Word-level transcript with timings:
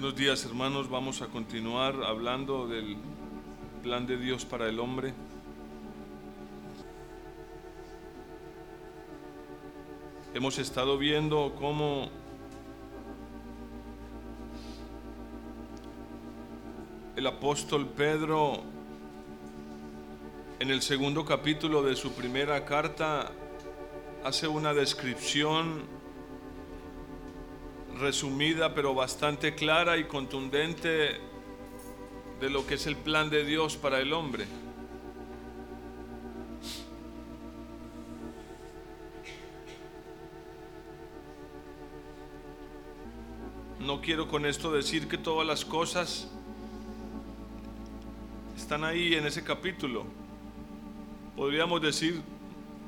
Buenos 0.00 0.16
días 0.16 0.44
hermanos, 0.44 0.88
vamos 0.88 1.22
a 1.22 1.26
continuar 1.26 2.04
hablando 2.04 2.68
del 2.68 2.96
plan 3.82 4.06
de 4.06 4.16
Dios 4.16 4.44
para 4.44 4.68
el 4.68 4.78
hombre. 4.78 5.12
Hemos 10.34 10.56
estado 10.60 10.98
viendo 10.98 11.52
cómo 11.58 12.10
el 17.16 17.26
apóstol 17.26 17.88
Pedro 17.88 18.62
en 20.60 20.70
el 20.70 20.80
segundo 20.80 21.24
capítulo 21.24 21.82
de 21.82 21.96
su 21.96 22.12
primera 22.12 22.64
carta 22.64 23.32
hace 24.22 24.46
una 24.46 24.72
descripción 24.72 25.97
resumida 27.98 28.74
pero 28.74 28.94
bastante 28.94 29.54
clara 29.54 29.96
y 29.96 30.04
contundente 30.04 31.20
de 32.40 32.50
lo 32.50 32.66
que 32.66 32.74
es 32.74 32.86
el 32.86 32.96
plan 32.96 33.30
de 33.30 33.44
Dios 33.44 33.76
para 33.76 34.00
el 34.00 34.12
hombre. 34.12 34.46
No 43.80 44.00
quiero 44.00 44.28
con 44.28 44.44
esto 44.44 44.70
decir 44.72 45.08
que 45.08 45.16
todas 45.16 45.46
las 45.46 45.64
cosas 45.64 46.28
están 48.56 48.84
ahí 48.84 49.14
en 49.14 49.26
ese 49.26 49.42
capítulo. 49.42 50.04
Podríamos 51.36 51.80
decir 51.80 52.20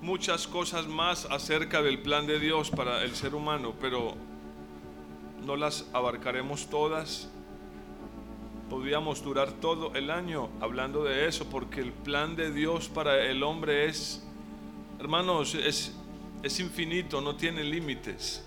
muchas 0.02 0.46
cosas 0.46 0.86
más 0.86 1.24
acerca 1.26 1.82
del 1.82 2.00
plan 2.00 2.26
de 2.26 2.38
Dios 2.38 2.70
para 2.70 3.02
el 3.02 3.14
ser 3.14 3.34
humano, 3.34 3.74
pero 3.80 4.14
no 5.44 5.56
las 5.56 5.86
abarcaremos 5.92 6.68
todas. 6.68 7.28
Podríamos 8.68 9.22
durar 9.22 9.52
todo 9.52 9.94
el 9.94 10.10
año 10.10 10.48
hablando 10.60 11.02
de 11.04 11.26
eso, 11.26 11.46
porque 11.50 11.80
el 11.80 11.92
plan 11.92 12.36
de 12.36 12.52
Dios 12.52 12.88
para 12.88 13.24
el 13.24 13.42
hombre 13.42 13.86
es, 13.86 14.24
hermanos, 14.98 15.54
es, 15.54 15.92
es 16.42 16.60
infinito, 16.60 17.20
no 17.20 17.36
tiene 17.36 17.64
límites. 17.64 18.44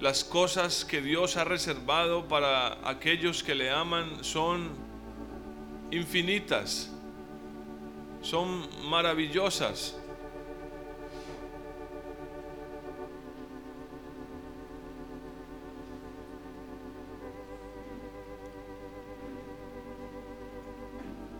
Las 0.00 0.24
cosas 0.24 0.84
que 0.84 1.00
Dios 1.00 1.36
ha 1.36 1.44
reservado 1.44 2.26
para 2.26 2.88
aquellos 2.88 3.42
que 3.42 3.54
le 3.54 3.70
aman 3.70 4.24
son 4.24 4.70
infinitas, 5.92 6.90
son 8.20 8.66
maravillosas. 8.88 9.96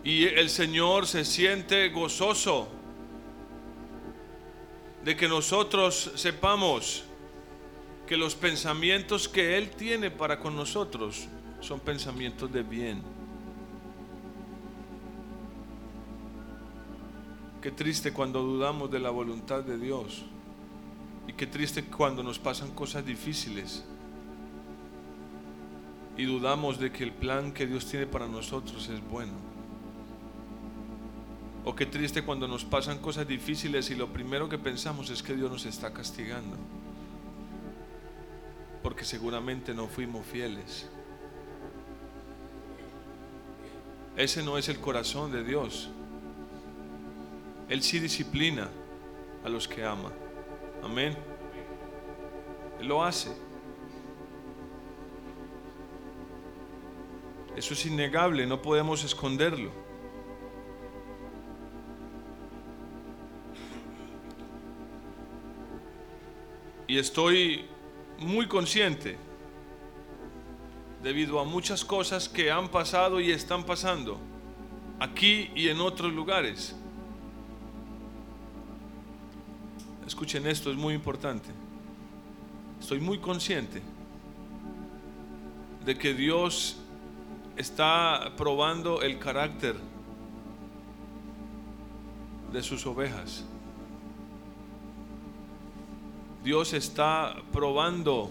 Y 0.03 0.25
el 0.25 0.49
Señor 0.49 1.07
se 1.07 1.23
siente 1.23 1.89
gozoso 1.89 2.67
de 5.03 5.15
que 5.15 5.27
nosotros 5.27 6.11
sepamos 6.15 7.05
que 8.05 8.17
los 8.17 8.35
pensamientos 8.35 9.29
que 9.29 9.57
Él 9.57 9.69
tiene 9.71 10.11
para 10.11 10.39
con 10.39 10.55
nosotros 10.55 11.27
son 11.61 11.79
pensamientos 11.79 12.51
de 12.51 12.63
bien. 12.63 13.01
Qué 17.61 17.71
triste 17.71 18.11
cuando 18.11 18.43
dudamos 18.43 18.91
de 18.91 18.99
la 18.99 19.09
voluntad 19.09 19.63
de 19.63 19.77
Dios. 19.77 20.23
Y 21.29 21.33
qué 21.33 21.47
triste 21.47 21.85
cuando 21.85 22.21
nos 22.21 22.37
pasan 22.37 22.71
cosas 22.71 23.05
difíciles. 23.05 23.85
Y 26.17 26.25
dudamos 26.25 26.77
de 26.77 26.91
que 26.91 27.05
el 27.05 27.13
plan 27.13 27.53
que 27.53 27.65
Dios 27.65 27.85
tiene 27.85 28.05
para 28.05 28.27
nosotros 28.27 28.89
es 28.89 29.01
bueno. 29.09 29.52
O 31.65 31.75
qué 31.75 31.85
triste 31.85 32.23
cuando 32.23 32.47
nos 32.47 32.65
pasan 32.65 32.99
cosas 32.99 33.27
difíciles 33.27 33.89
y 33.89 33.95
lo 33.95 34.07
primero 34.07 34.49
que 34.49 34.57
pensamos 34.57 35.09
es 35.09 35.23
que 35.23 35.33
Dios 35.35 35.49
nos 35.49 35.65
está 35.65 35.93
castigando. 35.93 36.57
Porque 38.81 39.05
seguramente 39.05 39.73
no 39.73 39.87
fuimos 39.87 40.25
fieles. 40.25 40.89
Ese 44.17 44.43
no 44.43 44.57
es 44.57 44.67
el 44.67 44.79
corazón 44.79 45.31
de 45.31 45.43
Dios. 45.43 45.89
Él 47.69 47.81
sí 47.81 47.99
disciplina 47.99 48.69
a 49.43 49.49
los 49.49 49.67
que 49.67 49.85
ama. 49.85 50.11
Amén. 50.83 51.17
Él 52.79 52.87
lo 52.87 53.03
hace. 53.03 53.31
Eso 57.55 57.73
es 57.73 57.85
innegable, 57.85 58.45
no 58.45 58.61
podemos 58.61 59.03
esconderlo. 59.03 59.71
Y 66.93 66.99
estoy 66.99 67.65
muy 68.19 68.47
consciente, 68.47 69.17
debido 71.01 71.39
a 71.39 71.43
muchas 71.43 71.83
cosas 71.83 72.29
que 72.29 72.51
han 72.51 72.69
pasado 72.69 73.19
y 73.19 73.31
están 73.31 73.63
pasando, 73.63 74.19
aquí 74.99 75.49
y 75.55 75.69
en 75.69 75.81
otros 75.81 76.13
lugares. 76.13 76.75
Escuchen 80.05 80.45
esto, 80.45 80.69
es 80.69 80.77
muy 80.77 80.93
importante. 80.93 81.49
Estoy 82.79 82.99
muy 82.99 83.17
consciente 83.17 83.81
de 85.83 85.97
que 85.97 86.13
Dios 86.13 86.77
está 87.57 88.33
probando 88.37 89.01
el 89.01 89.17
carácter 89.17 89.77
de 92.51 92.61
sus 92.61 92.85
ovejas. 92.85 93.45
Dios 96.43 96.73
está 96.73 97.37
probando 97.53 98.29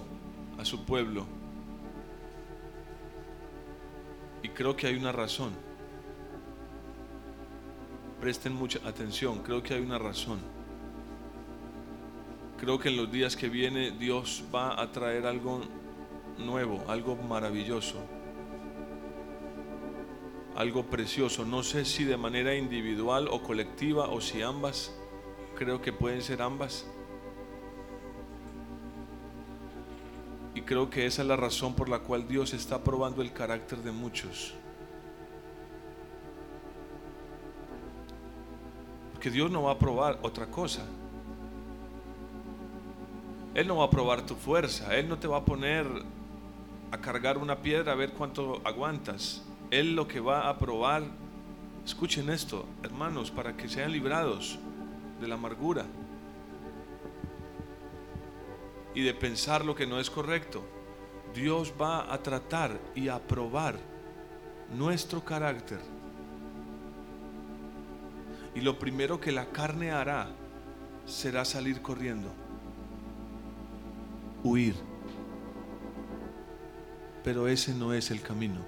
a 0.59 0.67
su 0.67 0.85
pueblo. 0.85 1.25
Y 4.43 4.51
creo 4.51 4.77
que 4.77 4.87
hay 4.87 4.97
una 4.97 5.13
razón. 5.13 5.53
Presten 8.21 8.55
mucha 8.55 8.87
atención, 8.87 9.39
creo 9.39 9.63
que 9.63 9.75
hay 9.75 9.81
una 9.81 9.99
razón. 9.99 10.41
Creo 12.59 12.79
que 12.79 12.91
en 12.91 12.99
los 12.99 13.11
días 13.11 13.35
que 13.35 13.49
viene 13.49 13.93
Dios 13.93 14.45
va 14.55 14.81
a 14.81 14.93
traer 14.93 15.27
algo 15.27 15.63
nuevo, 16.37 16.85
algo 16.89 17.17
maravilloso, 17.17 17.97
algo 20.55 20.85
precioso. 20.85 21.47
No 21.47 21.63
sé 21.63 21.87
si 21.87 22.05
de 22.05 22.19
manera 22.19 22.55
individual 22.55 23.27
o 23.31 23.43
colectiva 23.43 24.09
o 24.11 24.21
si 24.21 24.43
ambas, 24.43 24.95
creo 25.57 25.81
que 25.81 25.95
pueden 25.95 26.21
ser 26.21 26.43
ambas. 26.43 26.87
Y 30.55 30.63
creo 30.63 30.91
que 30.91 31.07
esa 31.07 31.23
es 31.23 31.29
la 31.29 31.37
razón 31.37 31.75
por 31.75 31.89
la 31.89 32.01
cual 32.01 32.29
Dios 32.29 32.53
está 32.53 32.83
probando 32.83 33.23
el 33.23 33.33
carácter 33.33 33.79
de 33.79 33.91
muchos. 33.91 34.55
Porque 39.13 39.31
Dios 39.31 39.51
no 39.51 39.63
va 39.63 39.73
a 39.73 39.79
probar 39.79 40.19
otra 40.23 40.47
cosa. 40.47 40.83
Él 43.55 43.67
no 43.67 43.77
va 43.77 43.85
a 43.85 43.91
probar 43.91 44.27
tu 44.27 44.35
fuerza. 44.35 44.95
Él 44.97 45.09
no 45.09 45.19
te 45.19 45.27
va 45.27 45.39
a 45.39 45.45
poner 45.45 45.87
a 46.91 46.99
cargar 46.99 47.39
una 47.39 47.57
piedra 47.57 47.93
a 47.93 47.95
ver 47.95 48.13
cuánto 48.13 48.61
aguantas. 48.65 49.43
Él 49.71 49.97
lo 49.97 50.07
que 50.07 50.21
va 50.21 50.51
a 50.51 50.59
probar, 50.59 51.05
escuchen 51.87 52.29
esto, 52.29 52.67
hermanos, 52.83 53.31
para 53.31 53.57
que 53.57 53.71
sean 53.71 53.91
librados 53.91 54.59
de 55.19 55.29
la 55.29 55.37
amargura 55.37 55.87
y 58.95 59.03
de 59.03 59.15
pensar 59.15 59.65
lo 59.65 59.75
que 59.75 59.87
no 59.87 59.99
es 59.99 60.11
correcto. 60.11 60.63
Dios 61.35 61.73
va 61.81 62.13
a 62.13 62.23
tratar 62.23 62.79
y 62.95 63.09
a 63.09 63.19
probar 63.19 63.79
nuestro 64.77 65.25
carácter. 65.25 65.81
Y 68.55 68.61
lo 68.61 68.79
primero 68.79 69.19
que 69.21 69.33
la 69.33 69.47
carne 69.47 69.93
hará 69.93 70.29
será 71.07 71.45
salir 71.45 71.81
corriendo, 71.81 72.31
huir. 74.45 74.75
Pero 77.25 77.49
ese 77.49 77.73
no 77.73 77.95
es 77.95 78.11
el 78.11 78.21
camino. 78.21 78.61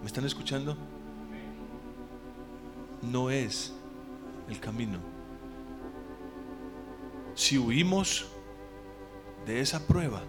¿Me 0.00 0.06
están 0.06 0.24
escuchando? 0.24 0.76
No 3.02 3.30
es 3.30 3.72
el 4.48 4.58
camino. 4.58 4.98
Si 7.34 7.58
huimos, 7.58 8.26
de 9.48 9.60
esa 9.60 9.80
prueba, 9.86 10.22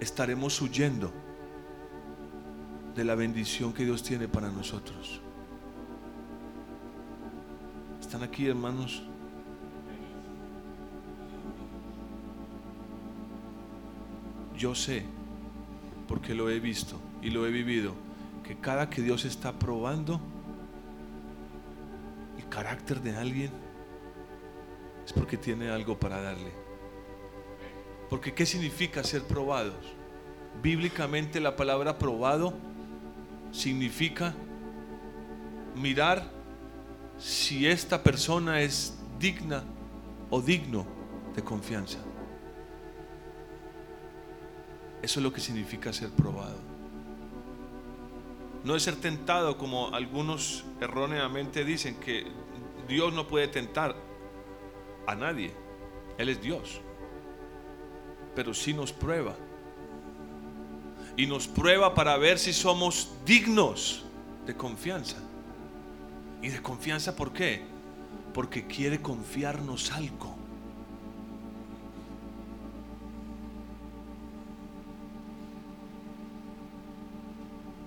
estaremos 0.00 0.60
huyendo 0.60 1.12
de 2.96 3.04
la 3.04 3.14
bendición 3.14 3.72
que 3.72 3.84
Dios 3.84 4.02
tiene 4.02 4.26
para 4.26 4.50
nosotros. 4.50 5.20
¿Están 8.00 8.24
aquí, 8.24 8.48
hermanos? 8.48 9.04
yo 14.58 14.74
sé, 14.74 15.04
porque 16.08 16.34
lo 16.34 16.50
he 16.50 16.58
visto 16.58 17.00
y 17.22 17.30
lo 17.30 17.46
he 17.46 17.50
vivido, 17.52 17.94
que 18.42 18.56
cada 18.56 18.90
que 18.90 19.02
Dios 19.02 19.24
está 19.24 19.52
probando 19.52 20.20
el 22.36 22.48
carácter 22.48 23.00
de 23.00 23.16
alguien, 23.16 23.52
es 25.06 25.12
porque 25.12 25.36
tiene 25.36 25.70
algo 25.70 25.96
para 25.96 26.20
darle. 26.20 26.67
Porque 28.08 28.32
¿qué 28.32 28.46
significa 28.46 29.04
ser 29.04 29.22
probados? 29.22 29.94
Bíblicamente 30.62 31.40
la 31.40 31.56
palabra 31.56 31.98
probado 31.98 32.54
significa 33.52 34.34
mirar 35.74 36.28
si 37.18 37.66
esta 37.66 38.02
persona 38.02 38.60
es 38.60 38.98
digna 39.18 39.64
o 40.30 40.40
digno 40.40 40.86
de 41.34 41.42
confianza. 41.42 41.98
Eso 45.02 45.20
es 45.20 45.24
lo 45.24 45.32
que 45.32 45.40
significa 45.40 45.92
ser 45.92 46.10
probado. 46.10 46.58
No 48.64 48.74
es 48.74 48.82
ser 48.82 48.96
tentado 48.96 49.56
como 49.56 49.94
algunos 49.94 50.64
erróneamente 50.80 51.64
dicen 51.64 51.96
que 52.00 52.26
Dios 52.88 53.12
no 53.12 53.28
puede 53.28 53.48
tentar 53.48 53.94
a 55.06 55.14
nadie. 55.14 55.52
Él 56.18 56.28
es 56.28 56.42
Dios. 56.42 56.80
Pero 58.38 58.54
sí 58.54 58.72
nos 58.72 58.92
prueba. 58.92 59.34
Y 61.16 61.26
nos 61.26 61.48
prueba 61.48 61.92
para 61.92 62.16
ver 62.18 62.38
si 62.38 62.52
somos 62.52 63.10
dignos 63.26 64.04
de 64.46 64.56
confianza. 64.56 65.16
¿Y 66.40 66.46
de 66.46 66.62
confianza 66.62 67.16
por 67.16 67.32
qué? 67.32 67.64
Porque 68.32 68.64
quiere 68.68 69.02
confiarnos 69.02 69.90
algo. 69.90 70.36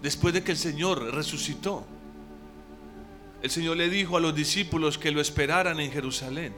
después 0.02 0.34
de 0.34 0.44
que 0.44 0.52
el 0.52 0.58
Señor 0.58 1.14
resucitó. 1.14 1.86
El 3.42 3.50
Señor 3.50 3.78
le 3.78 3.88
dijo 3.88 4.18
a 4.18 4.20
los 4.20 4.36
discípulos 4.36 4.98
que 4.98 5.12
lo 5.12 5.22
esperaran 5.22 5.80
en 5.80 5.92
Jerusalén, 5.94 6.54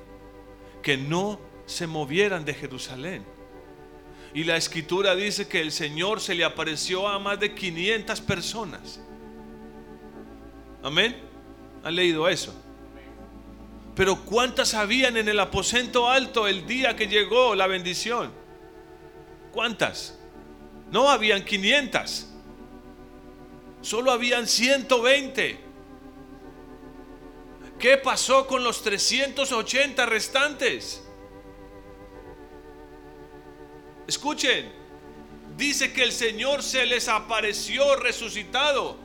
que 0.81 0.97
no 0.97 1.39
se 1.67 1.85
movieran 1.85 2.43
de 2.43 2.55
Jerusalén. 2.55 3.32
Y 4.33 4.43
la 4.43 4.57
escritura 4.57 5.15
dice 5.15 5.47
que 5.47 5.61
el 5.61 5.71
Señor 5.71 6.19
se 6.19 6.33
le 6.33 6.43
apareció 6.43 7.07
a 7.07 7.19
más 7.19 7.39
de 7.39 7.53
500 7.53 8.21
personas. 8.21 8.99
Amén. 10.81 11.15
¿Han 11.83 11.95
leído 11.95 12.27
eso? 12.27 12.53
Pero 13.95 14.25
¿cuántas 14.25 14.73
habían 14.73 15.17
en 15.17 15.29
el 15.29 15.39
aposento 15.39 16.09
alto 16.09 16.47
el 16.47 16.65
día 16.65 16.95
que 16.95 17.07
llegó 17.07 17.53
la 17.53 17.67
bendición? 17.67 18.31
¿Cuántas? 19.51 20.17
No 20.91 21.09
habían 21.09 21.45
500 21.45 22.33
solo 23.83 24.11
habían 24.11 24.47
120. 24.47 25.59
¿Qué 27.77 27.97
pasó 27.97 28.47
con 28.47 28.63
los 28.63 28.81
380 28.81 30.05
restantes? 30.05 31.03
Escuchen, 34.07 34.71
dice 35.57 35.93
que 35.93 36.03
el 36.03 36.11
Señor 36.11 36.63
se 36.63 36.85
les 36.85 37.07
apareció 37.07 37.95
resucitado 37.95 38.97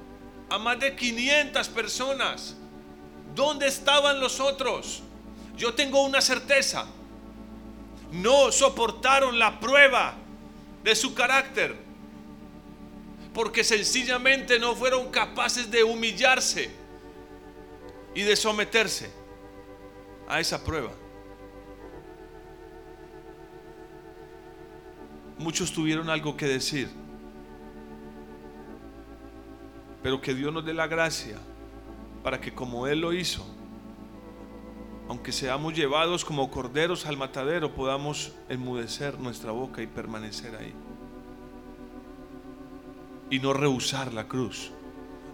a 0.50 0.58
más 0.58 0.80
de 0.80 0.96
500 0.96 1.68
personas. 1.68 2.56
¿Dónde 3.34 3.68
estaban 3.68 4.20
los 4.20 4.40
otros? 4.40 5.02
Yo 5.56 5.74
tengo 5.74 6.02
una 6.02 6.20
certeza. 6.20 6.86
No 8.10 8.50
soportaron 8.50 9.38
la 9.38 9.60
prueba 9.60 10.14
de 10.82 10.94
su 10.96 11.14
carácter 11.14 11.88
porque 13.34 13.62
sencillamente 13.62 14.58
no 14.58 14.74
fueron 14.74 15.10
capaces 15.10 15.70
de 15.70 15.84
humillarse 15.84 16.70
y 18.14 18.22
de 18.22 18.34
someterse 18.34 19.10
a 20.26 20.40
esa 20.40 20.64
prueba. 20.64 20.90
Muchos 25.38 25.72
tuvieron 25.72 26.10
algo 26.10 26.36
que 26.36 26.46
decir, 26.46 26.88
pero 30.02 30.20
que 30.20 30.34
Dios 30.34 30.52
nos 30.52 30.64
dé 30.64 30.74
la 30.74 30.86
gracia 30.86 31.36
para 32.22 32.40
que 32.40 32.54
como 32.54 32.86
Él 32.86 33.00
lo 33.00 33.12
hizo, 33.12 33.46
aunque 35.08 35.32
seamos 35.32 35.74
llevados 35.74 36.24
como 36.24 36.50
corderos 36.50 37.06
al 37.06 37.16
matadero, 37.16 37.74
podamos 37.74 38.32
enmudecer 38.48 39.18
nuestra 39.18 39.52
boca 39.52 39.80
y 39.80 39.86
permanecer 39.86 40.54
ahí 40.56 40.74
y 43.30 43.38
no 43.38 43.52
rehusar 43.52 44.12
la 44.12 44.26
cruz, 44.26 44.70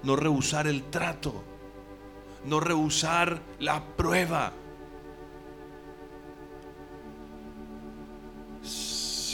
no 0.03 0.17
rehusar 0.17 0.67
el 0.67 0.83
trato, 0.85 1.43
no 2.45 2.61
rehusar 2.61 3.41
la 3.59 3.83
prueba. 3.97 4.53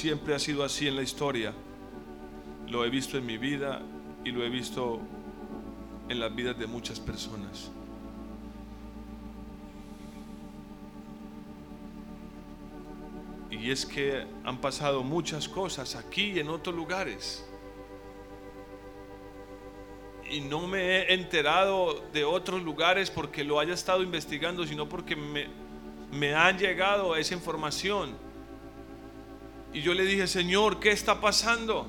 Siempre 0.01 0.35
ha 0.35 0.39
sido 0.39 0.65
así 0.65 0.89
en 0.89 0.97
la 0.97 1.03
historia. 1.03 1.53
Lo 2.69 2.87
he 2.87 2.89
visto 2.89 3.19
en 3.19 3.27
mi 3.27 3.37
vida 3.37 3.83
y 4.25 4.31
lo 4.31 4.43
he 4.43 4.49
visto 4.49 4.99
en 6.09 6.19
las 6.19 6.35
vidas 6.35 6.59
de 6.59 6.67
muchas 6.67 6.99
personas. 6.99 7.71
Y 13.51 13.71
es 13.71 13.85
que 13.85 14.25
han 14.43 14.57
pasado 14.57 15.03
muchas 15.03 15.47
cosas 15.47 15.95
aquí 15.95 16.31
y 16.31 16.39
en 16.39 16.49
otros 16.49 16.75
lugares 16.75 17.47
y 20.31 20.41
no 20.41 20.67
me 20.67 20.81
he 20.81 21.13
enterado 21.13 22.03
de 22.15 22.25
otros 22.25 22.63
lugares 22.63 23.11
porque 23.11 23.45
lo 23.45 23.61
haya 23.61 23.75
estado 23.75 24.03
investigando, 24.03 24.67
sino 24.67 24.89
porque 24.89 25.15
me, 25.15 25.49
me 26.11 26.35
han 26.35 26.59
llegado 26.59 27.17
esa 27.17 27.35
información. 27.35 28.30
Y 29.73 29.83
yo 29.83 29.95
le 29.95 30.05
dije, 30.05 30.27
Señor, 30.27 30.81
¿qué 30.81 30.91
está 30.91 31.21
pasando? 31.21 31.87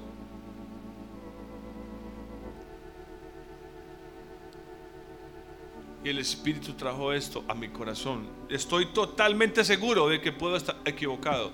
Y 6.03 6.09
el 6.09 6.17
Espíritu 6.17 6.73
trajo 6.73 7.13
esto 7.13 7.43
a 7.47 7.53
mi 7.53 7.69
corazón. 7.69 8.27
Estoy 8.49 8.87
totalmente 8.87 9.63
seguro 9.63 10.07
de 10.07 10.19
que 10.19 10.31
puedo 10.31 10.55
estar 10.55 10.77
equivocado. 10.85 11.51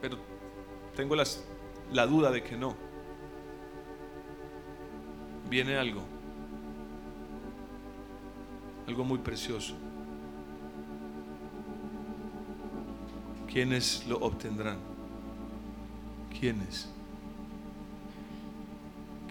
Pero 0.00 0.18
tengo 0.94 1.14
la 1.16 2.06
duda 2.06 2.30
de 2.30 2.42
que 2.42 2.56
no 2.56 2.76
viene 5.48 5.76
algo, 5.76 6.02
algo 8.86 9.04
muy 9.04 9.18
precioso. 9.18 9.74
¿Quiénes 13.56 14.06
lo 14.06 14.18
obtendrán? 14.18 14.76
¿Quiénes? 16.38 16.90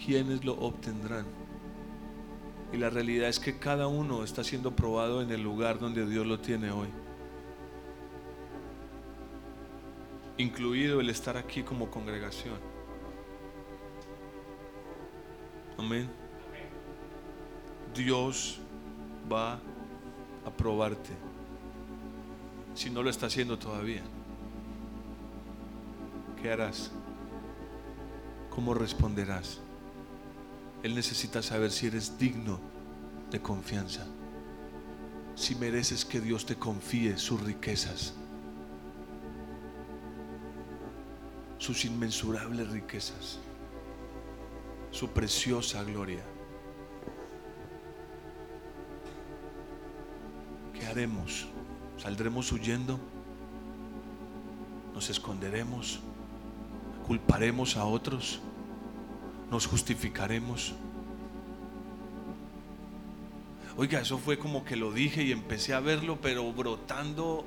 ¿Quiénes 0.03 0.43
lo 0.43 0.53
obtendrán? 0.53 1.27
Y 2.73 2.77
la 2.77 2.89
realidad 2.89 3.29
es 3.29 3.39
que 3.39 3.59
cada 3.59 3.85
uno 3.85 4.23
está 4.23 4.43
siendo 4.43 4.75
probado 4.75 5.21
en 5.21 5.29
el 5.29 5.43
lugar 5.43 5.77
donde 5.77 6.07
Dios 6.07 6.25
lo 6.25 6.39
tiene 6.39 6.71
hoy. 6.71 6.87
Incluido 10.39 11.01
el 11.01 11.11
estar 11.11 11.37
aquí 11.37 11.61
como 11.61 11.91
congregación. 11.91 12.57
Amén. 15.77 16.09
Dios 17.93 18.57
va 19.31 19.59
a 20.43 20.49
probarte 20.57 21.11
si 22.73 22.89
no 22.89 23.03
lo 23.03 23.11
está 23.11 23.27
haciendo 23.27 23.59
todavía. 23.59 24.01
¿Qué 26.45 26.51
harás? 26.51 26.91
¿Cómo 28.51 28.75
responderás? 28.75 29.61
Él 30.83 30.93
necesita 30.93 31.41
saber 31.41 31.71
si 31.71 31.87
eres 31.87 32.19
digno 32.19 32.59
de 33.31 33.41
confianza, 33.41 34.05
si 35.33 35.55
mereces 35.55 36.05
que 36.05 36.21
Dios 36.21 36.45
te 36.45 36.55
confíe 36.55 37.17
sus 37.17 37.41
riquezas, 37.41 38.13
sus 41.57 41.83
inmensurables 41.83 42.69
riquezas 42.69 43.39
su 44.91 45.09
preciosa 45.09 45.81
gloria. 45.81 46.23
¿Qué 50.75 50.85
haremos? 50.85 51.47
¿Saldremos 51.97 52.51
huyendo? 52.51 52.99
¿Nos 54.93 55.09
esconderemos? 55.09 56.01
¿Culparemos 57.05 57.77
a 57.77 57.85
otros? 57.85 58.39
¿Nos 59.51 59.67
justificaremos? 59.67 60.73
Oiga, 63.77 63.99
eso 63.99 64.17
fue 64.17 64.39
como 64.39 64.65
que 64.65 64.75
lo 64.75 64.91
dije 64.91 65.21
y 65.21 65.31
empecé 65.31 65.75
a 65.75 65.81
verlo, 65.81 66.17
pero 66.19 66.51
brotando 66.51 67.45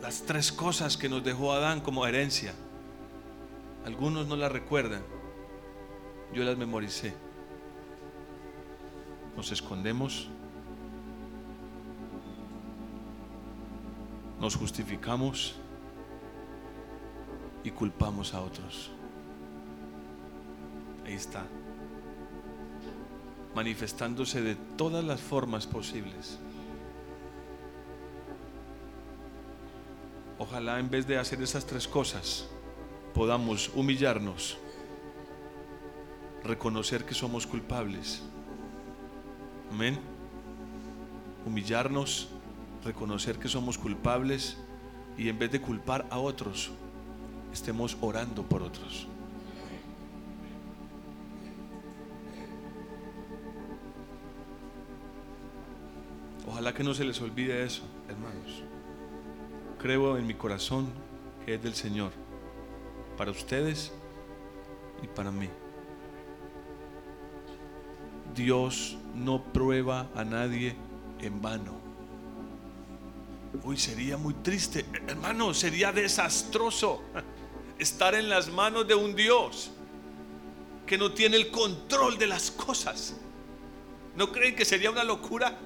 las 0.00 0.22
tres 0.22 0.52
cosas 0.52 0.96
que 0.96 1.08
nos 1.08 1.24
dejó 1.24 1.52
Adán 1.52 1.80
como 1.80 2.06
herencia. 2.06 2.54
Algunos 3.84 4.28
no 4.28 4.36
las 4.36 4.52
recuerdan. 4.52 5.02
Yo 6.32 6.44
las 6.44 6.56
memoricé. 6.56 7.14
Nos 9.36 9.50
escondemos. 9.50 10.28
Nos 14.40 14.54
justificamos 14.54 15.56
y 17.68 17.70
culpamos 17.70 18.32
a 18.34 18.40
otros. 18.40 18.90
Ahí 21.04 21.14
está. 21.14 21.46
Manifestándose 23.54 24.40
de 24.40 24.54
todas 24.54 25.04
las 25.04 25.20
formas 25.20 25.66
posibles. 25.66 26.38
Ojalá 30.38 30.78
en 30.80 30.88
vez 30.88 31.06
de 31.06 31.18
hacer 31.18 31.42
esas 31.42 31.66
tres 31.66 31.86
cosas 31.86 32.48
podamos 33.12 33.70
humillarnos, 33.74 34.56
reconocer 36.44 37.04
que 37.04 37.14
somos 37.14 37.46
culpables. 37.46 38.22
Amén. 39.70 39.98
Humillarnos, 41.44 42.28
reconocer 42.84 43.38
que 43.38 43.48
somos 43.48 43.76
culpables 43.76 44.56
y 45.18 45.28
en 45.28 45.38
vez 45.38 45.50
de 45.50 45.60
culpar 45.60 46.06
a 46.10 46.18
otros, 46.18 46.70
estemos 47.52 47.96
orando 48.00 48.42
por 48.42 48.62
otros. 48.62 49.06
Ojalá 56.46 56.74
que 56.74 56.82
no 56.82 56.94
se 56.94 57.04
les 57.04 57.20
olvide 57.20 57.64
eso, 57.64 57.82
hermanos 58.08 58.62
creo 59.78 60.18
en 60.18 60.26
mi 60.26 60.34
corazón 60.34 60.88
que 61.46 61.54
es 61.54 61.62
del 61.62 61.74
Señor, 61.74 62.12
para 63.16 63.30
ustedes 63.30 63.92
y 65.02 65.06
para 65.06 65.30
mí. 65.30 65.48
Dios 68.34 68.98
no 69.14 69.42
prueba 69.42 70.08
a 70.14 70.24
nadie 70.24 70.76
en 71.20 71.40
vano. 71.40 71.78
Uy, 73.64 73.76
sería 73.76 74.16
muy 74.16 74.34
triste, 74.34 74.84
hermano, 75.06 75.54
sería 75.54 75.92
desastroso 75.92 77.02
estar 77.78 78.14
en 78.14 78.28
las 78.28 78.48
manos 78.48 78.86
de 78.86 78.94
un 78.94 79.14
Dios 79.14 79.70
que 80.86 80.98
no 80.98 81.12
tiene 81.12 81.36
el 81.36 81.50
control 81.50 82.18
de 82.18 82.26
las 82.26 82.50
cosas. 82.50 83.14
¿No 84.16 84.32
creen 84.32 84.56
que 84.56 84.64
sería 84.64 84.90
una 84.90 85.04
locura? 85.04 85.56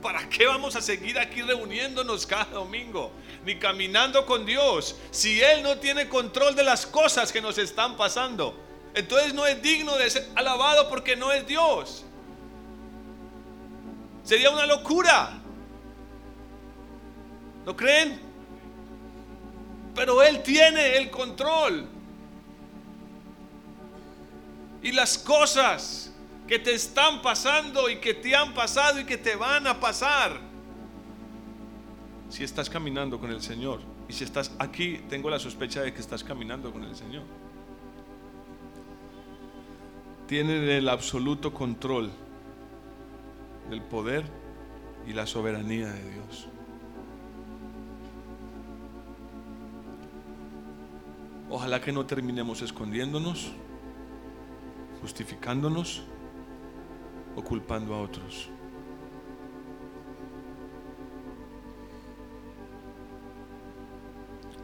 ¿Para 0.00 0.28
qué 0.28 0.46
vamos 0.46 0.76
a 0.76 0.82
seguir 0.82 1.18
aquí 1.18 1.40
reuniéndonos 1.40 2.26
cada 2.26 2.44
domingo? 2.44 3.10
Ni 3.44 3.58
caminando 3.58 4.26
con 4.26 4.44
Dios. 4.44 4.96
Si 5.10 5.40
Él 5.40 5.62
no 5.62 5.78
tiene 5.78 6.08
control 6.08 6.54
de 6.54 6.62
las 6.62 6.86
cosas 6.86 7.32
que 7.32 7.40
nos 7.40 7.56
están 7.58 7.96
pasando. 7.96 8.54
Entonces 8.94 9.34
no 9.34 9.46
es 9.46 9.60
digno 9.60 9.96
de 9.96 10.08
ser 10.10 10.28
alabado 10.36 10.88
porque 10.88 11.16
no 11.16 11.32
es 11.32 11.46
Dios. 11.46 12.04
Sería 14.22 14.50
una 14.50 14.66
locura. 14.66 15.40
¿No 17.64 17.74
creen? 17.74 18.20
Pero 19.94 20.22
Él 20.22 20.42
tiene 20.42 20.96
el 20.96 21.10
control. 21.10 21.86
Y 24.82 24.92
las 24.92 25.16
cosas 25.16 26.12
que 26.46 26.58
te 26.58 26.74
están 26.74 27.22
pasando 27.22 27.88
y 27.88 27.96
que 27.96 28.14
te 28.14 28.36
han 28.36 28.52
pasado 28.52 29.00
y 29.00 29.04
que 29.04 29.16
te 29.16 29.36
van 29.36 29.66
a 29.66 29.80
pasar. 29.80 30.38
Si 32.28 32.44
estás 32.44 32.68
caminando 32.68 33.18
con 33.18 33.30
el 33.30 33.40
Señor 33.40 33.80
y 34.08 34.12
si 34.12 34.24
estás 34.24 34.52
aquí, 34.58 35.00
tengo 35.08 35.30
la 35.30 35.38
sospecha 35.38 35.82
de 35.82 35.94
que 35.94 36.00
estás 36.00 36.22
caminando 36.22 36.72
con 36.72 36.84
el 36.84 36.94
Señor. 36.94 37.22
Tienen 40.26 40.68
el 40.68 40.88
absoluto 40.88 41.52
control 41.54 42.10
del 43.70 43.82
poder 43.82 44.24
y 45.06 45.12
la 45.12 45.26
soberanía 45.26 45.88
de 45.88 46.10
Dios. 46.12 46.48
Ojalá 51.56 51.80
que 51.80 51.92
no 51.92 52.04
terminemos 52.04 52.62
escondiéndonos, 52.62 53.52
justificándonos 55.00 56.02
o 57.36 57.44
culpando 57.44 57.94
a 57.94 58.02
otros. 58.02 58.50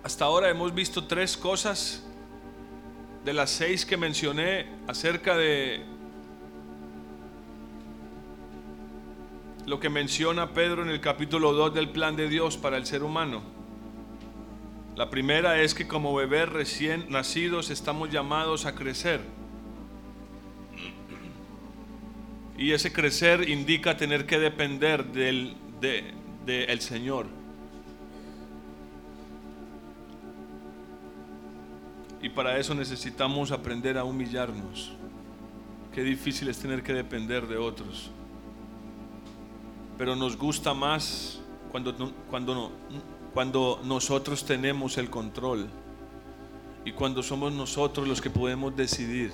Hasta 0.02 0.24
ahora 0.24 0.50
hemos 0.50 0.74
visto 0.74 1.04
tres 1.04 1.36
cosas 1.36 2.04
de 3.24 3.34
las 3.34 3.50
seis 3.50 3.86
que 3.86 3.96
mencioné 3.96 4.66
acerca 4.88 5.36
de 5.36 5.84
lo 9.64 9.78
que 9.78 9.90
menciona 9.90 10.52
Pedro 10.54 10.82
en 10.82 10.88
el 10.88 11.00
capítulo 11.00 11.52
2 11.52 11.72
del 11.72 11.90
plan 11.90 12.16
de 12.16 12.28
Dios 12.28 12.56
para 12.56 12.76
el 12.76 12.84
ser 12.84 13.04
humano. 13.04 13.42
La 15.00 15.08
primera 15.08 15.58
es 15.62 15.72
que 15.72 15.88
como 15.88 16.14
bebés 16.14 16.46
recién 16.46 17.06
nacidos 17.08 17.70
estamos 17.70 18.10
llamados 18.10 18.66
a 18.66 18.74
crecer. 18.74 19.22
Y 22.58 22.72
ese 22.72 22.92
crecer 22.92 23.48
indica 23.48 23.96
tener 23.96 24.26
que 24.26 24.38
depender 24.38 25.06
del 25.06 25.56
de, 25.80 26.76
Señor. 26.80 27.28
Y 32.20 32.28
para 32.28 32.58
eso 32.58 32.74
necesitamos 32.74 33.52
aprender 33.52 33.96
a 33.96 34.04
humillarnos. 34.04 34.92
Qué 35.94 36.02
difícil 36.02 36.46
es 36.48 36.58
tener 36.58 36.82
que 36.82 36.92
depender 36.92 37.46
de 37.46 37.56
otros. 37.56 38.10
Pero 39.96 40.14
nos 40.14 40.36
gusta 40.36 40.74
más 40.74 41.40
cuando, 41.70 42.12
cuando, 42.28 42.70
cuando 43.32 43.80
nosotros 43.84 44.44
tenemos 44.44 44.98
el 44.98 45.10
control 45.10 45.68
y 46.84 46.92
cuando 46.92 47.22
somos 47.22 47.52
nosotros 47.52 48.08
los 48.08 48.20
que 48.20 48.30
podemos 48.30 48.74
decidir. 48.76 49.32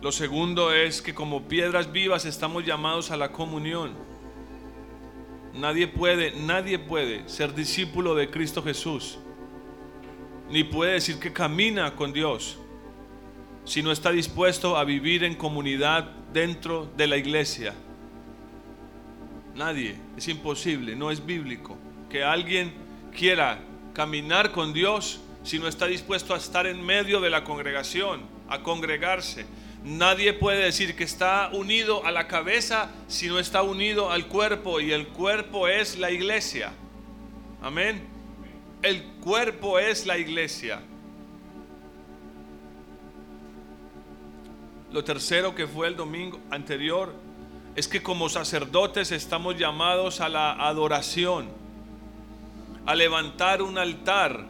Lo 0.00 0.12
segundo 0.12 0.72
es 0.72 1.02
que 1.02 1.14
como 1.14 1.48
piedras 1.48 1.90
vivas 1.90 2.24
estamos 2.24 2.64
llamados 2.64 3.10
a 3.10 3.16
la 3.16 3.32
comunión. 3.32 3.92
Nadie 5.54 5.88
puede, 5.88 6.32
nadie 6.40 6.78
puede 6.78 7.28
ser 7.28 7.54
discípulo 7.54 8.14
de 8.14 8.30
Cristo 8.30 8.62
Jesús, 8.62 9.18
ni 10.50 10.62
puede 10.62 10.92
decir 10.92 11.18
que 11.18 11.32
camina 11.32 11.96
con 11.96 12.12
Dios 12.12 12.58
si 13.64 13.82
no 13.82 13.92
está 13.92 14.10
dispuesto 14.12 14.76
a 14.76 14.84
vivir 14.84 15.24
en 15.24 15.34
comunidad 15.34 16.04
dentro 16.32 16.90
de 16.96 17.06
la 17.06 17.16
iglesia. 17.16 17.74
Nadie, 19.58 19.96
es 20.16 20.28
imposible, 20.28 20.94
no 20.94 21.10
es 21.10 21.26
bíblico 21.26 21.76
que 22.08 22.22
alguien 22.22 22.72
quiera 23.12 23.58
caminar 23.92 24.52
con 24.52 24.72
Dios 24.72 25.20
si 25.42 25.58
no 25.58 25.66
está 25.66 25.86
dispuesto 25.86 26.32
a 26.32 26.36
estar 26.36 26.68
en 26.68 26.80
medio 26.80 27.20
de 27.20 27.28
la 27.28 27.42
congregación, 27.42 28.20
a 28.48 28.62
congregarse. 28.62 29.46
Nadie 29.82 30.32
puede 30.32 30.62
decir 30.62 30.94
que 30.94 31.02
está 31.02 31.50
unido 31.52 32.06
a 32.06 32.12
la 32.12 32.28
cabeza 32.28 32.92
si 33.08 33.26
no 33.26 33.40
está 33.40 33.62
unido 33.62 34.12
al 34.12 34.28
cuerpo 34.28 34.78
y 34.78 34.92
el 34.92 35.08
cuerpo 35.08 35.66
es 35.66 35.98
la 35.98 36.12
iglesia. 36.12 36.70
Amén. 37.60 38.00
El 38.80 39.02
cuerpo 39.20 39.80
es 39.80 40.06
la 40.06 40.18
iglesia. 40.18 40.82
Lo 44.92 45.02
tercero 45.02 45.56
que 45.56 45.66
fue 45.66 45.88
el 45.88 45.96
domingo 45.96 46.38
anterior 46.48 47.12
es 47.78 47.86
que 47.86 48.02
como 48.02 48.28
sacerdotes 48.28 49.12
estamos 49.12 49.56
llamados 49.56 50.20
a 50.20 50.28
la 50.28 50.50
adoración, 50.66 51.46
a 52.84 52.96
levantar 52.96 53.62
un 53.62 53.78
altar. 53.78 54.46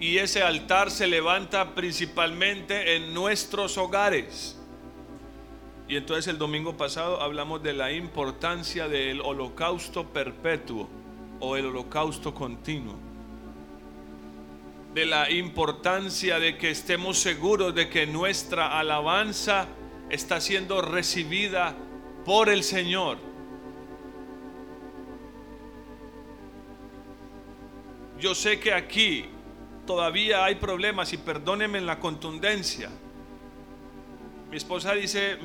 Y 0.00 0.16
ese 0.16 0.42
altar 0.42 0.90
se 0.90 1.06
levanta 1.06 1.74
principalmente 1.74 2.96
en 2.96 3.12
nuestros 3.12 3.76
hogares. 3.76 4.58
Y 5.88 5.96
entonces 5.96 6.26
el 6.28 6.38
domingo 6.38 6.74
pasado 6.74 7.20
hablamos 7.20 7.62
de 7.62 7.74
la 7.74 7.92
importancia 7.92 8.88
del 8.88 9.20
holocausto 9.20 10.06
perpetuo 10.06 10.88
o 11.40 11.58
el 11.58 11.66
holocausto 11.66 12.32
continuo. 12.32 12.94
De 14.94 15.04
la 15.04 15.30
importancia 15.30 16.38
de 16.38 16.56
que 16.56 16.70
estemos 16.70 17.18
seguros 17.18 17.74
de 17.74 17.90
que 17.90 18.06
nuestra 18.06 18.78
alabanza 18.78 19.66
está 20.08 20.40
siendo 20.40 20.80
recibida 20.80 21.76
por 22.24 22.48
el 22.48 22.62
Señor. 22.62 23.18
Yo 28.18 28.34
sé 28.34 28.58
que 28.58 28.72
aquí 28.72 29.26
todavía 29.86 30.44
hay 30.44 30.54
problemas 30.54 31.12
y 31.12 31.18
perdónenme 31.18 31.78
en 31.78 31.86
la 31.86 31.98
contundencia 31.98 32.90
mi 34.54 34.58
esposa 34.58 34.94
dice, 34.94 35.36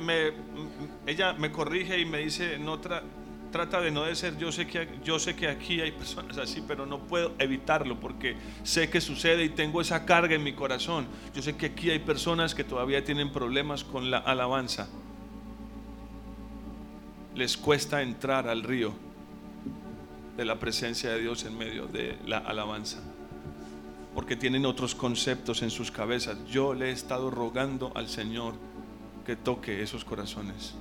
ella 1.04 1.32
me 1.32 1.50
corrige 1.50 1.98
y 1.98 2.04
me 2.04 2.18
dice, 2.18 2.60
no 2.60 2.78
trata 2.78 3.80
de 3.80 3.90
no 3.90 4.04
de 4.04 4.14
ser, 4.14 4.38
yo 4.38 4.52
sé, 4.52 4.68
que, 4.68 4.88
yo 5.02 5.18
sé 5.18 5.34
que 5.34 5.48
aquí 5.48 5.80
hay 5.80 5.90
personas 5.90 6.38
así, 6.38 6.62
pero 6.64 6.86
no 6.86 7.00
puedo 7.08 7.34
evitarlo 7.40 7.98
porque 7.98 8.36
sé 8.62 8.88
que 8.88 9.00
sucede 9.00 9.42
y 9.42 9.48
tengo 9.48 9.80
esa 9.80 10.06
carga 10.06 10.36
en 10.36 10.44
mi 10.44 10.52
corazón. 10.52 11.08
Yo 11.34 11.42
sé 11.42 11.56
que 11.56 11.66
aquí 11.66 11.90
hay 11.90 11.98
personas 11.98 12.54
que 12.54 12.62
todavía 12.62 13.02
tienen 13.02 13.32
problemas 13.32 13.82
con 13.82 14.12
la 14.12 14.18
alabanza. 14.18 14.88
Les 17.34 17.56
cuesta 17.56 18.02
entrar 18.02 18.48
al 18.48 18.62
río 18.62 18.92
de 20.36 20.44
la 20.44 20.58
presencia 20.58 21.10
de 21.10 21.20
Dios 21.20 21.44
en 21.44 21.56
medio 21.56 21.86
de 21.86 22.18
la 22.26 22.38
alabanza. 22.38 22.98
Porque 24.14 24.36
tienen 24.36 24.66
otros 24.66 24.94
conceptos 24.94 25.62
en 25.62 25.70
sus 25.70 25.90
cabezas. 25.90 26.36
Yo 26.50 26.74
le 26.74 26.88
he 26.88 26.92
estado 26.92 27.30
rogando 27.30 27.92
al 27.94 28.08
Señor 28.08 28.54
que 29.24 29.36
toque 29.36 29.82
esos 29.82 30.04
corazones. 30.04 30.74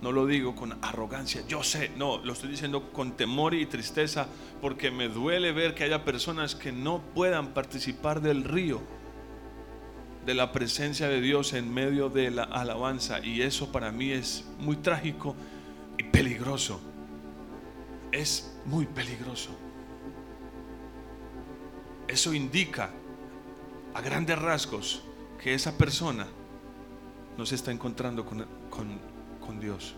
No 0.00 0.12
lo 0.12 0.26
digo 0.26 0.54
con 0.54 0.78
arrogancia, 0.80 1.42
yo 1.48 1.64
sé, 1.64 1.90
no, 1.96 2.18
lo 2.18 2.32
estoy 2.32 2.50
diciendo 2.50 2.92
con 2.92 3.16
temor 3.16 3.54
y 3.54 3.66
tristeza 3.66 4.28
porque 4.60 4.92
me 4.92 5.08
duele 5.08 5.50
ver 5.50 5.74
que 5.74 5.82
haya 5.82 6.04
personas 6.04 6.54
que 6.54 6.70
no 6.70 7.00
puedan 7.14 7.48
participar 7.48 8.20
del 8.20 8.44
río, 8.44 8.80
de 10.28 10.34
la 10.34 10.52
presencia 10.52 11.08
de 11.08 11.22
Dios 11.22 11.54
en 11.54 11.72
medio 11.72 12.10
de 12.10 12.30
la 12.30 12.42
alabanza. 12.42 13.24
Y 13.24 13.40
eso 13.40 13.72
para 13.72 13.90
mí 13.90 14.10
es 14.10 14.44
muy 14.58 14.76
trágico 14.76 15.34
y 15.96 16.02
peligroso. 16.02 16.82
Es 18.12 18.54
muy 18.66 18.84
peligroso. 18.84 19.48
Eso 22.06 22.34
indica 22.34 22.90
a 23.94 24.02
grandes 24.02 24.38
rasgos 24.38 25.02
que 25.42 25.54
esa 25.54 25.78
persona 25.78 26.26
no 27.38 27.46
se 27.46 27.54
está 27.54 27.72
encontrando 27.72 28.26
con, 28.26 28.44
con 28.68 28.98
con 29.40 29.60
Dios. 29.60 29.94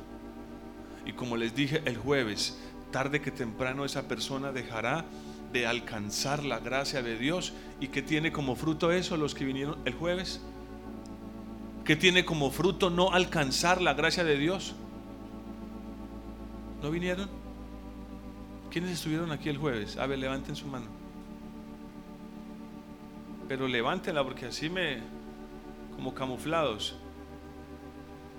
Y 1.04 1.12
como 1.12 1.36
les 1.36 1.56
dije 1.56 1.82
el 1.86 1.96
jueves, 1.96 2.56
tarde 2.92 3.20
que 3.20 3.32
temprano 3.32 3.84
esa 3.84 4.06
persona 4.06 4.52
dejará 4.52 5.04
de 5.52 5.66
alcanzar 5.66 6.44
la 6.44 6.60
gracia 6.60 7.02
de 7.02 7.18
Dios 7.18 7.52
y 7.80 7.88
que 7.88 8.02
tiene 8.02 8.32
como 8.32 8.56
fruto 8.56 8.92
eso 8.92 9.16
los 9.16 9.34
que 9.34 9.44
vinieron 9.44 9.78
el 9.84 9.94
jueves. 9.94 10.40
Que 11.84 11.96
tiene 11.96 12.24
como 12.24 12.50
fruto 12.50 12.90
no 12.90 13.12
alcanzar 13.12 13.80
la 13.80 13.94
gracia 13.94 14.22
de 14.22 14.36
Dios. 14.36 14.74
¿No 16.82 16.90
vinieron? 16.90 17.28
¿Quiénes 18.70 18.92
estuvieron 18.92 19.32
aquí 19.32 19.48
el 19.48 19.58
jueves? 19.58 19.96
A 19.96 20.06
ver, 20.06 20.18
levanten 20.18 20.54
su 20.54 20.66
mano. 20.66 20.86
Pero 23.48 23.66
levántela 23.66 24.22
porque 24.22 24.46
así 24.46 24.70
me 24.70 24.98
como 25.96 26.14
camuflados. 26.14 26.94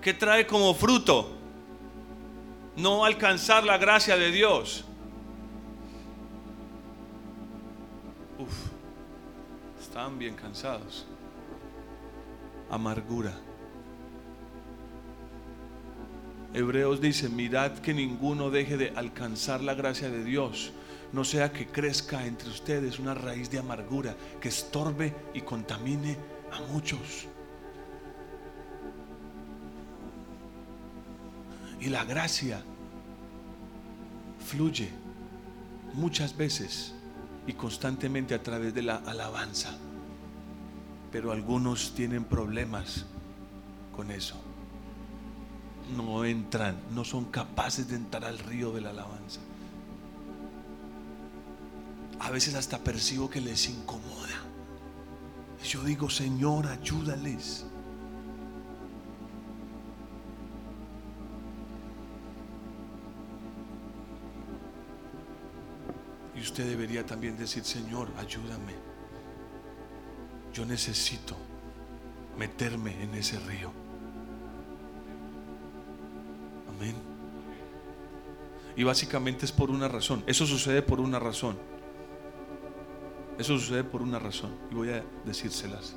¿Qué 0.01 0.13
trae 0.13 0.47
como 0.47 0.73
fruto? 0.73 1.31
No 2.77 3.03
alcanzar 3.03 3.65
la 3.65 3.77
gracia 3.77 4.15
de 4.15 4.31
Dios. 4.31 4.85
Estaban 9.79 10.17
bien 10.17 10.35
cansados. 10.35 11.05
Amargura. 12.69 13.33
Hebreos 16.53 16.99
dice, 16.99 17.29
mirad 17.29 17.79
que 17.79 17.93
ninguno 17.93 18.49
deje 18.49 18.77
de 18.77 18.93
alcanzar 18.95 19.61
la 19.61 19.73
gracia 19.73 20.09
de 20.09 20.23
Dios, 20.23 20.71
no 21.13 21.23
sea 21.23 21.51
que 21.51 21.67
crezca 21.67 22.25
entre 22.25 22.49
ustedes 22.49 22.99
una 22.99 23.13
raíz 23.13 23.49
de 23.49 23.59
amargura 23.59 24.15
que 24.39 24.49
estorbe 24.49 25.13
y 25.33 25.41
contamine 25.41 26.17
a 26.51 26.61
muchos. 26.71 27.27
Y 31.79 31.87
la 31.87 32.03
gracia 32.03 32.61
fluye 34.45 34.89
muchas 35.93 36.35
veces 36.35 36.93
y 37.47 37.53
constantemente 37.53 38.33
a 38.33 38.43
través 38.43 38.73
de 38.73 38.83
la 38.83 38.97
alabanza. 38.97 39.75
Pero 41.11 41.31
algunos 41.31 41.93
tienen 41.93 42.23
problemas 42.23 43.05
con 43.95 44.11
eso. 44.11 44.35
No 45.95 46.23
entran, 46.23 46.77
no 46.93 47.03
son 47.03 47.25
capaces 47.25 47.89
de 47.89 47.95
entrar 47.95 48.25
al 48.25 48.39
río 48.39 48.71
de 48.71 48.81
la 48.81 48.91
alabanza. 48.91 49.41
A 52.19 52.29
veces 52.29 52.55
hasta 52.55 52.77
percibo 52.77 53.29
que 53.29 53.41
les 53.41 53.67
incomoda. 53.67 54.29
Yo 55.63 55.83
digo, 55.83 56.09
Señor, 56.09 56.67
ayúdales. 56.67 57.65
Y 66.41 66.43
usted 66.43 66.67
debería 66.67 67.05
también 67.05 67.37
decir, 67.37 67.63
Señor, 67.63 68.07
ayúdame. 68.17 68.73
Yo 70.51 70.65
necesito 70.65 71.37
meterme 72.35 73.03
en 73.03 73.13
ese 73.13 73.39
río. 73.41 73.71
Amén. 76.67 76.95
Y 78.75 78.81
básicamente 78.81 79.45
es 79.45 79.51
por 79.51 79.69
una 79.69 79.87
razón. 79.87 80.23
Eso 80.25 80.47
sucede 80.47 80.81
por 80.81 80.99
una 80.99 81.19
razón. 81.19 81.59
Eso 83.37 83.59
sucede 83.59 83.83
por 83.83 84.01
una 84.01 84.17
razón. 84.17 84.49
Y 84.71 84.73
voy 84.73 84.89
a 84.89 85.03
decírselas. 85.23 85.95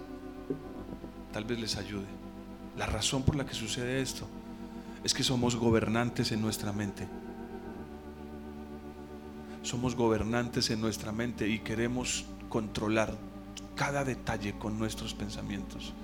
Tal 1.33 1.45
vez 1.45 1.59
les 1.59 1.77
ayude. 1.79 2.05
La 2.77 2.85
razón 2.85 3.23
por 3.23 3.35
la 3.35 3.47
que 3.47 3.55
sucede 3.55 4.03
esto 4.03 4.29
es 5.05 5.15
que 5.15 5.23
somos 5.23 5.57
gobernantes 5.57 6.33
en 6.33 6.43
nuestra 6.43 6.71
mente 6.71 7.09
somos 9.65 9.97
gobernantes 9.97 10.71
en 10.71 10.81
nuestra 10.81 11.11
mente 11.11 11.49
y 11.49 11.61
queremos 11.61 12.27
controlar 12.51 13.17
cada 13.75 14.05
detalle 14.05 14.53
con 14.59 14.79
nuestros 14.79 15.15
pensamientos. 15.15 15.95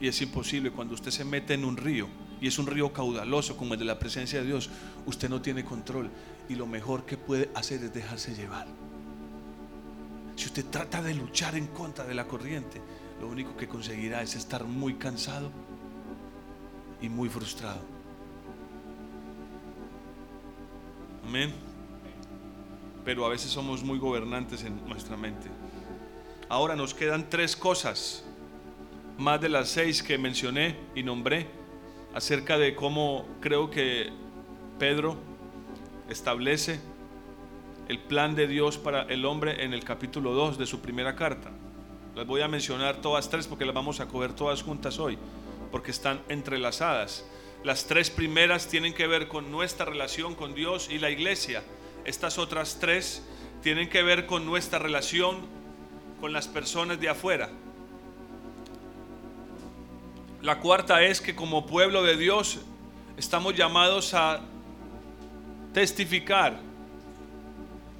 Y 0.00 0.06
es 0.06 0.22
imposible 0.22 0.70
cuando 0.70 0.94
usted 0.94 1.10
se 1.10 1.24
mete 1.24 1.54
en 1.54 1.64
un 1.64 1.76
río 1.76 2.08
y 2.40 2.46
es 2.46 2.58
un 2.60 2.68
río 2.68 2.92
caudaloso 2.92 3.56
como 3.56 3.74
el 3.74 3.80
de 3.80 3.84
la 3.84 3.98
presencia 3.98 4.40
de 4.40 4.46
Dios, 4.46 4.70
usted 5.04 5.28
no 5.28 5.42
tiene 5.42 5.64
control 5.64 6.10
y 6.48 6.54
lo 6.54 6.66
mejor 6.66 7.04
que 7.04 7.16
puede 7.18 7.50
hacer 7.54 7.82
es 7.82 7.92
dejarse 7.92 8.36
llevar. 8.36 8.68
Si 10.36 10.46
usted 10.46 10.64
trata 10.66 11.02
de 11.02 11.14
luchar 11.14 11.56
en 11.56 11.66
contra 11.66 12.04
de 12.04 12.14
la 12.14 12.28
corriente, 12.28 12.80
lo 13.20 13.26
único 13.26 13.56
que 13.56 13.66
conseguirá 13.66 14.22
es 14.22 14.36
estar 14.36 14.62
muy 14.64 14.94
cansado 14.94 15.50
y 17.02 17.08
muy 17.08 17.28
frustrado. 17.28 17.80
Amén 21.26 21.67
pero 23.08 23.24
a 23.24 23.30
veces 23.30 23.50
somos 23.50 23.82
muy 23.82 23.98
gobernantes 23.98 24.64
en 24.64 24.86
nuestra 24.86 25.16
mente. 25.16 25.48
Ahora 26.50 26.76
nos 26.76 26.92
quedan 26.92 27.30
tres 27.30 27.56
cosas, 27.56 28.22
más 29.16 29.40
de 29.40 29.48
las 29.48 29.70
seis 29.70 30.02
que 30.02 30.18
mencioné 30.18 30.76
y 30.94 31.02
nombré, 31.02 31.46
acerca 32.12 32.58
de 32.58 32.74
cómo 32.74 33.24
creo 33.40 33.70
que 33.70 34.10
Pedro 34.78 35.16
establece 36.10 36.80
el 37.88 37.98
plan 37.98 38.34
de 38.34 38.46
Dios 38.46 38.76
para 38.76 39.04
el 39.04 39.24
hombre 39.24 39.64
en 39.64 39.72
el 39.72 39.84
capítulo 39.84 40.34
2 40.34 40.58
de 40.58 40.66
su 40.66 40.80
primera 40.80 41.16
carta. 41.16 41.50
Las 42.14 42.26
voy 42.26 42.42
a 42.42 42.48
mencionar 42.48 43.00
todas 43.00 43.30
tres 43.30 43.46
porque 43.46 43.64
las 43.64 43.74
vamos 43.74 44.00
a 44.00 44.06
coger 44.08 44.34
todas 44.34 44.62
juntas 44.62 44.98
hoy, 44.98 45.16
porque 45.72 45.92
están 45.92 46.20
entrelazadas. 46.28 47.24
Las 47.64 47.86
tres 47.86 48.10
primeras 48.10 48.68
tienen 48.68 48.92
que 48.92 49.06
ver 49.06 49.28
con 49.28 49.50
nuestra 49.50 49.86
relación 49.86 50.34
con 50.34 50.54
Dios 50.54 50.90
y 50.90 50.98
la 50.98 51.08
iglesia 51.08 51.62
estas 52.08 52.38
otras 52.38 52.78
tres 52.80 53.22
tienen 53.62 53.90
que 53.90 54.02
ver 54.02 54.24
con 54.24 54.46
nuestra 54.46 54.78
relación 54.78 55.36
con 56.22 56.32
las 56.32 56.48
personas 56.48 56.98
de 56.98 57.10
afuera. 57.10 57.50
La 60.40 60.58
cuarta 60.58 61.02
es 61.02 61.20
que 61.20 61.36
como 61.36 61.66
pueblo 61.66 62.02
de 62.02 62.16
Dios 62.16 62.60
estamos 63.18 63.54
llamados 63.54 64.14
a 64.14 64.40
testificar. 65.74 66.58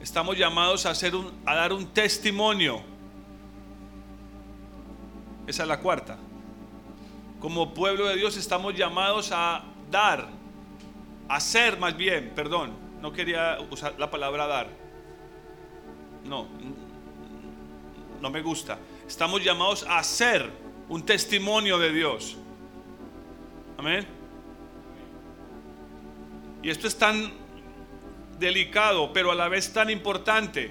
Estamos 0.01 0.39
llamados 0.39 0.87
a, 0.87 0.95
dar 1.45 1.73
un 1.75 1.87
testimonio. 1.89 2.81
Esa 5.47 5.65
es 5.65 5.69
la 5.69 5.81
cuarta. 5.81 6.17
Como 7.41 7.75
pueblo 7.75 8.07
de 8.07 8.17
Dios 8.17 8.39
estamos 8.39 8.75
llamados 8.75 9.33
a 9.33 9.65
dar, 9.91 10.29
a 11.29 11.37
hacer 11.37 11.79
más 11.79 11.95
bien, 11.95 12.33
perdón, 12.35 12.88
no 13.01 13.13
quería 13.13 13.59
usar 13.71 13.95
la 13.99 14.11
palabra 14.11 14.47
dar. 14.47 14.69
No, 16.25 16.47
no 18.21 18.31
me 18.31 18.43
gusta. 18.43 18.79
Estamos 19.07 19.43
llamados 19.43 19.87
a 19.89 20.03
ser 20.03 20.51
un 20.89 21.05
testimonio 21.05 21.79
de 21.79 21.93
Dios. 21.93 22.37
Amén. 23.77 24.07
Y 26.63 26.71
esto 26.71 26.89
es 26.89 26.99
tan 26.99 27.33
delicado, 28.39 29.13
pero 29.13 29.31
a 29.31 29.35
la 29.35 29.49
vez 29.49 29.73
tan 29.73 29.91
importante, 29.91 30.71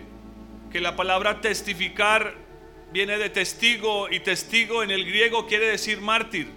que 0.71 0.81
la 0.81 0.95
palabra 0.95 1.39
testificar 1.39 2.35
viene 2.91 3.17
de 3.17 3.29
testigo 3.29 4.09
y 4.09 4.19
testigo 4.19 4.83
en 4.83 4.91
el 4.91 5.05
griego 5.05 5.47
quiere 5.47 5.67
decir 5.67 6.01
mártir. 6.01 6.51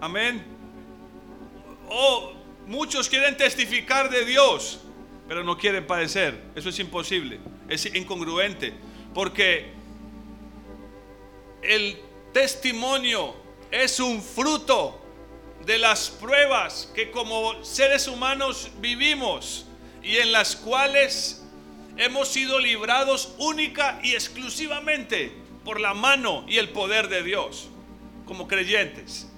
Amén. 0.00 0.51
Oh, 1.94 2.32
muchos 2.66 3.06
quieren 3.06 3.36
testificar 3.36 4.08
de 4.08 4.24
Dios, 4.24 4.80
pero 5.28 5.44
no 5.44 5.58
quieren 5.58 5.86
padecer. 5.86 6.42
Eso 6.54 6.70
es 6.70 6.78
imposible, 6.78 7.38
es 7.68 7.84
incongruente, 7.94 8.72
porque 9.12 9.70
el 11.60 11.98
testimonio 12.32 13.34
es 13.70 14.00
un 14.00 14.22
fruto 14.22 15.02
de 15.66 15.78
las 15.78 16.08
pruebas 16.08 16.90
que 16.94 17.10
como 17.10 17.62
seres 17.62 18.08
humanos 18.08 18.70
vivimos 18.80 19.66
y 20.02 20.16
en 20.16 20.32
las 20.32 20.56
cuales 20.56 21.44
hemos 21.98 22.28
sido 22.28 22.58
librados 22.58 23.34
única 23.36 24.00
y 24.02 24.12
exclusivamente 24.12 25.30
por 25.62 25.78
la 25.78 25.92
mano 25.92 26.46
y 26.48 26.56
el 26.56 26.70
poder 26.70 27.08
de 27.08 27.22
Dios 27.22 27.68
como 28.24 28.48
creyentes. 28.48 29.31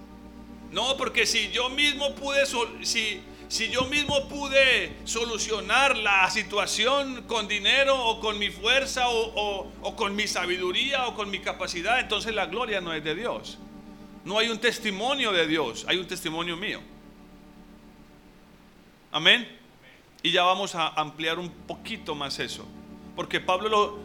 No, 0.74 0.96
porque 0.96 1.24
si 1.24 1.52
yo 1.52 1.70
mismo 1.70 2.16
pude 2.16 2.44
si 2.82 3.22
si 3.46 3.70
yo 3.70 3.82
mismo 3.82 4.28
pude 4.28 4.96
solucionar 5.04 5.96
la 5.96 6.28
situación 6.28 7.22
con 7.28 7.46
dinero 7.46 7.96
o 7.96 8.18
con 8.18 8.36
mi 8.36 8.50
fuerza 8.50 9.08
o, 9.08 9.70
o, 9.80 9.94
con 9.94 10.16
mi 10.16 10.26
sabiduría 10.26 11.06
o 11.06 11.14
con 11.14 11.30
mi 11.30 11.38
capacidad, 11.38 12.00
entonces 12.00 12.34
la 12.34 12.46
gloria 12.46 12.80
no 12.80 12.92
es 12.92 13.04
de 13.04 13.14
Dios. 13.14 13.58
No 14.24 14.38
hay 14.38 14.48
un 14.48 14.58
testimonio 14.58 15.30
de 15.30 15.46
Dios, 15.46 15.84
hay 15.86 15.98
un 15.98 16.08
testimonio 16.08 16.56
mío. 16.56 16.80
Amén. 19.12 19.46
Y 20.24 20.32
ya 20.32 20.42
vamos 20.42 20.74
a 20.74 20.88
ampliar 20.88 21.38
un 21.38 21.50
poquito 21.50 22.16
más 22.16 22.40
eso. 22.40 22.66
Porque 23.14 23.38
Pablo 23.38 23.68
lo, 23.68 23.98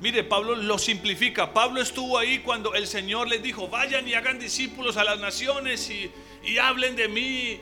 mire, 0.00 0.24
Pablo 0.24 0.54
lo 0.54 0.78
simplifica. 0.78 1.52
Pablo 1.52 1.80
estuvo 1.80 2.18
ahí 2.18 2.38
cuando 2.40 2.74
el 2.74 2.86
Señor 2.86 3.28
les 3.28 3.42
dijo, 3.42 3.68
vayan 3.68 4.06
y 4.06 4.14
hagan 4.14 4.38
discípulos 4.38 4.96
a 4.96 5.04
las 5.04 5.18
naciones 5.18 5.90
y, 5.90 6.10
y 6.44 6.58
hablen 6.58 6.96
de 6.96 7.08
mí 7.08 7.60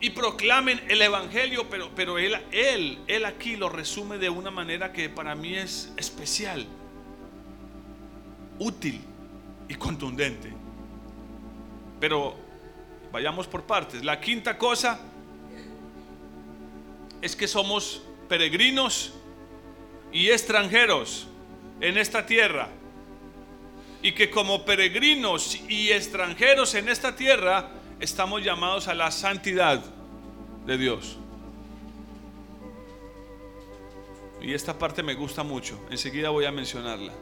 y 0.00 0.10
proclamen 0.10 0.80
el 0.88 1.00
Evangelio. 1.02 1.68
Pero, 1.70 1.90
pero 1.94 2.18
él, 2.18 2.36
él, 2.52 2.98
él 3.06 3.24
aquí 3.24 3.56
lo 3.56 3.68
resume 3.68 4.18
de 4.18 4.28
una 4.28 4.50
manera 4.50 4.92
que 4.92 5.08
para 5.08 5.34
mí 5.34 5.54
es 5.54 5.92
especial, 5.96 6.66
útil 8.58 9.00
y 9.68 9.74
contundente. 9.74 10.52
Pero 12.00 12.36
vayamos 13.12 13.46
por 13.46 13.62
partes. 13.62 14.04
La 14.04 14.20
quinta 14.20 14.58
cosa 14.58 15.00
es 17.22 17.34
que 17.34 17.48
somos 17.48 18.02
peregrinos 18.28 19.14
y 20.14 20.30
extranjeros 20.30 21.26
en 21.80 21.98
esta 21.98 22.24
tierra. 22.24 22.68
Y 24.00 24.12
que 24.12 24.30
como 24.30 24.64
peregrinos 24.64 25.60
y 25.68 25.90
extranjeros 25.90 26.74
en 26.74 26.88
esta 26.88 27.16
tierra 27.16 27.70
estamos 28.00 28.42
llamados 28.42 28.86
a 28.86 28.94
la 28.94 29.10
santidad 29.10 29.84
de 30.66 30.78
Dios. 30.78 31.18
Y 34.40 34.54
esta 34.54 34.78
parte 34.78 35.02
me 35.02 35.14
gusta 35.14 35.42
mucho. 35.42 35.80
Enseguida 35.90 36.30
voy 36.30 36.44
a 36.44 36.52
mencionarla. 36.52 37.12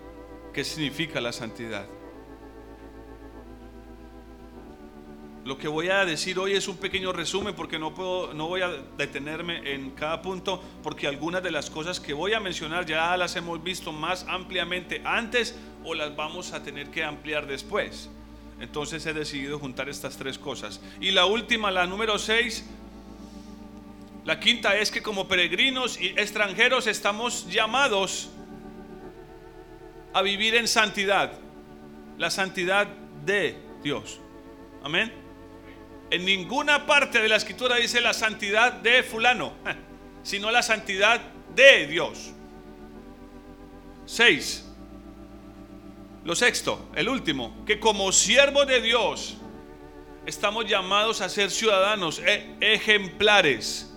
¿Qué 0.52 0.62
significa 0.62 1.20
la 1.20 1.32
santidad? 1.32 1.86
Lo 5.44 5.58
que 5.58 5.66
voy 5.66 5.88
a 5.88 6.04
decir 6.04 6.38
hoy 6.38 6.52
es 6.52 6.68
un 6.68 6.76
pequeño 6.76 7.12
resumen 7.12 7.54
porque 7.54 7.76
no, 7.76 7.92
puedo, 7.92 8.32
no 8.32 8.46
voy 8.46 8.60
a 8.60 8.68
detenerme 8.96 9.72
en 9.72 9.90
cada 9.90 10.22
punto 10.22 10.62
porque 10.84 11.08
algunas 11.08 11.42
de 11.42 11.50
las 11.50 11.68
cosas 11.68 11.98
que 11.98 12.12
voy 12.12 12.32
a 12.32 12.38
mencionar 12.38 12.86
ya 12.86 13.16
las 13.16 13.34
hemos 13.34 13.62
visto 13.62 13.90
más 13.90 14.24
ampliamente 14.28 15.02
antes 15.04 15.58
o 15.84 15.94
las 15.94 16.14
vamos 16.14 16.52
a 16.52 16.62
tener 16.62 16.90
que 16.90 17.02
ampliar 17.02 17.48
después. 17.48 18.08
Entonces 18.60 19.04
he 19.04 19.12
decidido 19.12 19.58
juntar 19.58 19.88
estas 19.88 20.16
tres 20.16 20.38
cosas. 20.38 20.80
Y 21.00 21.10
la 21.10 21.26
última, 21.26 21.72
la 21.72 21.88
número 21.88 22.20
seis, 22.20 22.64
la 24.24 24.38
quinta 24.38 24.76
es 24.76 24.92
que 24.92 25.02
como 25.02 25.26
peregrinos 25.26 26.00
y 26.00 26.10
extranjeros 26.10 26.86
estamos 26.86 27.48
llamados 27.48 28.30
a 30.14 30.22
vivir 30.22 30.54
en 30.54 30.68
santidad, 30.68 31.32
la 32.16 32.30
santidad 32.30 32.86
de 33.24 33.56
Dios. 33.82 34.20
Amén. 34.84 35.21
En 36.12 36.26
ninguna 36.26 36.84
parte 36.84 37.22
de 37.22 37.26
la 37.26 37.36
escritura 37.36 37.76
dice 37.76 37.98
la 38.02 38.12
santidad 38.12 38.70
de 38.70 39.02
fulano, 39.02 39.54
sino 40.22 40.50
la 40.50 40.62
santidad 40.62 41.22
de 41.54 41.86
Dios. 41.86 42.32
Seis. 44.04 44.68
Lo 46.22 46.36
sexto, 46.36 46.90
el 46.94 47.08
último, 47.08 47.64
que 47.64 47.80
como 47.80 48.12
siervos 48.12 48.66
de 48.66 48.82
Dios 48.82 49.38
estamos 50.26 50.66
llamados 50.66 51.22
a 51.22 51.30
ser 51.30 51.50
ciudadanos 51.50 52.18
e 52.18 52.58
ejemplares. 52.60 53.90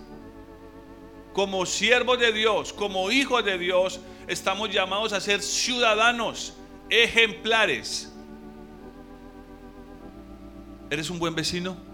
Como 1.34 1.66
siervos 1.66 2.18
de 2.18 2.32
Dios, 2.32 2.72
como 2.72 3.10
hijos 3.10 3.44
de 3.44 3.58
Dios, 3.58 4.00
estamos 4.26 4.70
llamados 4.70 5.12
a 5.12 5.20
ser 5.20 5.42
ciudadanos 5.42 6.54
ejemplares. 6.88 8.10
¿Eres 10.88 11.10
un 11.10 11.18
buen 11.18 11.34
vecino? 11.34 11.85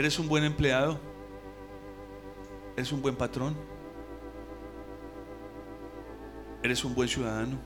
¿Eres 0.00 0.18
un 0.18 0.28
buen 0.28 0.44
empleado? 0.44 0.98
¿Eres 2.74 2.90
un 2.90 3.02
buen 3.02 3.16
patrón? 3.16 3.54
¿Eres 6.62 6.82
un 6.86 6.94
buen 6.94 7.06
ciudadano? 7.06 7.58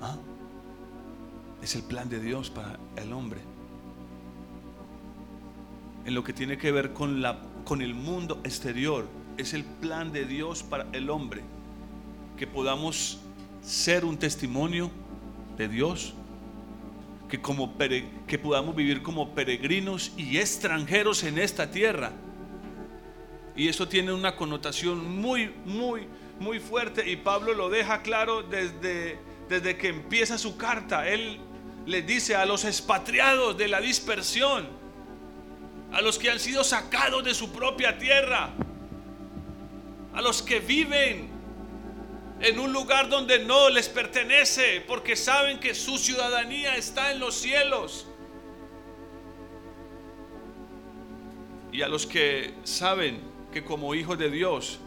¿Ah? 0.00 0.16
Es 1.62 1.76
el 1.76 1.84
plan 1.84 2.08
de 2.08 2.18
Dios 2.18 2.50
para 2.50 2.76
el 2.96 3.12
hombre. 3.12 3.38
En 6.04 6.12
lo 6.12 6.24
que 6.24 6.32
tiene 6.32 6.58
que 6.58 6.72
ver 6.72 6.92
con, 6.92 7.22
la, 7.22 7.38
con 7.64 7.82
el 7.82 7.94
mundo 7.94 8.40
exterior, 8.42 9.06
es 9.36 9.54
el 9.54 9.62
plan 9.62 10.10
de 10.10 10.24
Dios 10.24 10.64
para 10.64 10.88
el 10.90 11.08
hombre. 11.08 11.42
Que 12.36 12.48
podamos 12.48 13.20
ser 13.62 14.04
un 14.04 14.18
testimonio 14.18 14.90
de 15.56 15.68
Dios 15.68 16.14
que, 17.30 17.40
como 17.40 17.78
que 17.78 18.38
podamos 18.38 18.76
vivir 18.76 19.02
como 19.02 19.34
peregrinos 19.34 20.12
y 20.16 20.36
extranjeros 20.36 21.22
en 21.22 21.38
esta 21.38 21.70
tierra. 21.70 22.12
Y 23.56 23.68
eso 23.68 23.88
tiene 23.88 24.12
una 24.12 24.36
connotación 24.36 25.20
muy, 25.20 25.54
muy, 25.64 26.06
muy 26.38 26.58
fuerte 26.58 27.08
y 27.08 27.16
Pablo 27.16 27.54
lo 27.54 27.70
deja 27.70 28.02
claro 28.02 28.42
desde, 28.42 29.18
desde 29.48 29.76
que 29.76 29.88
empieza 29.88 30.36
su 30.36 30.56
carta. 30.56 31.08
Él 31.08 31.38
le 31.86 32.02
dice 32.02 32.34
a 32.34 32.44
los 32.44 32.64
expatriados 32.64 33.56
de 33.56 33.68
la 33.68 33.80
dispersión, 33.80 34.68
a 35.92 36.00
los 36.00 36.18
que 36.18 36.30
han 36.30 36.40
sido 36.40 36.64
sacados 36.64 37.24
de 37.24 37.34
su 37.34 37.52
propia 37.52 37.98
tierra, 37.98 38.50
a 40.12 40.20
los 40.20 40.42
que 40.42 40.60
viven 40.60 41.29
en 42.40 42.58
un 42.58 42.72
lugar 42.72 43.08
donde 43.08 43.38
no 43.44 43.68
les 43.68 43.88
pertenece, 43.88 44.82
porque 44.86 45.14
saben 45.14 45.60
que 45.60 45.74
su 45.74 45.98
ciudadanía 45.98 46.76
está 46.76 47.12
en 47.12 47.20
los 47.20 47.34
cielos. 47.34 48.06
Y 51.72 51.82
a 51.82 51.88
los 51.88 52.06
que 52.06 52.54
saben 52.64 53.20
que 53.52 53.62
como 53.62 53.94
hijos 53.94 54.18
de 54.18 54.30
Dios 54.30 54.80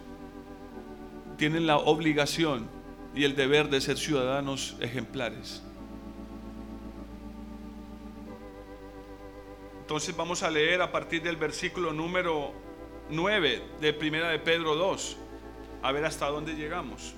tienen 1.37 1.67
la 1.67 1.77
obligación 1.77 2.67
y 3.15 3.23
el 3.23 3.35
deber 3.35 3.69
de 3.69 3.81
ser 3.81 3.97
ciudadanos 3.97 4.75
ejemplares. 4.79 5.61
Entonces 9.81 10.15
vamos 10.15 10.41
a 10.41 10.49
leer 10.49 10.81
a 10.81 10.91
partir 10.91 11.21
del 11.21 11.37
versículo 11.37 11.93
número 11.93 12.53
9 13.09 13.61
de 13.79 13.93
Primera 13.93 14.29
de 14.29 14.39
Pedro 14.39 14.75
2, 14.75 15.17
a 15.83 15.91
ver 15.91 16.05
hasta 16.05 16.27
dónde 16.27 16.53
llegamos. 16.55 17.13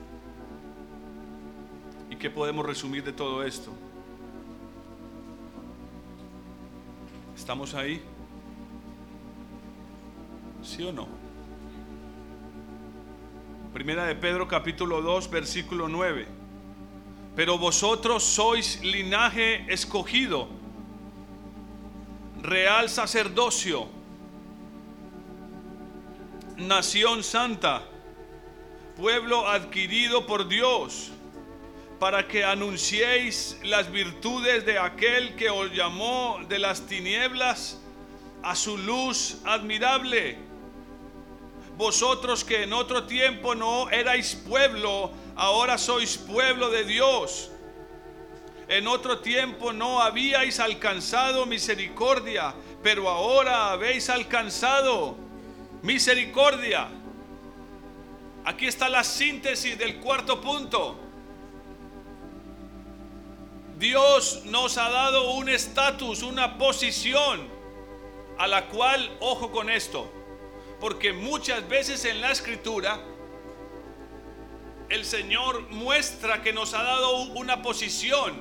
¿Y 2.15 2.17
qué 2.17 2.29
podemos 2.29 2.65
resumir 2.65 3.03
de 3.03 3.11
todo 3.11 3.43
esto? 3.43 3.73
¿Estamos 7.35 7.73
ahí? 7.73 8.01
¿Sí 10.63 10.81
o 10.85 10.93
no? 10.93 11.09
Primera 13.73 14.05
de 14.05 14.15
Pedro 14.15 14.47
capítulo 14.47 15.01
2 15.01 15.29
versículo 15.29 15.89
9. 15.89 16.25
Pero 17.35 17.57
vosotros 17.57 18.23
sois 18.23 18.81
linaje 18.81 19.65
escogido, 19.67 20.47
real 22.41 22.87
sacerdocio, 22.87 23.87
nación 26.55 27.25
santa, 27.25 27.83
pueblo 28.95 29.49
adquirido 29.49 30.25
por 30.25 30.47
Dios 30.47 31.11
para 31.99 32.27
que 32.27 32.43
anunciéis 32.43 33.57
las 33.63 33.91
virtudes 33.91 34.65
de 34.65 34.77
aquel 34.77 35.35
que 35.35 35.49
os 35.49 35.71
llamó 35.71 36.39
de 36.49 36.59
las 36.59 36.85
tinieblas 36.87 37.79
a 38.43 38.55
su 38.55 38.77
luz 38.77 39.37
admirable. 39.45 40.37
Vosotros 41.77 42.43
que 42.43 42.63
en 42.63 42.73
otro 42.73 43.05
tiempo 43.05 43.55
no 43.55 43.89
erais 43.89 44.35
pueblo, 44.35 45.11
ahora 45.35 45.77
sois 45.77 46.17
pueblo 46.17 46.69
de 46.69 46.83
Dios. 46.83 47.51
En 48.67 48.87
otro 48.87 49.19
tiempo 49.19 49.73
no 49.73 50.01
habíais 50.01 50.59
alcanzado 50.59 51.45
misericordia, 51.45 52.53
pero 52.81 53.09
ahora 53.09 53.71
habéis 53.71 54.09
alcanzado 54.09 55.17
misericordia. 55.81 56.87
Aquí 58.43 58.67
está 58.67 58.89
la 58.89 59.03
síntesis 59.03 59.77
del 59.77 59.97
cuarto 59.97 60.41
punto. 60.41 61.04
Dios 63.77 64.43
nos 64.45 64.77
ha 64.77 64.89
dado 64.89 65.31
un 65.31 65.49
estatus, 65.49 66.23
una 66.23 66.57
posición 66.57 67.45
a 68.37 68.47
la 68.47 68.67
cual, 68.67 69.17
ojo 69.19 69.51
con 69.51 69.69
esto, 69.69 70.09
porque 70.79 71.11
muchas 71.11 71.67
veces 71.67 72.05
en 72.05 72.21
la 72.21 72.31
escritura 72.31 73.01
el 74.87 75.03
Señor 75.03 75.69
muestra 75.71 76.41
que 76.41 76.53
nos 76.53 76.73
ha 76.73 76.83
dado 76.83 77.17
una 77.33 77.61
posición, 77.61 78.33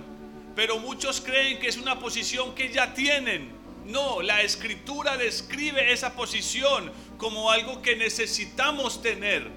pero 0.54 0.78
muchos 0.78 1.20
creen 1.20 1.58
que 1.58 1.66
es 1.66 1.78
una 1.78 1.98
posición 1.98 2.54
que 2.54 2.70
ya 2.72 2.94
tienen. 2.94 3.52
No, 3.86 4.22
la 4.22 4.42
escritura 4.42 5.16
describe 5.16 5.92
esa 5.92 6.14
posición 6.14 6.92
como 7.18 7.50
algo 7.50 7.82
que 7.82 7.96
necesitamos 7.96 9.02
tener, 9.02 9.50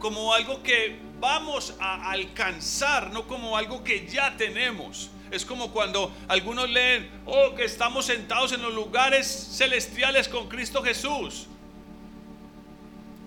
como 0.00 0.34
algo 0.34 0.62
que 0.64 0.98
vamos 1.20 1.76
a 1.78 2.10
alcanzar, 2.10 3.12
no 3.12 3.28
como 3.28 3.56
algo 3.56 3.84
que 3.84 4.08
ya 4.08 4.36
tenemos. 4.36 5.10
Es 5.30 5.44
como 5.44 5.70
cuando 5.70 6.12
algunos 6.28 6.68
leen, 6.68 7.10
oh, 7.26 7.54
que 7.54 7.64
estamos 7.64 8.06
sentados 8.06 8.52
en 8.52 8.62
los 8.62 8.74
lugares 8.74 9.26
celestiales 9.52 10.28
con 10.28 10.48
Cristo 10.48 10.82
Jesús. 10.82 11.46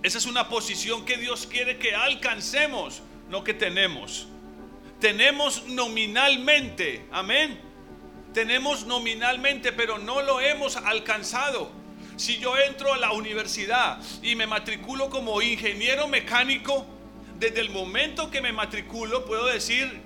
Esa 0.02 0.18
es 0.18 0.26
una 0.26 0.48
posición 0.50 1.06
que 1.06 1.16
Dios 1.16 1.46
quiere 1.46 1.78
que 1.78 1.94
alcancemos, 1.94 3.02
no 3.30 3.42
que 3.42 3.54
tenemos. 3.54 4.28
Tenemos 5.00 5.66
nominalmente, 5.66 7.06
amén. 7.10 7.58
Tenemos 8.34 8.84
nominalmente, 8.84 9.72
pero 9.72 9.98
no 9.98 10.20
lo 10.20 10.40
hemos 10.40 10.76
alcanzado. 10.76 11.70
Si 12.16 12.36
yo 12.38 12.56
entro 12.58 12.92
a 12.92 12.98
la 12.98 13.12
universidad 13.12 13.98
y 14.22 14.36
me 14.36 14.46
matriculo 14.46 15.08
como 15.08 15.40
ingeniero 15.40 16.06
mecánico, 16.06 16.86
desde 17.38 17.60
el 17.60 17.70
momento 17.70 18.30
que 18.30 18.40
me 18.40 18.52
matriculo 18.52 19.24
puedo 19.24 19.46
decir, 19.46 20.02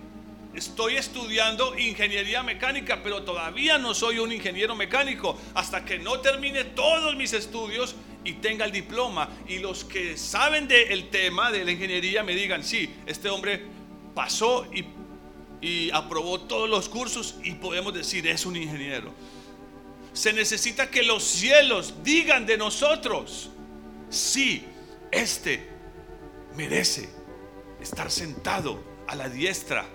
estoy 0.54 0.96
estudiando 0.96 1.78
ingeniería 1.78 2.42
mecánica, 2.42 3.02
pero 3.02 3.22
todavía 3.22 3.78
no 3.78 3.94
soy 3.94 4.18
un 4.18 4.32
ingeniero 4.32 4.74
mecánico 4.74 5.38
hasta 5.54 5.84
que 5.84 5.98
no 5.98 6.20
termine 6.20 6.64
todos 6.64 7.14
mis 7.16 7.32
estudios 7.32 7.94
y 8.24 8.34
tenga 8.34 8.64
el 8.64 8.72
diploma. 8.72 9.28
Y 9.46 9.58
los 9.58 9.84
que 9.84 10.16
saben 10.16 10.68
del 10.68 11.08
tema 11.10 11.50
de 11.50 11.64
la 11.64 11.72
ingeniería 11.72 12.22
me 12.22 12.34
digan, 12.34 12.64
sí, 12.64 12.94
este 13.06 13.28
hombre 13.28 13.62
pasó 14.14 14.66
y, 14.72 14.84
y 15.60 15.90
aprobó 15.92 16.40
todos 16.40 16.68
los 16.68 16.88
cursos 16.88 17.36
y 17.44 17.52
podemos 17.52 17.94
decir, 17.94 18.26
es 18.26 18.46
un 18.46 18.56
ingeniero. 18.56 19.12
Se 20.12 20.32
necesita 20.32 20.90
que 20.90 21.02
los 21.02 21.22
cielos 21.22 21.94
digan 22.02 22.46
de 22.46 22.56
nosotros, 22.56 23.50
sí, 24.10 24.64
este 25.12 25.68
merece 26.56 27.08
estar 27.80 28.10
sentado 28.10 28.82
a 29.06 29.14
la 29.14 29.28
diestra 29.28 29.86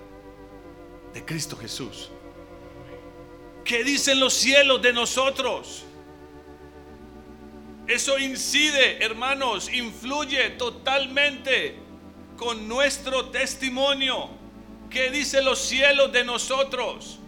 de 1.14 1.24
Cristo 1.24 1.56
Jesús. 1.56 2.10
¿Qué 3.64 3.84
dicen 3.84 4.20
los 4.20 4.34
cielos 4.34 4.82
de 4.82 4.92
nosotros? 4.92 5.84
Eso 7.86 8.18
incide, 8.18 9.02
hermanos, 9.02 9.72
influye 9.72 10.50
totalmente 10.50 11.76
con 12.36 12.66
nuestro 12.68 13.26
testimonio. 13.26 14.28
¿Qué 14.90 15.10
dicen 15.10 15.44
los 15.44 15.60
cielos 15.60 16.12
de 16.12 16.24
nosotros? 16.24 17.20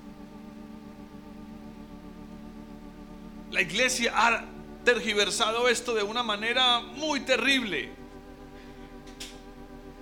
La 3.51 3.62
iglesia 3.62 4.12
ha 4.14 4.44
tergiversado 4.85 5.68
esto 5.68 5.94
de 5.94 6.03
una 6.03 6.22
manera 6.22 6.81
muy 6.81 7.20
terrible. 7.20 7.90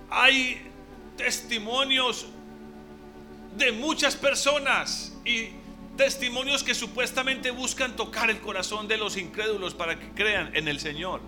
Hay 0.09 0.71
testimonios 1.17 2.27
de 3.57 3.71
muchas 3.71 4.15
personas 4.15 5.15
y 5.25 5.49
testimonios 5.95 6.63
que 6.63 6.75
supuestamente 6.75 7.51
buscan 7.51 7.95
tocar 7.95 8.29
el 8.29 8.39
corazón 8.39 8.87
de 8.87 8.97
los 8.97 9.17
incrédulos 9.17 9.73
para 9.73 9.97
que 9.97 10.09
crean 10.09 10.55
en 10.55 10.67
el 10.67 10.79
Señor. 10.79 11.21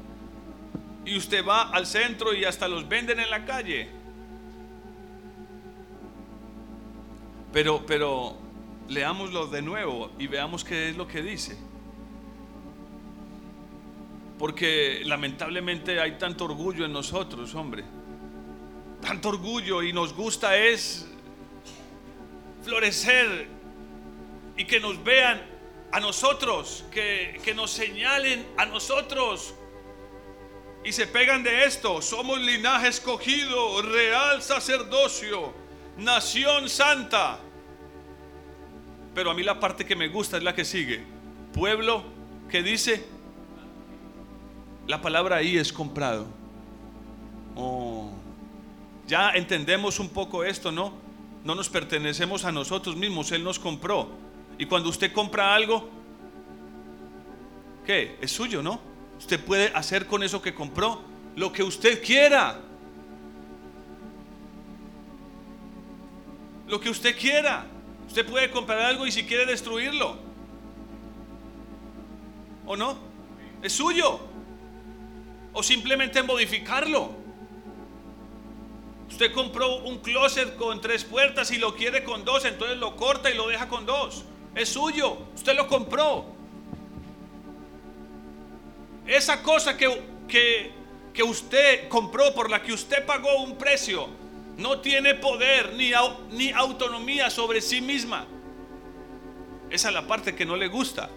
Y 1.05 1.17
usted 1.17 1.45
va 1.45 1.69
al 1.69 1.85
centro 1.85 2.33
y 2.33 2.43
hasta 2.43 2.67
los 2.67 2.87
venden 2.87 3.19
en 3.19 3.29
la 3.29 3.45
calle. 3.45 3.87
Pero, 7.53 7.85
pero 7.85 8.37
leámoslo 8.89 9.47
de 9.47 9.61
nuevo 9.61 10.11
y 10.19 10.27
veamos 10.27 10.65
qué 10.65 10.89
es 10.89 10.97
lo 10.97 11.07
que 11.07 11.21
dice. 11.21 11.57
Porque 14.37 15.01
lamentablemente 15.05 15.99
hay 15.99 16.17
tanto 16.17 16.43
orgullo 16.43 16.85
en 16.85 16.91
nosotros, 16.91 17.55
hombre. 17.55 17.83
Tanto 19.01 19.29
orgullo 19.29 19.81
y 19.81 19.93
nos 19.93 20.13
gusta 20.13 20.57
es 20.57 21.07
florecer 22.67 23.47
y 24.57 24.65
que 24.65 24.81
nos 24.81 25.01
vean 25.01 25.41
a 25.93 26.01
nosotros, 26.01 26.83
que, 26.91 27.39
que 27.41 27.53
nos 27.53 27.71
señalen 27.71 28.45
a 28.57 28.65
nosotros 28.65 29.53
y 30.83 30.91
se 30.91 31.07
pegan 31.07 31.43
de 31.43 31.63
esto. 31.63 32.01
Somos 32.01 32.41
linaje 32.41 32.89
escogido, 32.89 33.81
real 33.81 34.41
sacerdocio, 34.41 35.53
nación 35.97 36.67
santa. 36.67 37.39
Pero 39.15 39.31
a 39.31 39.33
mí 39.33 39.43
la 39.43 39.61
parte 39.61 39.85
que 39.85 39.95
me 39.95 40.09
gusta 40.09 40.35
es 40.35 40.43
la 40.43 40.53
que 40.53 40.65
sigue. 40.65 41.05
Pueblo 41.53 42.03
que 42.49 42.63
dice, 42.63 43.05
la 44.87 45.01
palabra 45.01 45.37
ahí 45.37 45.57
es 45.57 45.71
comprado. 45.71 46.27
Oh, 47.55 48.11
ya 49.07 49.31
entendemos 49.31 49.99
un 49.99 50.09
poco 50.09 50.43
esto, 50.43 50.69
¿no? 50.69 51.06
No 51.47 51.55
nos 51.55 51.69
pertenecemos 51.69 52.43
a 52.43 52.51
nosotros 52.51 52.97
mismos, 52.97 53.31
Él 53.31 53.41
nos 53.41 53.57
compró. 53.57 54.09
Y 54.57 54.65
cuando 54.65 54.89
usted 54.89 55.13
compra 55.13 55.55
algo, 55.55 55.89
¿qué? 57.85 58.17
Es 58.19 58.33
suyo, 58.33 58.61
¿no? 58.61 58.81
Usted 59.17 59.39
puede 59.39 59.67
hacer 59.73 60.07
con 60.07 60.23
eso 60.23 60.41
que 60.41 60.53
compró 60.53 61.01
lo 61.37 61.53
que 61.53 61.63
usted 61.63 62.03
quiera. 62.03 62.59
Lo 66.67 66.81
que 66.81 66.89
usted 66.89 67.17
quiera. 67.17 67.65
Usted 68.07 68.25
puede 68.25 68.51
comprar 68.51 68.81
algo 68.81 69.07
y 69.07 69.11
si 69.13 69.23
quiere 69.23 69.45
destruirlo. 69.45 70.17
¿O 72.65 72.75
no? 72.75 72.97
Es 73.61 73.71
suyo. 73.71 74.19
O 75.53 75.63
simplemente 75.63 76.21
modificarlo. 76.23 77.26
Usted 79.09 79.31
compró 79.33 79.77
un 79.77 79.99
closet 79.99 80.55
con 80.57 80.81
tres 80.81 81.03
puertas 81.03 81.51
y 81.51 81.57
lo 81.57 81.75
quiere 81.75 82.03
con 82.03 82.25
dos, 82.25 82.45
entonces 82.45 82.77
lo 82.77 82.95
corta 82.95 83.31
y 83.31 83.35
lo 83.35 83.47
deja 83.47 83.67
con 83.67 83.85
dos. 83.85 84.25
Es 84.53 84.69
suyo, 84.69 85.17
usted 85.35 85.55
lo 85.55 85.67
compró. 85.67 86.25
Esa 89.05 89.41
cosa 89.41 89.77
que, 89.77 90.01
que, 90.27 91.23
usted 91.23 91.87
compró, 91.87 92.33
por 92.35 92.49
la 92.49 92.61
que 92.61 92.73
usted 92.73 93.05
pagó 93.05 93.41
un 93.41 93.57
precio, 93.57 94.07
no 94.57 94.81
tiene 94.81 95.15
poder 95.15 95.73
ni, 95.73 95.91
ni 96.31 96.51
autonomía 96.51 97.29
sobre 97.29 97.61
sí 97.61 97.79
misma. 97.79 98.25
Esa 99.69 99.87
es 99.87 99.93
la 99.93 100.05
parte 100.05 100.35
que 100.35 100.45
no 100.45 100.55
le 100.55 100.67
gusta 100.67 101.09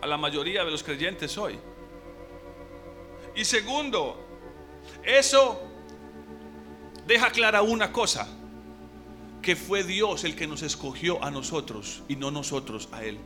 a 0.00 0.06
la 0.06 0.16
mayoría 0.16 0.64
de 0.64 0.70
los 0.70 0.82
creyentes 0.82 1.36
hoy. 1.36 1.58
Y 3.34 3.44
segundo, 3.44 4.24
eso 5.02 5.65
deja 7.06 7.30
clara 7.30 7.62
una 7.62 7.92
cosa, 7.92 8.28
que 9.42 9.54
fue 9.56 9.84
Dios 9.84 10.24
el 10.24 10.34
que 10.34 10.46
nos 10.46 10.62
escogió 10.62 11.22
a 11.22 11.30
nosotros 11.30 12.02
y 12.08 12.16
no 12.16 12.30
nosotros 12.30 12.88
a 12.92 13.04
Él. 13.04 13.18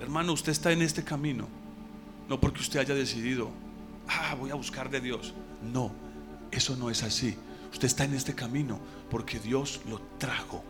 Hermano, 0.00 0.32
usted 0.32 0.52
está 0.52 0.70
en 0.70 0.82
este 0.82 1.02
camino, 1.02 1.48
no 2.28 2.40
porque 2.40 2.60
usted 2.60 2.78
haya 2.78 2.94
decidido, 2.94 3.50
ah, 4.06 4.36
voy 4.38 4.50
a 4.50 4.54
buscar 4.54 4.88
de 4.88 5.00
Dios. 5.00 5.34
No, 5.72 5.90
eso 6.52 6.76
no 6.76 6.90
es 6.90 7.02
así. 7.02 7.36
Usted 7.72 7.86
está 7.86 8.04
en 8.04 8.14
este 8.14 8.34
camino 8.34 8.78
porque 9.10 9.40
Dios 9.40 9.80
lo 9.88 10.00
trajo. 10.18 10.62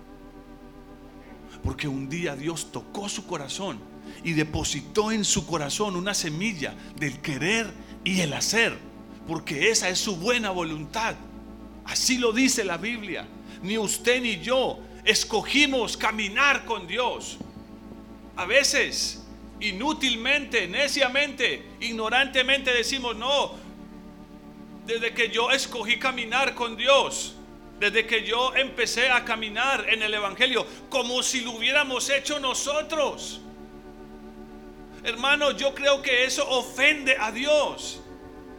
Porque 1.63 1.87
un 1.87 2.09
día 2.09 2.35
Dios 2.35 2.73
tocó 2.73 3.09
su 3.09 3.27
corazón 3.27 3.79
y 4.25 4.33
depositó 4.33 5.13
en 5.13 5.25
su 5.25 5.47
corazón 5.47 5.97
una 5.97 6.15
semilla 6.15 6.75
del 6.99 7.21
querer 7.21 7.71
y 8.05 8.21
el 8.21 8.33
hacer 8.33 8.88
porque 9.29 9.69
esa 9.69 9.91
es 9.91 9.99
su 9.99 10.17
buena 10.17 10.51
voluntad. 10.51 11.15
Así 11.85 12.17
lo 12.17 12.33
dice 12.33 12.65
la 12.65 12.79
Biblia. 12.79 13.27
Ni 13.61 13.77
usted 13.77 14.23
ni 14.23 14.41
yo 14.41 14.81
escogimos 15.05 15.99
caminar 15.99 16.65
con 16.65 16.87
Dios. 16.87 17.37
A 18.37 18.47
veces, 18.47 19.27
inútilmente, 19.61 20.67
neciamente, 20.67 21.63
ignorantemente 21.79 22.73
decimos, 22.73 23.17
no, 23.17 23.55
desde 24.87 25.13
que 25.13 25.29
yo 25.29 25.51
escogí 25.51 25.99
caminar 25.99 26.55
con 26.55 26.75
Dios, 26.79 27.35
desde 27.79 28.07
que 28.07 28.25
yo 28.25 28.57
empecé 28.57 29.11
a 29.11 29.27
caminar 29.27 29.87
en 29.91 30.03
el 30.03 30.15
Evangelio, 30.15 30.67
como 30.89 31.23
si 31.23 31.43
lo 31.43 31.51
hubiéramos 31.51 32.09
hecho 32.09 32.41
nosotros. 32.41 33.43
Hermano, 35.05 35.51
yo 35.51 35.75
creo 35.75 36.01
que 36.01 36.25
eso 36.25 36.49
ofende 36.49 37.15
a 37.19 37.31
Dios. 37.31 38.01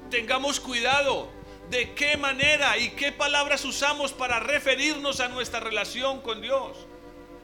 Tengamos 0.10 0.60
cuidado 0.60 1.30
de 1.70 1.94
qué 1.94 2.18
manera 2.18 2.78
y 2.78 2.90
qué 2.92 3.12
palabras 3.12 3.64
usamos 3.64 4.12
para 4.12 4.40
referirnos 4.40 5.20
a 5.20 5.28
nuestra 5.28 5.60
relación 5.60 6.22
con 6.22 6.42
Dios. 6.42 6.78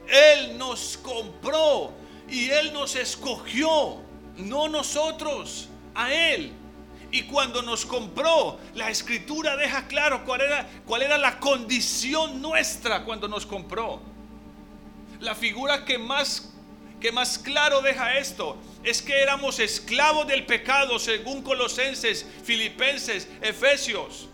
Él 0.08 0.58
nos 0.58 0.96
compró 0.98 1.92
y 2.28 2.50
Él 2.50 2.72
nos 2.72 2.96
escogió, 2.96 4.02
no 4.36 4.68
nosotros, 4.68 5.68
a 5.94 6.12
Él. 6.12 6.52
Y 7.12 7.22
cuando 7.22 7.62
nos 7.62 7.86
compró, 7.86 8.58
la 8.74 8.90
escritura 8.90 9.56
deja 9.56 9.86
claro 9.86 10.24
cuál 10.24 10.40
era, 10.40 10.68
cuál 10.86 11.02
era 11.02 11.18
la 11.18 11.38
condición 11.38 12.42
nuestra 12.42 13.04
cuando 13.04 13.28
nos 13.28 13.46
compró. 13.46 14.00
La 15.20 15.36
figura 15.36 15.84
que 15.84 15.98
más, 15.98 16.52
que 17.00 17.12
más 17.12 17.38
claro 17.38 17.80
deja 17.80 18.18
esto 18.18 18.56
es 18.86 19.02
que 19.02 19.20
éramos 19.20 19.58
esclavos 19.58 20.28
del 20.28 20.46
pecado 20.46 21.00
según 21.00 21.42
Colosenses, 21.42 22.24
Filipenses, 22.44 23.28
Efesios. 23.42 24.28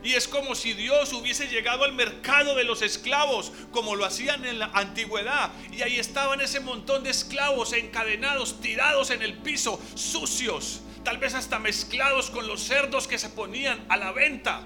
Y 0.00 0.14
es 0.14 0.28
como 0.28 0.54
si 0.54 0.74
Dios 0.74 1.12
hubiese 1.12 1.48
llegado 1.48 1.82
al 1.82 1.92
mercado 1.92 2.54
de 2.54 2.62
los 2.62 2.82
esclavos, 2.82 3.52
como 3.72 3.96
lo 3.96 4.04
hacían 4.04 4.44
en 4.44 4.60
la 4.60 4.66
antigüedad. 4.66 5.50
Y 5.72 5.82
ahí 5.82 5.98
estaban 5.98 6.40
ese 6.40 6.60
montón 6.60 7.02
de 7.02 7.10
esclavos 7.10 7.72
encadenados, 7.72 8.60
tirados 8.60 9.10
en 9.10 9.22
el 9.22 9.34
piso, 9.34 9.82
sucios, 9.96 10.82
tal 11.02 11.18
vez 11.18 11.34
hasta 11.34 11.58
mezclados 11.58 12.30
con 12.30 12.46
los 12.46 12.62
cerdos 12.62 13.08
que 13.08 13.18
se 13.18 13.28
ponían 13.28 13.84
a 13.88 13.96
la 13.96 14.12
venta 14.12 14.62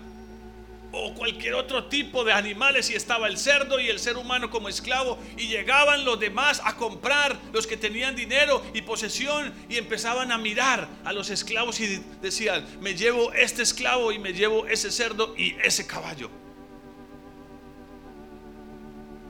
o 0.92 1.14
cualquier 1.14 1.54
otro 1.54 1.86
tipo 1.86 2.22
de 2.22 2.32
animales 2.32 2.90
y 2.90 2.94
estaba 2.94 3.26
el 3.26 3.38
cerdo 3.38 3.80
y 3.80 3.88
el 3.88 3.98
ser 3.98 4.16
humano 4.18 4.50
como 4.50 4.68
esclavo 4.68 5.18
y 5.38 5.48
llegaban 5.48 6.04
los 6.04 6.20
demás 6.20 6.60
a 6.64 6.76
comprar 6.76 7.40
los 7.52 7.66
que 7.66 7.78
tenían 7.78 8.14
dinero 8.14 8.62
y 8.74 8.82
posesión 8.82 9.52
y 9.68 9.76
empezaban 9.76 10.30
a 10.30 10.38
mirar 10.38 10.88
a 11.04 11.12
los 11.12 11.30
esclavos 11.30 11.80
y 11.80 12.02
decían, 12.20 12.66
me 12.80 12.94
llevo 12.94 13.32
este 13.32 13.62
esclavo 13.62 14.12
y 14.12 14.18
me 14.18 14.32
llevo 14.32 14.66
ese 14.66 14.90
cerdo 14.90 15.34
y 15.36 15.56
ese 15.64 15.86
caballo. 15.86 16.30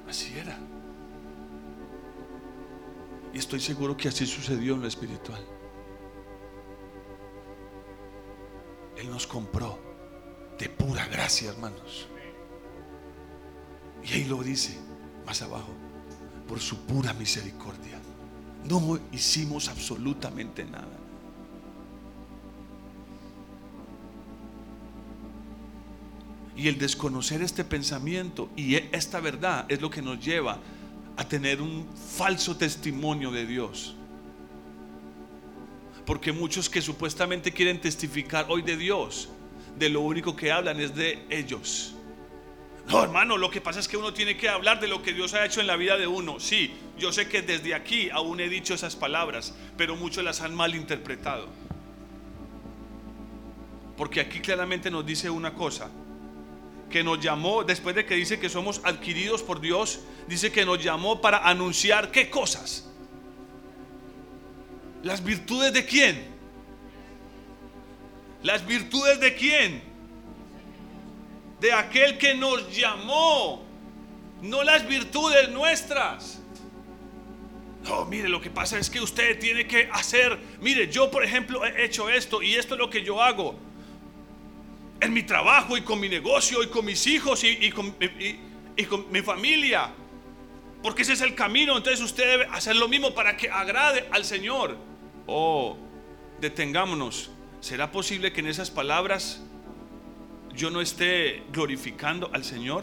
Así 0.08 0.36
era. 0.36 0.58
Y 3.32 3.38
estoy 3.38 3.60
seguro 3.60 3.96
que 3.96 4.08
así 4.08 4.26
sucedió 4.26 4.74
en 4.74 4.82
lo 4.82 4.88
espiritual. 4.88 5.42
Él 8.96 9.08
nos 9.08 9.26
compró 9.26 9.91
de 10.62 10.68
pura 10.68 11.04
gracia, 11.08 11.50
hermanos. 11.50 12.06
Y 14.04 14.12
ahí 14.12 14.24
lo 14.26 14.44
dice 14.44 14.78
más 15.26 15.42
abajo, 15.42 15.74
por 16.46 16.60
su 16.60 16.78
pura 16.86 17.12
misericordia. 17.14 17.98
No 18.68 19.00
hicimos 19.10 19.68
absolutamente 19.68 20.64
nada. 20.64 20.98
Y 26.54 26.68
el 26.68 26.78
desconocer 26.78 27.42
este 27.42 27.64
pensamiento 27.64 28.48
y 28.54 28.76
esta 28.76 29.18
verdad 29.18 29.66
es 29.68 29.80
lo 29.80 29.90
que 29.90 30.00
nos 30.00 30.24
lleva 30.24 30.60
a 31.16 31.24
tener 31.24 31.60
un 31.60 31.88
falso 32.16 32.56
testimonio 32.56 33.32
de 33.32 33.46
Dios. 33.46 33.96
Porque 36.06 36.30
muchos 36.30 36.70
que 36.70 36.80
supuestamente 36.80 37.50
quieren 37.50 37.80
testificar 37.80 38.46
hoy 38.48 38.62
de 38.62 38.76
Dios, 38.76 39.28
de 39.82 39.88
lo 39.88 40.00
único 40.02 40.36
que 40.36 40.52
hablan 40.52 40.80
es 40.80 40.94
de 40.94 41.26
ellos. 41.28 41.94
No, 42.86 43.02
hermano, 43.02 43.36
lo 43.36 43.50
que 43.50 43.60
pasa 43.60 43.80
es 43.80 43.88
que 43.88 43.96
uno 43.96 44.14
tiene 44.14 44.36
que 44.36 44.48
hablar 44.48 44.78
de 44.78 44.86
lo 44.86 45.02
que 45.02 45.12
Dios 45.12 45.34
ha 45.34 45.44
hecho 45.44 45.60
en 45.60 45.66
la 45.66 45.74
vida 45.74 45.96
de 45.96 46.06
uno. 46.06 46.38
Sí, 46.38 46.72
yo 46.96 47.12
sé 47.12 47.28
que 47.28 47.42
desde 47.42 47.74
aquí 47.74 48.08
aún 48.10 48.38
he 48.38 48.48
dicho 48.48 48.74
esas 48.74 48.94
palabras, 48.94 49.54
pero 49.76 49.96
muchos 49.96 50.22
las 50.22 50.40
han 50.40 50.54
malinterpretado. 50.54 51.48
Porque 53.96 54.20
aquí 54.20 54.38
claramente 54.38 54.88
nos 54.88 55.04
dice 55.04 55.28
una 55.30 55.52
cosa, 55.52 55.90
que 56.88 57.02
nos 57.02 57.18
llamó, 57.18 57.64
después 57.64 57.96
de 57.96 58.06
que 58.06 58.14
dice 58.14 58.38
que 58.38 58.48
somos 58.48 58.80
adquiridos 58.84 59.42
por 59.42 59.60
Dios, 59.60 59.98
dice 60.28 60.52
que 60.52 60.64
nos 60.64 60.80
llamó 60.80 61.20
para 61.20 61.38
anunciar 61.38 62.12
qué 62.12 62.30
cosas. 62.30 62.88
Las 65.02 65.24
virtudes 65.24 65.72
de 65.72 65.84
quién? 65.84 66.31
¿Las 68.42 68.66
virtudes 68.66 69.20
de 69.20 69.34
quién? 69.34 69.82
De 71.60 71.72
aquel 71.72 72.18
que 72.18 72.34
nos 72.34 72.76
llamó, 72.76 73.64
no 74.42 74.64
las 74.64 74.86
virtudes 74.86 75.48
nuestras. 75.50 76.40
No, 77.84 78.04
mire, 78.04 78.28
lo 78.28 78.40
que 78.40 78.50
pasa 78.50 78.78
es 78.78 78.90
que 78.90 79.00
usted 79.00 79.38
tiene 79.38 79.66
que 79.66 79.88
hacer, 79.92 80.38
mire, 80.60 80.90
yo 80.90 81.10
por 81.10 81.24
ejemplo 81.24 81.64
he 81.64 81.84
hecho 81.84 82.08
esto 82.08 82.42
y 82.42 82.54
esto 82.54 82.74
es 82.74 82.80
lo 82.80 82.90
que 82.90 83.02
yo 83.02 83.22
hago 83.22 83.56
en 85.00 85.12
mi 85.12 85.24
trabajo 85.24 85.76
y 85.76 85.82
con 85.82 85.98
mi 85.98 86.08
negocio 86.08 86.62
y 86.62 86.68
con 86.68 86.84
mis 86.84 87.06
hijos 87.08 87.42
y, 87.42 87.70
con, 87.70 87.96
y 88.76 88.84
con 88.84 89.10
mi 89.10 89.20
familia. 89.20 89.90
Porque 90.80 91.02
ese 91.02 91.12
es 91.12 91.20
el 91.20 91.34
camino, 91.34 91.76
entonces 91.76 92.00
usted 92.00 92.24
debe 92.24 92.44
hacer 92.52 92.74
lo 92.74 92.88
mismo 92.88 93.14
para 93.14 93.36
que 93.36 93.48
agrade 93.48 94.08
al 94.10 94.24
Señor. 94.24 94.76
Oh, 95.26 95.76
detengámonos 96.40 97.31
¿Será 97.62 97.92
posible 97.92 98.32
que 98.32 98.40
en 98.40 98.48
esas 98.48 98.72
palabras 98.72 99.40
yo 100.52 100.68
no 100.70 100.80
esté 100.80 101.44
glorificando 101.52 102.28
al 102.32 102.42
Señor? 102.42 102.82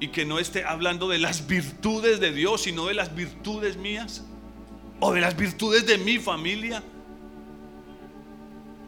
Y 0.00 0.08
que 0.08 0.26
no 0.26 0.38
esté 0.38 0.64
hablando 0.64 1.08
de 1.08 1.18
las 1.18 1.46
virtudes 1.46 2.20
de 2.20 2.30
Dios, 2.30 2.62
sino 2.62 2.86
de 2.86 2.94
las 2.94 3.14
virtudes 3.14 3.78
mías. 3.78 4.22
O 5.00 5.14
de 5.14 5.22
las 5.22 5.34
virtudes 5.34 5.86
de 5.86 5.96
mi 5.96 6.18
familia. 6.18 6.82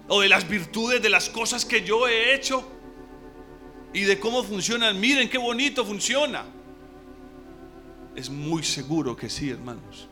O 0.08 0.20
de 0.20 0.28
las 0.28 0.46
virtudes 0.46 1.00
de 1.00 1.08
las 1.08 1.30
cosas 1.30 1.64
que 1.64 1.82
yo 1.82 2.06
he 2.06 2.34
hecho. 2.34 2.62
Y 3.94 4.02
de 4.02 4.20
cómo 4.20 4.44
funcionan. 4.44 5.00
Miren 5.00 5.30
qué 5.30 5.38
bonito 5.38 5.86
funciona. 5.86 6.44
Es 8.14 8.28
muy 8.28 8.62
seguro 8.62 9.16
que 9.16 9.30
sí, 9.30 9.48
hermanos 9.48 10.11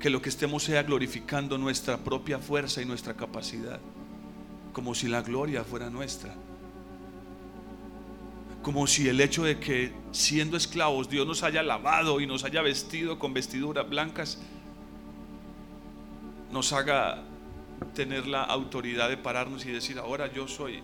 que 0.00 0.10
lo 0.10 0.22
que 0.22 0.28
estemos 0.28 0.62
sea 0.62 0.82
glorificando 0.82 1.58
nuestra 1.58 1.98
propia 1.98 2.38
fuerza 2.38 2.80
y 2.80 2.84
nuestra 2.84 3.14
capacidad, 3.14 3.80
como 4.72 4.94
si 4.94 5.08
la 5.08 5.22
gloria 5.22 5.64
fuera 5.64 5.90
nuestra. 5.90 6.34
Como 8.62 8.86
si 8.86 9.08
el 9.08 9.20
hecho 9.20 9.44
de 9.44 9.58
que 9.58 9.92
siendo 10.12 10.56
esclavos 10.56 11.08
Dios 11.08 11.26
nos 11.26 11.42
haya 11.42 11.62
lavado 11.62 12.20
y 12.20 12.26
nos 12.26 12.44
haya 12.44 12.62
vestido 12.62 13.18
con 13.18 13.34
vestiduras 13.34 13.88
blancas, 13.88 14.38
nos 16.52 16.72
haga 16.72 17.24
tener 17.94 18.26
la 18.26 18.42
autoridad 18.42 19.08
de 19.08 19.16
pararnos 19.16 19.64
y 19.66 19.70
decir, 19.70 19.98
ahora 19.98 20.32
yo 20.32 20.48
soy, 20.48 20.80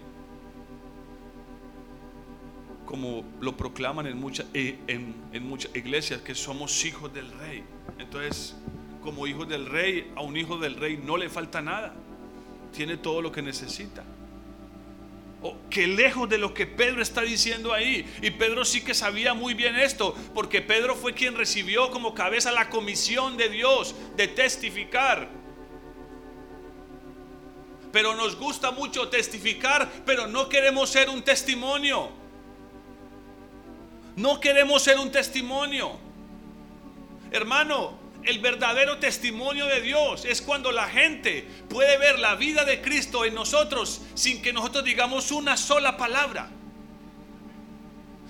como 2.85 3.25
lo 3.41 3.57
proclaman 3.57 4.07
en, 4.07 4.19
muchas 4.19 4.47
eh, 4.55 4.79
en, 4.87 5.15
iglesias, 5.75 6.21
que 6.21 6.35
somos 6.35 6.85
hijos 6.85 7.13
del 7.13 7.31
rey. 7.39 7.65
Entonces, 7.99 8.57
como 9.05 9.27
hijos 9.27 9.47
del 9.47 9.67
rey, 9.67 10.11
a 10.17 10.23
un 10.23 10.37
hijo 10.37 10.57
del 10.57 10.77
rey 10.77 10.97
no 10.97 11.19
le 11.19 11.29
falta 11.29 11.61
nada. 11.61 11.95
Tiene 12.75 12.97
todo 12.97 13.21
lo 13.21 13.31
que 13.31 13.43
necesita. 13.43 14.03
Oh, 15.43 15.57
que 15.69 15.87
lejos 15.87 16.27
de 16.29 16.39
lo 16.39 16.55
que 16.55 16.67
Pedro 16.67 17.03
está 17.03 17.21
diciendo 17.21 17.75
ahí. 17.75 18.11
Y 18.23 18.31
Pedro 18.31 18.65
sí 18.65 18.81
que 18.81 18.95
sabía 18.95 19.35
muy 19.35 19.53
bien 19.53 19.77
esto, 19.77 20.17
porque 20.35 20.63
Pedro 20.63 20.97
fue 20.97 21.13
quien 21.13 21.37
recibió 21.37 21.91
como 21.91 22.15
cabeza 22.15 22.51
la 22.51 22.71
comisión 22.71 23.37
de 23.37 23.51
Dios 23.51 23.95
de 24.17 24.27
testificar. 24.27 25.29
Pero 27.93 28.15
nos 28.17 28.37
gusta 28.37 28.71
mucho 28.71 29.09
testificar, 29.09 29.89
pero 30.07 30.27
no 30.27 30.49
queremos 30.49 30.89
ser 30.89 31.11
un 31.11 31.23
testimonio. 31.23 32.09
No 34.17 34.41
queremos 34.41 34.83
ser 34.83 34.99
un 34.99 35.13
testimonio. 35.13 35.93
Hermano, 37.31 38.04
el 38.25 38.39
verdadero 38.39 38.99
testimonio 38.99 39.67
de 39.67 39.81
Dios 39.81 40.25
es 40.25 40.41
cuando 40.41 40.73
la 40.73 40.89
gente 40.89 41.47
puede 41.69 41.99
ver 41.99 42.19
la 42.19 42.35
vida 42.37 42.65
de 42.65 42.81
Cristo 42.81 43.25
en 43.25 43.35
nosotros 43.35 44.01
sin 44.15 44.41
que 44.41 44.53
nosotros 44.53 44.85
digamos 44.85 45.31
una 45.31 45.57
sola 45.57 45.97
palabra. 45.97 46.51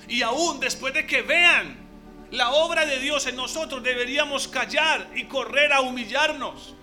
Y 0.09 0.23
aún 0.23 0.61
después 0.61 0.93
de 0.95 1.07
que 1.07 1.23
vean 1.23 1.77
la 2.31 2.51
obra 2.51 2.85
de 2.85 2.99
Dios 2.99 3.27
en 3.27 3.37
nosotros, 3.37 3.83
deberíamos 3.83 4.49
callar 4.49 5.09
y 5.15 5.25
correr 5.25 5.73
a 5.73 5.81
humillarnos. 5.81 6.75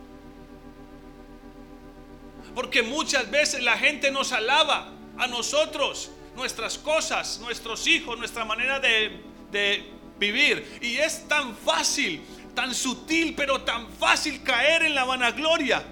Porque 2.56 2.82
muchas 2.82 3.30
veces 3.30 3.62
la 3.62 3.78
gente 3.78 4.12
nos 4.12 4.32
alaba 4.32 4.94
a 5.18 5.28
nosotros, 5.28 6.12
nuestras 6.36 6.78
cosas, 6.78 7.40
nuestros 7.40 7.86
hijos, 7.88 8.18
nuestra 8.18 8.46
manera 8.46 8.80
de, 8.80 9.22
de 9.52 9.92
vivir. 10.18 10.80
Y 10.82 10.98
es 10.98 11.28
tan 11.28 11.56
fácil 11.56 12.22
tan 12.54 12.74
sutil, 12.74 13.34
pero 13.36 13.62
tan 13.62 13.90
fácil 13.94 14.44
caer 14.44 14.84
en 14.84 14.96
la 14.96 15.06
vanagloria. 15.06 15.84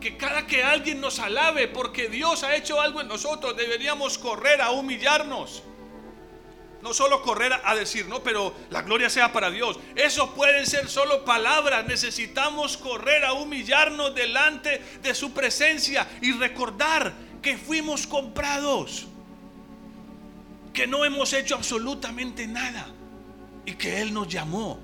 que 0.00 0.16
cada 0.16 0.46
que 0.46 0.62
alguien 0.62 1.00
nos 1.00 1.18
alabe 1.18 1.66
porque 1.68 2.08
Dios 2.08 2.44
ha 2.44 2.54
hecho 2.54 2.80
algo 2.80 3.00
en 3.00 3.08
nosotros, 3.08 3.56
deberíamos 3.56 4.18
correr 4.18 4.60
a 4.60 4.70
humillarnos. 4.70 5.62
No 6.82 6.94
solo 6.94 7.22
correr 7.22 7.52
a 7.64 7.74
decir, 7.74 8.06
no, 8.06 8.22
pero 8.22 8.54
la 8.70 8.82
gloria 8.82 9.10
sea 9.10 9.32
para 9.32 9.50
Dios. 9.50 9.78
Eso 9.96 10.32
pueden 10.34 10.66
ser 10.66 10.88
solo 10.88 11.24
palabras. 11.24 11.86
Necesitamos 11.86 12.76
correr 12.76 13.24
a 13.24 13.32
humillarnos 13.32 14.14
delante 14.14 14.80
de 15.02 15.14
su 15.14 15.32
presencia 15.32 16.06
y 16.20 16.30
recordar 16.32 17.12
que 17.42 17.56
fuimos 17.56 18.06
comprados. 18.06 19.06
Que 20.72 20.86
no 20.86 21.04
hemos 21.04 21.32
hecho 21.32 21.56
absolutamente 21.56 22.46
nada. 22.46 22.86
Y 23.66 23.72
que 23.72 24.00
Él 24.00 24.14
nos 24.14 24.28
llamó. 24.28 24.78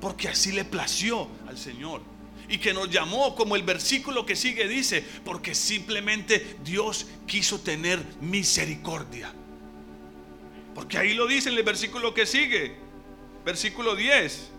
Porque 0.00 0.28
así 0.28 0.52
le 0.52 0.64
plació 0.64 1.28
al 1.48 1.56
Señor 1.56 2.02
y 2.50 2.58
que 2.58 2.74
nos 2.74 2.90
llamó, 2.90 3.36
como 3.36 3.54
el 3.54 3.62
versículo 3.62 4.26
que 4.26 4.34
sigue 4.34 4.66
dice, 4.66 5.04
porque 5.24 5.54
simplemente 5.54 6.56
Dios 6.64 7.06
quiso 7.24 7.60
tener 7.60 8.04
misericordia. 8.20 9.32
Porque 10.74 10.98
ahí 10.98 11.14
lo 11.14 11.28
dice 11.28 11.48
en 11.48 11.56
el 11.56 11.62
versículo 11.62 12.12
que 12.12 12.26
sigue, 12.26 12.74
versículo 13.44 13.94
10. 13.94 14.50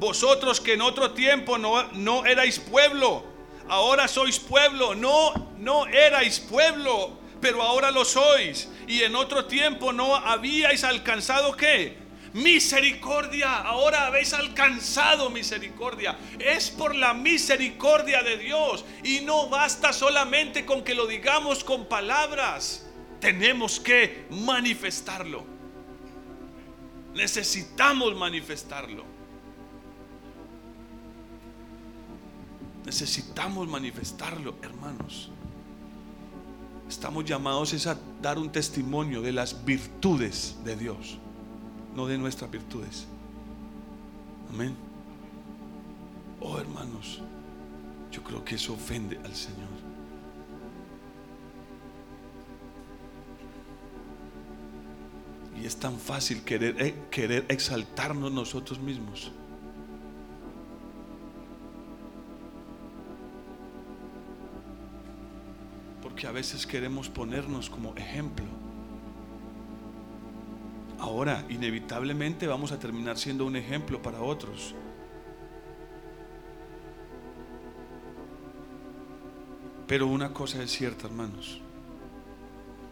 Vosotros 0.00 0.60
que 0.60 0.72
en 0.72 0.82
otro 0.82 1.12
tiempo 1.12 1.56
no, 1.56 1.84
no 1.92 2.26
erais 2.26 2.58
pueblo, 2.58 3.24
ahora 3.68 4.08
sois 4.08 4.40
pueblo, 4.40 4.96
no, 4.96 5.54
no 5.56 5.86
erais 5.86 6.40
pueblo, 6.40 7.16
pero 7.40 7.62
ahora 7.62 7.92
lo 7.92 8.04
sois. 8.04 8.68
Y 8.88 9.02
en 9.02 9.14
otro 9.14 9.44
tiempo 9.44 9.92
no 9.92 10.16
habíais 10.16 10.82
alcanzado 10.82 11.56
qué? 11.56 12.07
Misericordia. 12.42 13.60
Ahora 13.62 14.06
habéis 14.06 14.32
alcanzado 14.32 15.30
misericordia. 15.30 16.18
Es 16.38 16.70
por 16.70 16.94
la 16.94 17.14
misericordia 17.14 18.22
de 18.22 18.38
Dios. 18.38 18.84
Y 19.04 19.20
no 19.20 19.48
basta 19.48 19.92
solamente 19.92 20.64
con 20.64 20.82
que 20.82 20.94
lo 20.94 21.06
digamos 21.06 21.64
con 21.64 21.86
palabras. 21.86 22.86
Tenemos 23.20 23.80
que 23.80 24.26
manifestarlo. 24.30 25.44
Necesitamos 27.14 28.14
manifestarlo. 28.14 29.04
Necesitamos 32.84 33.68
manifestarlo, 33.68 34.54
hermanos. 34.62 35.30
Estamos 36.88 37.24
llamados 37.26 37.86
a 37.86 37.98
dar 38.22 38.38
un 38.38 38.50
testimonio 38.50 39.20
de 39.20 39.32
las 39.32 39.64
virtudes 39.64 40.56
de 40.64 40.74
Dios 40.74 41.18
no 41.98 42.06
de 42.06 42.16
nuestras 42.16 42.48
virtudes. 42.48 43.08
Amén. 44.50 44.72
Oh 46.40 46.56
hermanos, 46.56 47.20
yo 48.12 48.22
creo 48.22 48.44
que 48.44 48.54
eso 48.54 48.72
ofende 48.72 49.18
al 49.24 49.34
Señor. 49.34 49.68
Y 55.60 55.66
es 55.66 55.74
tan 55.76 55.98
fácil 55.98 56.44
querer, 56.44 56.80
eh, 56.80 56.94
querer 57.10 57.44
exaltarnos 57.48 58.30
nosotros 58.30 58.78
mismos. 58.78 59.32
Porque 66.00 66.28
a 66.28 66.30
veces 66.30 66.64
queremos 66.64 67.08
ponernos 67.08 67.68
como 67.68 67.92
ejemplo. 67.96 68.57
Ahora, 70.98 71.44
inevitablemente 71.48 72.46
vamos 72.46 72.72
a 72.72 72.78
terminar 72.78 73.18
siendo 73.18 73.46
un 73.46 73.56
ejemplo 73.56 74.02
para 74.02 74.20
otros. 74.20 74.74
Pero 79.86 80.06
una 80.06 80.32
cosa 80.32 80.62
es 80.62 80.70
cierta, 80.70 81.06
hermanos. 81.06 81.60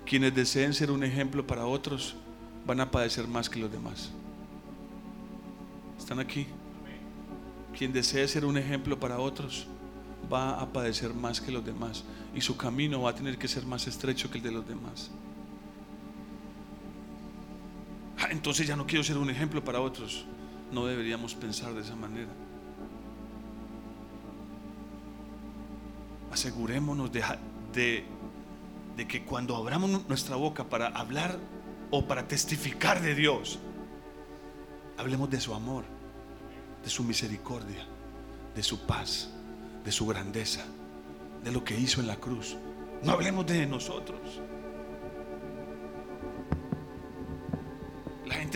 Quienes 0.07 0.35
deseen 0.35 0.73
ser 0.73 0.91
un 0.93 1.03
ejemplo 1.03 1.47
para 1.47 1.67
otros 1.67 2.15
van 2.65 2.81
a 2.81 2.91
padecer 2.91 3.27
más 3.27 3.51
que 3.51 3.59
los 3.59 3.71
demás. 3.71 4.13
¿Están 5.99 6.21
aquí? 6.21 6.47
Quien 7.77 7.93
desee 7.93 8.27
ser 8.29 8.45
un 8.45 8.57
ejemplo 8.57 8.99
para 8.99 9.19
otros 9.19 9.67
va 10.33 10.61
a 10.61 10.73
padecer 10.73 11.13
más 11.13 11.41
que 11.41 11.53
los 11.53 11.65
demás 11.65 12.05
y 12.35 12.41
su 12.41 12.57
camino 12.57 13.03
va 13.03 13.11
a 13.11 13.15
tener 13.15 13.37
que 13.37 13.49
ser 13.49 13.67
más 13.67 13.87
estrecho 13.87 14.31
que 14.31 14.39
el 14.39 14.45
de 14.45 14.53
los 14.53 14.67
demás. 14.67 15.11
Ah, 18.19 18.29
entonces 18.31 18.67
ya 18.67 18.77
no 18.77 18.87
quiero 18.87 19.05
ser 19.05 19.19
un 19.19 19.31
ejemplo 19.31 19.63
para 19.63 19.81
otros. 19.81 20.25
No 20.73 20.87
deberíamos 20.87 21.35
pensar 21.35 21.75
de 21.75 21.83
esa 21.83 21.97
manera. 21.97 22.31
Asegurémonos 26.33 27.11
de, 27.13 28.05
que 29.07 29.25
cuando 29.25 29.57
abramos 29.57 30.09
nuestra 30.09 30.37
boca 30.37 30.65
para 30.65 30.89
hablar 30.89 31.39
o 31.91 32.07
para 32.07 32.27
testificar 32.27 33.01
de 33.01 33.15
Dios, 33.15 33.59
hablemos 34.97 35.31
de 35.31 35.41
su 35.41 35.55
amor, 35.55 35.85
de 36.83 36.91
su 36.91 37.05
misericordia, 37.05 37.87
de 38.55 38.63
su 38.63 38.87
paz, 38.87 39.31
de 39.85 39.93
su 39.93 40.07
grandeza, 40.07 40.65
de 41.45 41.53
lo 41.53 41.65
que 41.65 41.79
hizo 41.79 42.01
en 42.01 42.07
la 42.07 42.17
cruz. 42.17 42.57
No 43.03 43.13
hablemos 43.13 43.47
de 43.47 43.67
nosotros. 43.67 44.41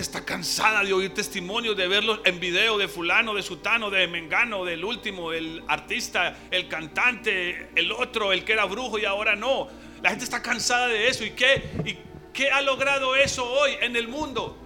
Está 0.00 0.24
cansada 0.24 0.82
de 0.82 0.92
oír 0.92 1.14
testimonios, 1.14 1.76
de 1.76 1.86
verlos 1.86 2.20
en 2.24 2.40
video 2.40 2.78
de 2.78 2.88
fulano, 2.88 3.34
de 3.34 3.42
sutano, 3.42 3.90
de 3.90 4.06
mengano, 4.08 4.64
del 4.64 4.84
último, 4.84 5.32
el 5.32 5.62
artista, 5.68 6.36
el 6.50 6.68
cantante, 6.68 7.70
el 7.74 7.92
otro, 7.92 8.32
el 8.32 8.44
que 8.44 8.52
era 8.52 8.64
brujo 8.64 8.98
y 8.98 9.04
ahora 9.04 9.36
no. 9.36 9.68
La 10.02 10.10
gente 10.10 10.24
está 10.24 10.42
cansada 10.42 10.88
de 10.88 11.08
eso. 11.08 11.24
¿Y 11.24 11.30
qué, 11.30 11.70
y 11.84 11.98
qué 12.32 12.50
ha 12.50 12.62
logrado 12.62 13.14
eso 13.14 13.44
hoy 13.44 13.72
en 13.80 13.96
el 13.96 14.08
mundo? 14.08 14.56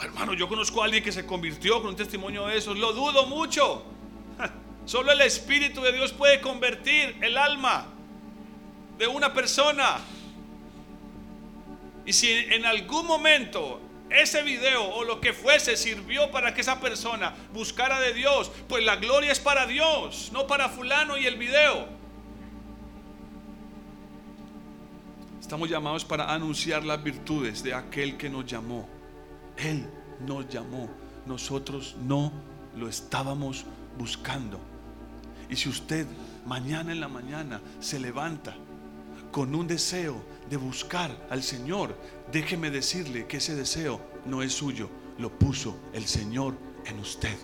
Hermano, 0.00 0.34
yo 0.34 0.48
conozco 0.48 0.82
a 0.82 0.86
alguien 0.86 1.04
que 1.04 1.12
se 1.12 1.24
convirtió 1.24 1.80
con 1.80 1.90
un 1.90 1.96
testimonio 1.96 2.46
de 2.46 2.58
eso. 2.58 2.74
Lo 2.74 2.92
dudo 2.92 3.26
mucho. 3.26 3.84
Solo 4.86 5.12
el 5.12 5.20
Espíritu 5.20 5.80
de 5.82 5.92
Dios 5.92 6.12
puede 6.12 6.40
convertir 6.40 7.16
el 7.22 7.38
alma 7.38 7.86
de 8.98 9.06
una 9.06 9.32
persona. 9.32 9.98
Y 12.06 12.12
si 12.12 12.30
en 12.30 12.64
algún 12.66 13.06
momento 13.06 13.80
ese 14.10 14.42
video 14.42 14.84
o 14.84 15.04
lo 15.04 15.20
que 15.20 15.32
fuese 15.32 15.76
sirvió 15.76 16.30
para 16.30 16.54
que 16.54 16.60
esa 16.60 16.80
persona 16.80 17.34
buscara 17.52 18.00
de 18.00 18.12
Dios, 18.12 18.50
pues 18.68 18.84
la 18.84 18.96
gloria 18.96 19.32
es 19.32 19.40
para 19.40 19.66
Dios, 19.66 20.30
no 20.32 20.46
para 20.46 20.68
fulano 20.68 21.16
y 21.16 21.26
el 21.26 21.36
video. 21.36 21.88
Estamos 25.40 25.68
llamados 25.68 26.04
para 26.04 26.32
anunciar 26.32 26.84
las 26.84 27.02
virtudes 27.02 27.62
de 27.62 27.74
aquel 27.74 28.16
que 28.16 28.30
nos 28.30 28.46
llamó. 28.46 28.88
Él 29.56 29.86
nos 30.20 30.48
llamó. 30.48 30.88
Nosotros 31.26 31.96
no 32.02 32.32
lo 32.76 32.88
estábamos 32.88 33.64
buscando. 33.98 34.58
Y 35.50 35.56
si 35.56 35.68
usted 35.68 36.06
mañana 36.46 36.92
en 36.92 37.00
la 37.00 37.08
mañana 37.08 37.60
se 37.80 37.98
levanta 37.98 38.54
con 39.30 39.54
un 39.54 39.66
deseo 39.66 40.22
de 40.48 40.56
buscar 40.56 41.26
al 41.30 41.42
Señor, 41.42 41.96
déjeme 42.30 42.70
decirle 42.70 43.26
que 43.26 43.38
ese 43.38 43.54
deseo 43.54 44.00
no 44.26 44.42
es 44.42 44.52
suyo, 44.52 44.90
lo 45.18 45.30
puso 45.38 45.76
el 45.92 46.06
Señor 46.06 46.56
en 46.86 46.98
usted. 46.98 47.36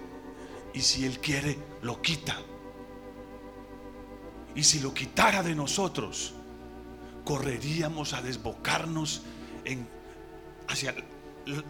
Y 0.74 0.80
si 0.80 1.04
Él 1.04 1.18
quiere, 1.20 1.58
lo 1.82 2.00
quita. 2.02 2.36
Y 4.54 4.62
si 4.64 4.80
lo 4.80 4.92
quitara 4.92 5.42
de 5.42 5.54
nosotros, 5.54 6.34
correríamos 7.24 8.12
a 8.12 8.22
desbocarnos 8.22 9.22
en, 9.64 9.88
hacia, 10.68 10.94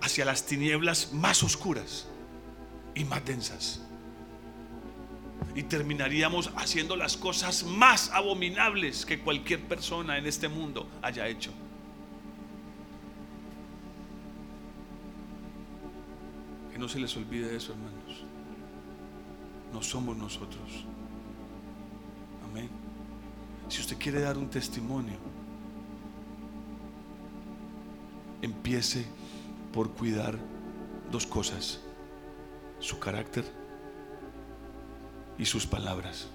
hacia 0.02 0.24
las 0.24 0.46
tinieblas 0.46 1.12
más 1.12 1.42
oscuras 1.42 2.06
y 2.94 3.04
más 3.04 3.24
densas 3.24 3.82
y 5.54 5.64
terminaríamos 5.64 6.52
haciendo 6.56 6.96
las 6.96 7.16
cosas 7.16 7.64
más 7.64 8.10
abominables 8.10 9.04
que 9.04 9.20
cualquier 9.20 9.60
persona 9.66 10.16
en 10.18 10.26
este 10.26 10.48
mundo 10.48 10.88
haya 11.02 11.26
hecho. 11.28 11.52
Que 16.72 16.78
no 16.78 16.88
se 16.88 17.00
les 17.00 17.16
olvide 17.16 17.56
eso, 17.56 17.72
hermanos. 17.72 18.24
No 19.72 19.82
somos 19.82 20.16
nosotros. 20.16 20.84
Amén. 22.48 22.68
Si 23.68 23.80
usted 23.80 23.98
quiere 23.98 24.20
dar 24.20 24.38
un 24.38 24.48
testimonio, 24.48 25.18
empiece 28.42 29.04
por 29.72 29.90
cuidar 29.90 30.38
dos 31.10 31.26
cosas. 31.26 31.80
Su 32.78 32.98
carácter 32.98 33.59
y 35.40 35.46
sus 35.46 35.66
palabras. 35.66 36.28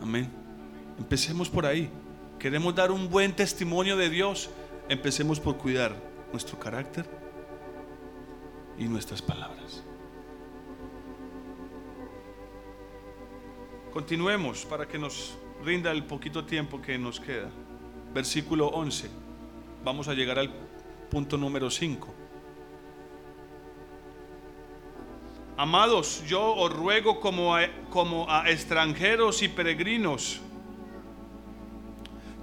Amén. 0.00 0.30
Empecemos 0.96 1.50
por 1.50 1.66
ahí. 1.66 1.90
Queremos 2.38 2.74
dar 2.76 2.92
un 2.92 3.10
buen 3.10 3.34
testimonio 3.34 3.96
de 3.96 4.08
Dios. 4.08 4.48
Empecemos 4.88 5.40
por 5.40 5.58
cuidar 5.58 5.96
nuestro 6.30 6.60
carácter 6.60 7.06
y 8.78 8.84
nuestras 8.84 9.20
palabras. 9.20 9.82
Continuemos 13.92 14.64
para 14.64 14.86
que 14.86 14.98
nos 14.98 15.36
rinda 15.64 15.90
el 15.90 16.04
poquito 16.04 16.44
tiempo 16.44 16.80
que 16.80 16.98
nos 16.98 17.18
queda. 17.18 17.50
Versículo 18.14 18.68
11. 18.68 19.10
Vamos 19.84 20.06
a 20.06 20.14
llegar 20.14 20.38
al 20.38 20.52
punto 21.10 21.36
número 21.36 21.68
5. 21.68 22.21
Amados, 25.56 26.24
yo 26.26 26.54
os 26.54 26.72
ruego 26.72 27.20
como 27.20 27.54
a, 27.54 27.68
como 27.90 28.30
a 28.30 28.48
extranjeros 28.50 29.42
y 29.42 29.48
peregrinos 29.48 30.40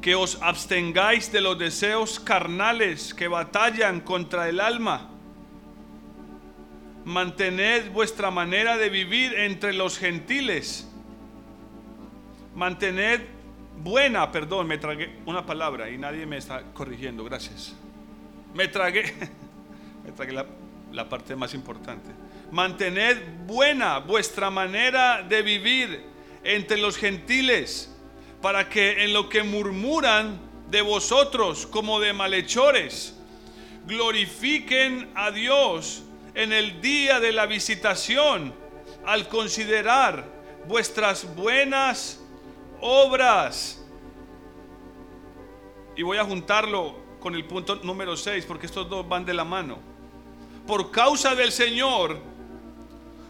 que 0.02 0.16
os 0.16 0.42
abstengáis 0.42 1.32
de 1.32 1.42
los 1.42 1.58
deseos 1.58 2.20
carnales 2.20 3.14
que 3.14 3.28
batallan 3.28 4.00
contra 4.00 4.48
el 4.48 4.60
alma. 4.60 5.10
Mantened 7.04 7.92
vuestra 7.92 8.32
manera 8.32 8.78
de 8.78 8.90
vivir 8.90 9.34
entre 9.34 9.74
los 9.74 9.98
gentiles. 9.98 10.88
Mantened 12.56 13.22
buena, 13.78 14.32
perdón, 14.32 14.68
me 14.68 14.78
tragué 14.78 15.18
una 15.26 15.46
palabra 15.46 15.90
y 15.90 15.98
nadie 15.98 16.26
me 16.26 16.38
está 16.38 16.64
corrigiendo, 16.74 17.24
gracias. 17.24 17.76
Me 18.54 18.68
tragué, 18.68 19.14
me 20.06 20.12
tragué 20.12 20.34
la, 20.34 20.46
la 20.92 21.10
parte 21.10 21.36
más 21.36 21.54
importante. 21.54 22.12
Mantened 22.52 23.46
buena 23.46 24.00
vuestra 24.00 24.50
manera 24.50 25.24
de 25.24 25.42
vivir 25.42 26.04
entre 26.44 26.78
los 26.78 26.98
gentiles 26.98 27.96
para 28.42 28.70
que 28.70 29.04
en 29.04 29.14
lo 29.14 29.30
que 29.30 29.44
murmuran 29.44 30.40
de 30.70 30.82
vosotros 30.82 31.66
como 31.68 32.00
de 32.00 32.14
malhechores, 32.14 33.16
glorifiquen 33.86 35.12
a 35.16 35.32
Dios 35.32 36.04
en 36.36 36.54
el 36.54 36.80
día 36.82 37.20
de 37.20 37.32
la 37.32 37.46
visitación 37.46 38.54
al 39.06 39.28
considerar 39.28 40.26
vuestras 40.68 41.36
buenas 41.36 42.22
obras. 42.82 43.84
Y 45.96 46.04
voy 46.04 46.18
a 46.18 46.24
juntarlo 46.24 46.96
con 47.20 47.36
el 47.36 47.46
punto 47.46 47.76
número 47.78 48.16
6 48.16 48.46
porque 48.46 48.68
estos 48.68 48.90
dos 48.90 49.08
van 49.08 49.26
de 49.26 49.34
la 49.34 49.44
mano. 49.44 49.80
Por 50.68 50.92
causa 50.92 51.36
del 51.36 51.52
Señor, 51.52 52.29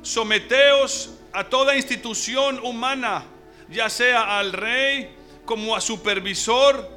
someteos 0.02 1.16
a 1.34 1.44
toda 1.44 1.76
institución 1.76 2.60
humana 2.64 3.26
ya 3.72 3.90
sea 3.90 4.40
al 4.40 4.54
rey 4.54 5.16
como 5.46 5.76
a 5.76 5.82
supervisor, 5.82 6.90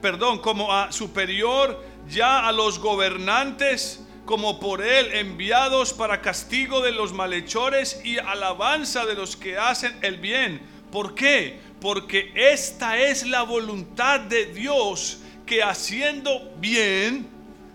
perdón, 0.00 0.38
como 0.38 0.72
a 0.72 0.92
superior, 0.92 1.84
ya 2.08 2.46
a 2.46 2.52
los 2.52 2.78
gobernantes 2.78 4.00
como 4.24 4.58
por 4.58 4.82
él 4.82 5.12
enviados 5.12 5.92
para 5.92 6.22
castigo 6.22 6.80
de 6.80 6.92
los 6.92 7.12
malhechores 7.12 8.00
y 8.04 8.18
alabanza 8.18 9.04
de 9.04 9.14
los 9.14 9.36
que 9.36 9.58
hacen 9.58 9.98
el 10.02 10.16
bien. 10.18 10.62
¿Por 10.90 11.14
qué? 11.14 11.60
Porque 11.80 12.32
esta 12.34 12.98
es 12.98 13.26
la 13.26 13.42
voluntad 13.42 14.20
de 14.20 14.46
Dios 14.46 15.18
que 15.44 15.62
haciendo 15.62 16.54
bien, 16.56 17.28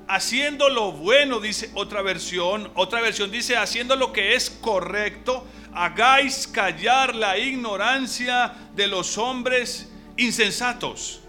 haciendo 0.10 0.70
lo 0.70 0.92
bueno, 0.92 1.40
dice 1.40 1.70
otra 1.76 2.02
versión, 2.02 2.72
otra 2.74 3.00
versión 3.00 3.30
dice 3.30 3.56
haciendo 3.56 3.96
lo 3.96 4.12
que 4.12 4.34
es 4.34 4.50
correcto, 4.50 5.46
hagáis 5.72 6.48
callar 6.48 7.14
la 7.14 7.38
ignorancia 7.38 8.56
de 8.76 8.88
los 8.88 9.20
hombres 9.20 9.92
insensatos. 10.18 11.22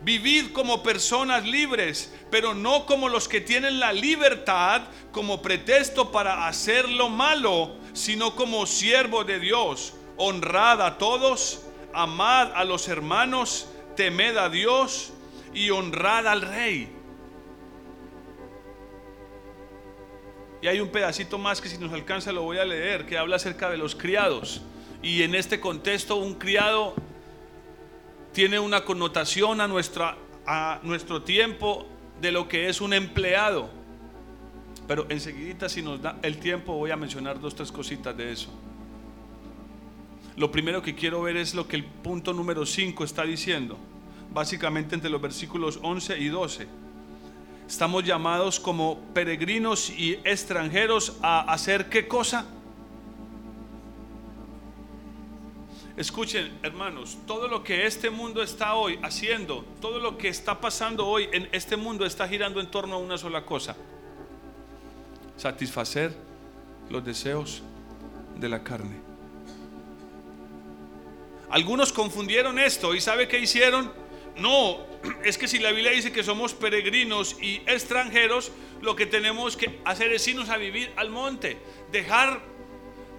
Vivid 0.00 0.52
como 0.52 0.82
personas 0.82 1.46
libres, 1.46 2.12
pero 2.32 2.52
no 2.52 2.84
como 2.84 3.08
los 3.08 3.28
que 3.28 3.40
tienen 3.40 3.78
la 3.78 3.92
libertad 3.92 4.82
como 5.12 5.40
pretexto 5.40 6.10
para 6.10 6.48
hacer 6.48 6.88
lo 6.88 7.08
malo, 7.08 7.76
sino 7.92 8.34
como 8.34 8.66
siervo 8.66 9.22
de 9.22 9.38
Dios. 9.38 9.94
Honrad 10.16 10.82
a 10.82 10.98
todos, 10.98 11.62
amad 11.94 12.50
a 12.54 12.64
los 12.64 12.88
hermanos, 12.88 13.68
temed 13.96 14.36
a 14.36 14.48
Dios 14.48 15.12
y 15.54 15.70
honrad 15.70 16.26
al 16.26 16.42
rey. 16.42 16.97
Y 20.60 20.66
hay 20.66 20.80
un 20.80 20.88
pedacito 20.88 21.38
más 21.38 21.60
que 21.60 21.68
si 21.68 21.78
nos 21.78 21.92
alcanza 21.92 22.32
lo 22.32 22.42
voy 22.42 22.58
a 22.58 22.64
leer, 22.64 23.06
que 23.06 23.16
habla 23.16 23.36
acerca 23.36 23.70
de 23.70 23.76
los 23.76 23.94
criados. 23.94 24.62
Y 25.02 25.22
en 25.22 25.34
este 25.34 25.60
contexto 25.60 26.16
un 26.16 26.34
criado 26.34 26.94
tiene 28.32 28.58
una 28.58 28.84
connotación 28.84 29.60
a, 29.60 29.68
nuestra, 29.68 30.16
a 30.46 30.80
nuestro 30.82 31.22
tiempo 31.22 31.86
de 32.20 32.32
lo 32.32 32.48
que 32.48 32.68
es 32.68 32.80
un 32.80 32.92
empleado. 32.92 33.70
Pero 34.88 35.06
enseguida 35.08 35.68
si 35.68 35.82
nos 35.82 36.02
da 36.02 36.18
el 36.22 36.38
tiempo 36.38 36.74
voy 36.74 36.90
a 36.90 36.96
mencionar 36.96 37.38
dos, 37.38 37.54
tres 37.54 37.70
cositas 37.70 38.16
de 38.16 38.32
eso. 38.32 38.50
Lo 40.36 40.50
primero 40.50 40.82
que 40.82 40.94
quiero 40.94 41.22
ver 41.22 41.36
es 41.36 41.54
lo 41.54 41.68
que 41.68 41.76
el 41.76 41.84
punto 41.84 42.32
número 42.32 42.64
5 42.64 43.04
está 43.04 43.24
diciendo, 43.24 43.76
básicamente 44.32 44.94
entre 44.94 45.10
los 45.10 45.20
versículos 45.20 45.80
11 45.82 46.18
y 46.18 46.28
12 46.28 46.87
Estamos 47.68 48.02
llamados 48.02 48.58
como 48.58 48.98
peregrinos 49.12 49.90
y 49.90 50.14
extranjeros 50.24 51.18
a 51.20 51.52
hacer 51.52 51.90
qué 51.90 52.08
cosa? 52.08 52.46
Escuchen, 55.94 56.58
hermanos, 56.62 57.18
todo 57.26 57.46
lo 57.46 57.62
que 57.62 57.84
este 57.84 58.08
mundo 58.08 58.42
está 58.42 58.74
hoy 58.74 58.98
haciendo, 59.02 59.66
todo 59.82 59.98
lo 59.98 60.16
que 60.16 60.28
está 60.28 60.58
pasando 60.58 61.06
hoy 61.06 61.28
en 61.30 61.46
este 61.52 61.76
mundo 61.76 62.06
está 62.06 62.26
girando 62.26 62.58
en 62.60 62.70
torno 62.70 62.94
a 62.94 62.98
una 62.98 63.18
sola 63.18 63.44
cosa. 63.44 63.76
Satisfacer 65.36 66.16
los 66.88 67.04
deseos 67.04 67.62
de 68.40 68.48
la 68.48 68.64
carne. 68.64 68.96
Algunos 71.50 71.92
confundieron 71.92 72.58
esto 72.58 72.94
y 72.94 73.00
¿sabe 73.02 73.28
qué 73.28 73.38
hicieron? 73.38 74.07
No, 74.38 74.86
es 75.24 75.36
que 75.36 75.48
si 75.48 75.58
la 75.58 75.72
Biblia 75.72 75.90
dice 75.90 76.12
que 76.12 76.22
somos 76.22 76.54
peregrinos 76.54 77.36
y 77.40 77.56
extranjeros, 77.66 78.52
lo 78.80 78.94
que 78.94 79.06
tenemos 79.06 79.56
que 79.56 79.80
hacer 79.84 80.12
es 80.12 80.26
irnos 80.28 80.48
a 80.48 80.56
vivir 80.56 80.92
al 80.96 81.10
monte, 81.10 81.58
dejar 81.90 82.40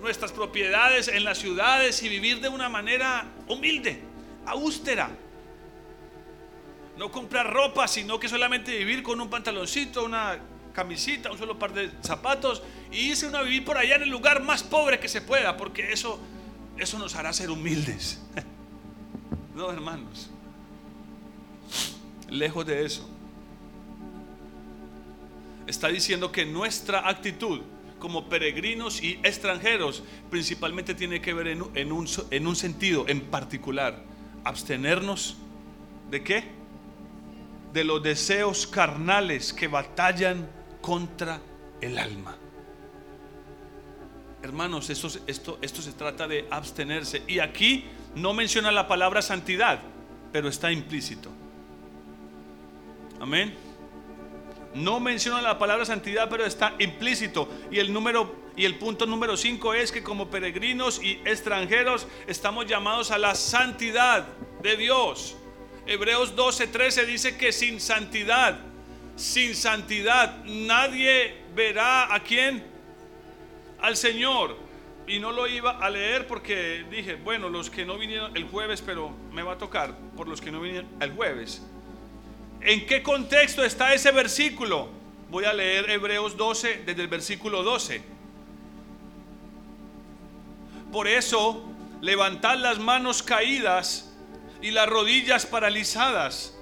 nuestras 0.01 0.31
propiedades 0.31 1.09
en 1.09 1.25
las 1.25 1.37
ciudades 1.37 2.01
y 2.03 2.09
vivir 2.09 2.39
de 2.39 2.47
una 2.47 2.69
manera 2.69 3.25
humilde, 3.47 4.01
austera. 4.45 5.09
No 6.97 7.11
comprar 7.11 7.51
ropa, 7.51 7.87
sino 7.87 8.19
que 8.19 8.29
solamente 8.29 8.77
vivir 8.77 9.03
con 9.03 9.19
un 9.19 9.29
pantaloncito, 9.29 10.05
una 10.05 10.39
camisita, 10.73 11.31
un 11.31 11.37
solo 11.37 11.59
par 11.59 11.73
de 11.73 11.91
zapatos 12.01 12.63
y 12.91 13.09
irse 13.09 13.27
a 13.35 13.41
vivir 13.41 13.65
por 13.65 13.77
allá 13.77 13.95
en 13.95 14.03
el 14.03 14.09
lugar 14.09 14.41
más 14.41 14.63
pobre 14.63 14.99
que 14.99 15.09
se 15.09 15.21
pueda, 15.21 15.57
porque 15.57 15.91
eso, 15.91 16.19
eso 16.77 16.97
nos 16.97 17.15
hará 17.15 17.33
ser 17.33 17.49
humildes. 17.49 18.21
no, 19.55 19.71
hermanos. 19.71 20.29
Lejos 22.29 22.65
de 22.65 22.85
eso. 22.85 23.07
Está 25.67 25.87
diciendo 25.89 26.31
que 26.31 26.45
nuestra 26.45 27.07
actitud 27.07 27.61
como 27.99 28.29
peregrinos 28.29 29.03
y 29.03 29.19
extranjeros 29.23 30.03
principalmente 30.29 30.95
tiene 30.95 31.21
que 31.21 31.33
ver 31.33 31.47
en, 31.49 31.61
un, 31.91 32.07
en 32.31 32.47
un 32.47 32.55
sentido 32.55 33.05
en 33.07 33.21
particular. 33.21 34.01
Abstenernos 34.43 35.37
de 36.09 36.23
qué? 36.23 36.43
De 37.73 37.83
los 37.83 38.01
deseos 38.01 38.65
carnales 38.65 39.53
que 39.53 39.67
batallan 39.67 40.49
contra 40.81 41.41
el 41.81 41.99
alma. 41.99 42.37
Hermanos, 44.41 44.89
esto 44.89 45.09
se 45.09 45.91
trata 45.93 46.27
de 46.27 46.47
abstenerse. 46.49 47.21
Y 47.27 47.39
aquí 47.39 47.85
no 48.15 48.33
menciona 48.33 48.71
la 48.71 48.87
palabra 48.87 49.21
santidad, 49.21 49.81
pero 50.31 50.47
está 50.47 50.71
implícito. 50.71 51.29
Amén. 53.19 53.53
No 54.73 54.99
menciona 54.99 55.41
la 55.41 55.57
palabra 55.57 55.85
santidad, 55.85 56.29
pero 56.29 56.45
está 56.45 56.75
implícito. 56.79 57.49
Y 57.71 57.79
el 57.79 57.91
número 57.91 58.35
y 58.55 58.65
el 58.65 58.75
punto 58.75 59.05
número 59.05 59.37
5 59.37 59.73
es 59.73 59.91
que 59.91 60.03
como 60.03 60.29
peregrinos 60.29 61.01
y 61.01 61.13
extranjeros 61.25 62.07
estamos 62.27 62.65
llamados 62.65 63.09
a 63.09 63.17
la 63.17 63.33
santidad 63.33 64.27
de 64.61 64.75
Dios. 64.75 65.37
Hebreos 65.85 66.35
12:13 66.35 67.05
dice 67.05 67.37
que 67.37 67.51
sin 67.51 67.79
santidad, 67.79 68.59
sin 69.15 69.55
santidad 69.55 70.43
nadie 70.45 71.37
verá 71.55 72.13
a 72.13 72.21
quién? 72.21 72.63
Al 73.79 73.95
Señor. 73.95 74.57
Y 75.07 75.19
no 75.19 75.31
lo 75.31 75.47
iba 75.47 75.71
a 75.71 75.89
leer 75.89 76.27
porque 76.27 76.85
dije, 76.91 77.15
bueno, 77.15 77.49
los 77.49 77.71
que 77.71 77.85
no 77.85 77.97
vinieron 77.97 78.35
el 78.37 78.43
jueves, 78.43 78.83
pero 78.83 79.09
me 79.31 79.41
va 79.41 79.53
a 79.53 79.57
tocar 79.57 79.97
por 80.15 80.27
los 80.27 80.39
que 80.39 80.51
no 80.51 80.61
vinieron 80.61 80.87
el 80.99 81.13
jueves. 81.13 81.63
¿En 82.61 82.85
qué 82.85 83.01
contexto 83.01 83.63
está 83.63 83.93
ese 83.93 84.11
versículo? 84.11 84.89
Voy 85.29 85.45
a 85.45 85.53
leer 85.53 85.89
Hebreos 85.89 86.35
12 86.35 86.83
desde 86.85 87.01
el 87.01 87.07
versículo 87.07 87.63
12. 87.63 88.01
Por 90.91 91.07
eso, 91.07 91.63
levantad 92.01 92.57
las 92.57 92.79
manos 92.79 93.23
caídas 93.23 94.11
y 94.61 94.71
las 94.71 94.89
rodillas 94.89 95.45
paralizadas 95.45 96.57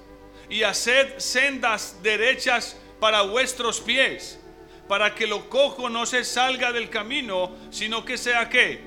y 0.48 0.62
haced 0.62 1.18
sendas 1.18 2.02
derechas 2.02 2.76
para 3.00 3.22
vuestros 3.22 3.80
pies, 3.80 4.38
para 4.86 5.14
que 5.14 5.26
lo 5.26 5.48
cojo 5.48 5.88
no 5.88 6.06
se 6.06 6.24
salga 6.24 6.72
del 6.72 6.90
camino, 6.90 7.52
sino 7.70 8.04
que 8.04 8.18
sea 8.18 8.48
que 8.48 8.82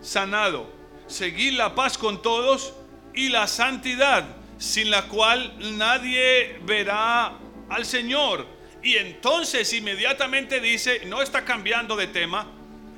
sanado 0.00 0.80
seguid 1.10 1.54
la 1.54 1.74
paz 1.74 1.98
con 1.98 2.22
todos 2.22 2.72
y 3.14 3.28
la 3.28 3.46
santidad, 3.46 4.24
sin 4.60 4.90
la 4.90 5.08
cual 5.08 5.54
nadie 5.78 6.60
verá 6.64 7.32
al 7.70 7.86
Señor. 7.86 8.46
Y 8.82 8.96
entonces 8.96 9.72
inmediatamente 9.72 10.60
dice, 10.60 11.06
no 11.06 11.22
está 11.22 11.44
cambiando 11.44 11.96
de 11.96 12.06
tema, 12.06 12.46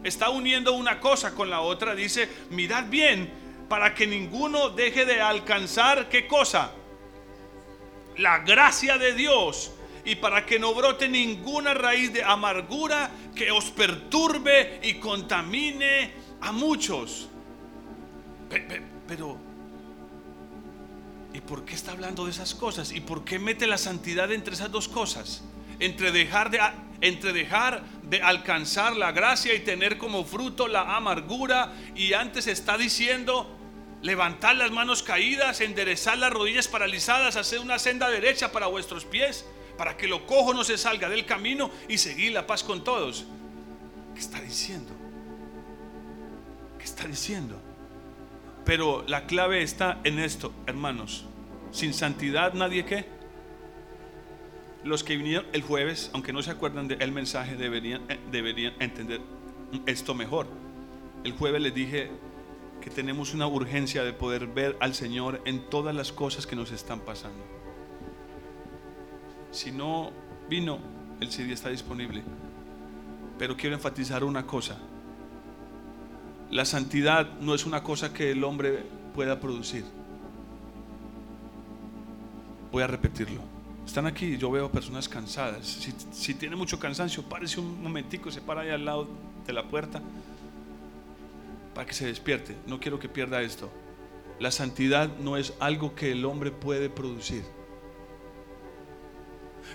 está 0.03 0.29
uniendo 0.29 0.73
una 0.75 1.01
cosa 1.01 1.35
con 1.35 1.49
la 1.49 1.61
otra, 1.61 1.95
dice, 1.95 2.29
mirad 2.51 2.85
bien 2.89 3.31
para 3.69 3.95
que 3.95 4.07
ninguno 4.07 4.71
deje 4.71 5.05
de 5.07 5.21
alcanzar 5.21 6.09
qué 6.09 6.27
cosa? 6.27 6.73
La 8.19 8.41
gracia 8.41 8.99
de 8.99 9.15
Dios 9.15 9.73
y 10.05 10.17
para 10.17 10.45
que 10.45 10.59
no 10.59 10.75
brote 10.75 11.09
ninguna 11.09 11.75
raíz 11.75 12.13
de 12.13 12.25
amargura 12.25 13.11
que 13.37 13.53
os 13.53 13.71
perturbe 13.71 14.81
y 14.83 14.95
contamine 14.95 16.11
a 16.41 16.51
muchos. 16.51 17.29
Pero, 19.07 19.39
¿y 21.35 21.41
por 21.41 21.65
qué 21.65 21.75
está 21.75 21.93
hablando 21.93 22.25
de 22.25 22.31
esas 22.31 22.55
cosas? 22.55 22.93
¿Y 22.93 23.01
por 23.01 23.25
qué 23.25 23.39
mete 23.39 23.67
la 23.67 23.79
santidad 23.79 24.31
entre 24.33 24.55
esas 24.55 24.71
dos 24.71 24.89
cosas? 24.89 25.43
Entre 25.79 26.13
dejar 26.13 26.51
de, 26.51 26.61
entre 27.01 27.33
dejar 27.33 27.83
de 28.03 28.23
alcanzar 28.23 28.97
la 28.97 29.13
gracia 29.13 29.55
y 29.55 29.61
tener 29.61 29.99
como 29.99 30.25
fruto 30.25 30.69
la 30.69 30.97
amargura. 30.97 31.73
Y 31.95 32.13
antes 32.13 32.47
está 32.47 32.77
diciendo, 32.77 33.57
levantar 34.03 34.57
las 34.57 34.71
manos 34.71 35.03
caídas, 35.03 35.61
enderezar 35.61 36.19
las 36.19 36.33
rodillas 36.33 36.69
paralizadas, 36.69 37.37
hacer 37.37 37.61
una 37.61 37.79
senda 37.79 38.11
derecha 38.11 38.53
para 38.53 38.67
vuestros 38.67 39.05
pies, 39.05 39.47
para 39.79 39.97
que 39.97 40.07
lo 40.07 40.27
cojo 40.27 40.53
no 40.53 40.65
se 40.65 40.77
salga 40.77 41.09
del 41.09 41.25
camino 41.25 41.71
y 41.89 41.99
seguir 41.99 42.33
la 42.33 42.47
paz 42.47 42.63
con 42.63 42.85
todos. 42.85 43.25
¿Qué 44.15 44.21
está 44.21 44.41
diciendo? 44.41 44.93
¿Qué 46.79 46.85
está 46.85 47.07
diciendo? 47.07 47.61
Pero 48.65 49.05
la 49.07 49.27
clave 49.27 49.63
está 49.63 50.01
en 50.05 50.19
esto, 50.19 50.53
hermanos. 50.67 51.25
Sin 51.73 51.95
santidad 51.95 52.55
nadie 52.55 52.85
qué. 52.85 53.07
Los 54.85 55.05
que 55.05 55.17
vinieron 55.17 55.47
el 55.53 55.63
jueves, 55.63 56.11
aunque 56.13 56.33
no 56.33 56.43
se 56.43 56.51
acuerdan 56.51 56.89
del 56.89 57.13
mensaje, 57.13 57.57
deberían, 57.57 58.03
eh, 58.11 58.19
deberían 58.31 58.75
entender 58.81 59.21
esto 59.87 60.15
mejor. 60.15 60.47
El 61.25 61.33
jueves 61.33 61.63
les 61.63 61.75
dije 61.75 62.11
que 62.81 62.91
tenemos 62.91 63.33
una 63.33 63.47
urgencia 63.47 64.03
de 64.03 64.13
poder 64.13 64.49
ver 64.49 64.77
al 64.81 64.95
Señor 64.95 65.41
en 65.45 65.71
todas 65.71 65.95
las 65.95 66.13
cosas 66.13 66.47
que 66.47 66.57
nos 66.57 66.73
están 66.73 67.01
pasando. 67.01 67.45
Si 69.53 69.71
no 69.71 70.11
vino, 70.49 70.81
el 71.21 71.31
CD 71.31 71.53
está 71.53 71.69
disponible. 71.69 72.23
Pero 73.39 73.57
quiero 73.57 73.77
enfatizar 73.77 74.25
una 74.25 74.47
cosa. 74.47 74.79
La 76.53 76.67
santidad 76.67 77.39
no 77.41 77.55
es 77.55 77.65
una 77.65 77.83
cosa 77.83 78.13
que 78.13 78.31
el 78.31 78.45
hombre 78.45 78.85
pueda 79.15 79.41
producir. 79.41 79.87
Voy 82.71 82.83
a 82.83 82.87
repetirlo. 82.87 83.41
Están 83.87 84.05
aquí, 84.05 84.37
yo 84.37 84.51
veo 84.51 84.71
personas 84.71 85.09
cansadas. 85.09 85.67
Si, 86.13 86.35
tiene 86.35 86.55
mucho 86.55 86.79
cansancio, 86.79 87.23
párese 87.23 87.59
un 87.59 87.83
momentico, 87.83 88.31
se 88.31 88.43
para 88.43 88.61
ahí 88.61 88.69
al 88.69 88.85
lado 88.85 89.09
de 89.47 89.53
la 89.55 89.67
puerta 89.67 90.03
para 91.75 91.87
que 91.87 91.95
se 91.95 92.05
despierte. 92.05 92.55
No 92.67 92.79
quiero 92.79 92.99
que 92.99 93.09
pierda 93.09 93.41
esto. 93.41 93.71
La 94.39 94.51
santidad 94.51 95.09
no 95.21 95.39
es 95.39 95.55
algo 95.59 95.95
que 95.95 96.13
el 96.13 96.23
hombre 96.27 96.51
puede 96.51 96.91
producir. 96.91 97.45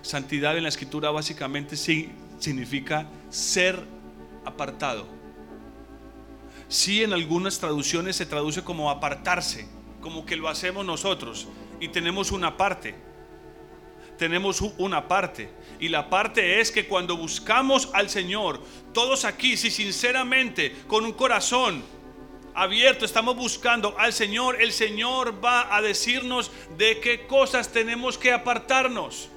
Santidad 0.03 0.55
en 0.55 0.61
la 0.61 0.69
escritura 0.69 1.09
básicamente 1.09 1.75
significa 1.75 3.07
ser 3.31 3.83
apartado 4.45 5.16
si 6.67 7.03
en 7.03 7.13
algunas 7.13 7.59
traducciones 7.59 8.15
se 8.15 8.25
traduce 8.25 8.63
como 8.63 8.89
apartarse, 8.89 9.67
como 10.01 10.25
que 10.25 10.35
lo 10.35 10.49
hacemos 10.49 10.85
nosotros 10.85 11.47
y 11.79 11.89
tenemos 11.89 12.31
una 12.31 12.57
parte. 12.57 12.95
Tenemos 14.17 14.61
una 14.61 15.07
parte. 15.07 15.49
Y 15.79 15.89
la 15.89 16.09
parte 16.09 16.59
es 16.59 16.71
que 16.71 16.87
cuando 16.87 17.15
buscamos 17.15 17.89
al 17.93 18.09
Señor, 18.09 18.61
todos 18.91 19.25
aquí, 19.25 19.55
si 19.57 19.69
sinceramente, 19.69 20.75
con 20.87 21.05
un 21.05 21.13
corazón 21.13 21.83
abierto, 22.55 23.05
estamos 23.05 23.35
buscando 23.35 23.95
al 23.99 24.13
Señor, 24.13 24.59
el 24.59 24.71
Señor 24.71 25.43
va 25.43 25.75
a 25.75 25.81
decirnos 25.83 26.51
de 26.77 26.99
qué 26.99 27.27
cosas 27.27 27.71
tenemos 27.71 28.17
que 28.17 28.31
apartarnos. 28.31 29.29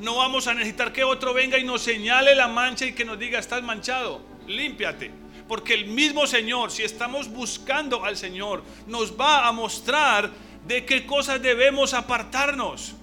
No 0.00 0.16
vamos 0.16 0.46
a 0.46 0.54
necesitar 0.54 0.92
que 0.92 1.04
otro 1.04 1.34
venga 1.34 1.58
y 1.58 1.64
nos 1.64 1.82
señale 1.82 2.34
la 2.34 2.48
mancha 2.48 2.86
y 2.86 2.94
que 2.94 3.04
nos 3.04 3.18
diga, 3.18 3.38
estás 3.38 3.62
manchado, 3.62 4.22
límpiate 4.46 5.23
porque 5.48 5.74
el 5.74 5.86
mismo 5.86 6.26
Señor, 6.26 6.70
si 6.70 6.82
estamos 6.82 7.28
buscando 7.28 8.04
al 8.04 8.16
Señor, 8.16 8.62
nos 8.86 9.18
va 9.18 9.46
a 9.46 9.52
mostrar 9.52 10.30
de 10.66 10.84
qué 10.86 11.04
cosas 11.04 11.42
debemos 11.42 11.92
apartarnos. 11.92 12.94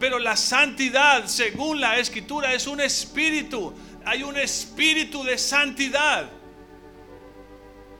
Pero 0.00 0.18
la 0.18 0.36
santidad, 0.36 1.26
según 1.26 1.80
la 1.80 1.98
escritura, 1.98 2.54
es 2.54 2.66
un 2.66 2.80
espíritu. 2.80 3.74
Hay 4.04 4.22
un 4.22 4.36
espíritu 4.36 5.22
de 5.22 5.38
santidad. 5.38 6.30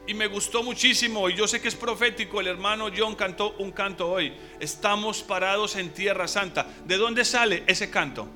Y 0.07 0.13
me 0.13 0.27
gustó 0.27 0.63
muchísimo, 0.63 1.31
y 1.31 1.35
yo 1.35 1.49
sé 1.49 1.63
que 1.63 1.69
es 1.69 1.75
profético, 1.75 2.39
el 2.41 2.47
hermano 2.47 2.89
John 2.95 3.15
cantó 3.15 3.55
un 3.59 3.73
canto 3.73 4.11
hoy. 4.11 4.35
Estamos 4.61 5.23
parados 5.23 5.77
en 5.77 5.95
tierra 5.95 6.29
santa. 6.29 6.67
¿De 6.85 6.99
dónde 6.99 7.25
sale 7.25 7.65
ese 7.67 7.89
canto? 7.89 8.29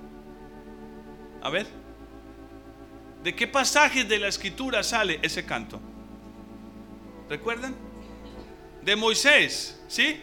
A 1.42 1.50
ver. 1.50 1.87
¿De 3.22 3.34
qué 3.34 3.46
pasajes 3.46 4.08
de 4.08 4.18
la 4.18 4.28
escritura 4.28 4.82
sale 4.82 5.18
ese 5.22 5.44
canto? 5.44 5.80
¿Recuerdan? 7.28 7.74
De 8.82 8.96
Moisés, 8.96 9.80
¿sí? 9.88 10.20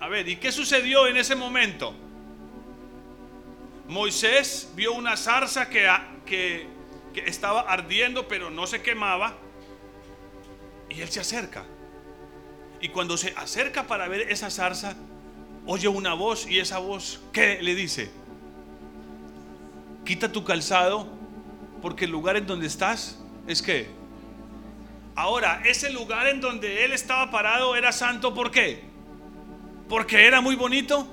A 0.00 0.08
ver, 0.08 0.28
¿y 0.28 0.36
qué 0.36 0.50
sucedió 0.50 1.06
en 1.06 1.16
ese 1.16 1.34
momento? 1.34 1.94
Moisés 3.88 4.70
vio 4.74 4.92
una 4.92 5.16
zarza 5.16 5.68
que, 5.68 5.88
que, 6.26 6.66
que 7.12 7.20
estaba 7.20 7.60
ardiendo 7.60 8.26
pero 8.26 8.50
no 8.50 8.66
se 8.66 8.82
quemaba 8.82 9.36
y 10.90 11.00
él 11.00 11.08
se 11.08 11.20
acerca. 11.20 11.64
Y 12.80 12.88
cuando 12.88 13.16
se 13.16 13.32
acerca 13.36 13.86
para 13.86 14.08
ver 14.08 14.32
esa 14.32 14.50
zarza, 14.50 14.94
oye 15.64 15.88
una 15.88 16.12
voz 16.12 16.46
y 16.46 16.58
esa 16.58 16.78
voz, 16.78 17.22
¿qué 17.32 17.62
le 17.62 17.74
dice? 17.74 18.10
Quita 20.04 20.30
tu 20.30 20.44
calzado 20.44 21.08
porque 21.84 22.06
el 22.06 22.12
lugar 22.12 22.38
en 22.38 22.46
donde 22.46 22.66
estás 22.66 23.18
es 23.46 23.60
que. 23.60 23.90
Ahora, 25.14 25.60
ese 25.66 25.90
lugar 25.90 26.26
en 26.28 26.40
donde 26.40 26.82
él 26.82 26.92
estaba 26.92 27.30
parado 27.30 27.76
era 27.76 27.92
santo, 27.92 28.32
¿por 28.32 28.50
qué? 28.50 28.82
Porque 29.86 30.26
era 30.26 30.40
muy 30.40 30.56
bonito. 30.56 31.06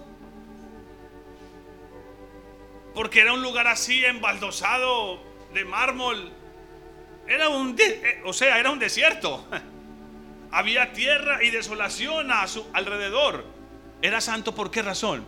Porque 2.95 3.19
era 3.19 3.33
un 3.33 3.41
lugar 3.41 3.67
así 3.67 4.05
embaldosado 4.05 5.21
de 5.53 5.65
mármol. 5.65 6.31
Era 7.27 7.49
un, 7.49 7.75
eh, 7.77 8.21
o 8.23 8.31
sea, 8.31 8.57
era 8.57 8.71
un 8.71 8.79
desierto. 8.79 9.45
Había 10.51 10.93
tierra 10.93 11.43
y 11.43 11.49
desolación 11.49 12.31
a 12.31 12.47
su 12.47 12.65
alrededor. 12.71 13.43
Era 14.01 14.21
santo 14.21 14.55
por 14.55 14.71
qué 14.71 14.81
razón? 14.81 15.25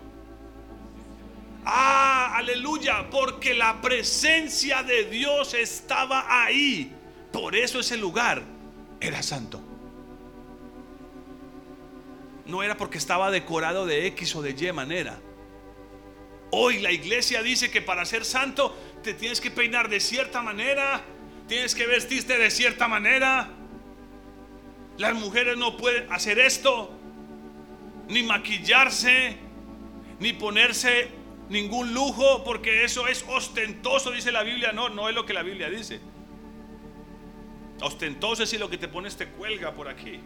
Ah, 1.65 2.35
aleluya, 2.35 3.09
porque 3.09 3.53
la 3.53 3.81
presencia 3.81 4.83
de 4.83 5.05
Dios 5.05 5.53
estaba 5.53 6.43
ahí. 6.43 6.93
Por 7.31 7.55
eso 7.55 7.79
ese 7.79 7.97
lugar 7.97 8.43
era 8.99 9.23
santo. 9.23 9.61
No 12.45 12.61
era 12.61 12.75
porque 12.75 12.97
estaba 12.97 13.31
decorado 13.31 13.85
de 13.85 14.07
X 14.07 14.35
o 14.35 14.41
de 14.41 14.51
Y 14.51 14.71
manera. 14.73 15.19
Hoy 16.51 16.79
la 16.81 16.91
iglesia 16.91 17.41
dice 17.41 17.71
que 17.71 17.81
para 17.81 18.05
ser 18.05 18.25
santo 18.25 18.77
te 19.01 19.13
tienes 19.13 19.41
que 19.41 19.49
peinar 19.49 19.89
de 19.89 19.99
cierta 19.99 20.41
manera, 20.41 21.01
tienes 21.47 21.73
que 21.73 21.87
vestirte 21.87 22.37
de 22.37 22.51
cierta 22.51 22.87
manera. 22.87 23.49
Las 24.97 25.15
mujeres 25.15 25.57
no 25.57 25.77
pueden 25.77 26.11
hacer 26.11 26.37
esto, 26.37 26.91
ni 28.07 28.21
maquillarse, 28.21 29.37
ni 30.19 30.33
ponerse 30.33 31.22
ningún 31.53 31.93
lujo 31.93 32.43
porque 32.43 32.83
eso 32.83 33.07
es 33.07 33.23
ostentoso, 33.27 34.11
dice 34.11 34.31
la 34.31 34.43
Biblia. 34.43 34.73
No, 34.73 34.89
no 34.89 35.07
es 35.07 35.15
lo 35.15 35.25
que 35.25 35.33
la 35.33 35.43
Biblia 35.43 35.69
dice. 35.69 36.01
Ostentoso 37.81 38.43
es 38.43 38.49
si 38.49 38.57
lo 38.57 38.69
que 38.69 38.77
te 38.77 38.87
pones 38.87 39.15
te 39.15 39.29
cuelga 39.29 39.73
por 39.73 39.87
aquí. 39.87 40.19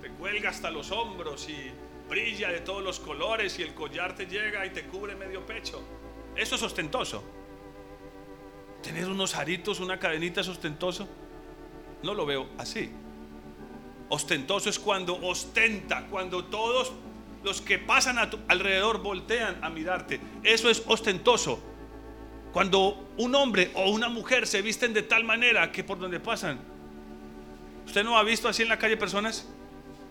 Te 0.00 0.10
cuelga 0.10 0.50
hasta 0.50 0.70
los 0.70 0.90
hombros 0.92 1.48
y 1.48 1.72
brilla 2.08 2.50
de 2.50 2.60
todos 2.60 2.82
los 2.82 3.00
colores 3.00 3.58
y 3.58 3.62
el 3.62 3.74
collar 3.74 4.14
te 4.14 4.26
llega 4.26 4.64
y 4.64 4.70
te 4.70 4.84
cubre 4.84 5.16
medio 5.16 5.44
pecho. 5.44 5.82
Eso 6.36 6.54
es 6.54 6.62
ostentoso. 6.62 7.24
Tener 8.82 9.08
unos 9.08 9.34
aritos, 9.34 9.80
una 9.80 9.98
cadenita 9.98 10.40
es 10.40 10.48
ostentoso. 10.48 11.08
No 12.02 12.14
lo 12.14 12.24
veo 12.24 12.48
así. 12.58 12.90
Ostentoso 14.08 14.70
es 14.70 14.78
cuando 14.78 15.16
ostenta, 15.16 16.06
cuando 16.06 16.44
todos 16.44 16.92
los 17.42 17.60
que 17.60 17.78
pasan 17.78 18.18
a 18.18 18.30
tu 18.30 18.38
alrededor 18.48 19.02
voltean 19.02 19.62
a 19.62 19.70
mirarte. 19.70 20.20
Eso 20.42 20.70
es 20.70 20.82
ostentoso. 20.86 21.60
Cuando 22.52 23.10
un 23.16 23.34
hombre 23.34 23.70
o 23.74 23.90
una 23.90 24.08
mujer 24.08 24.46
se 24.46 24.62
visten 24.62 24.92
de 24.92 25.02
tal 25.02 25.24
manera 25.24 25.70
que 25.70 25.84
por 25.84 25.98
donde 25.98 26.18
pasan 26.18 26.58
¿Usted 27.88 28.04
no 28.04 28.18
ha 28.18 28.22
visto 28.22 28.50
así 28.50 28.62
en 28.62 28.68
la 28.68 28.78
calle 28.78 28.98
personas 28.98 29.48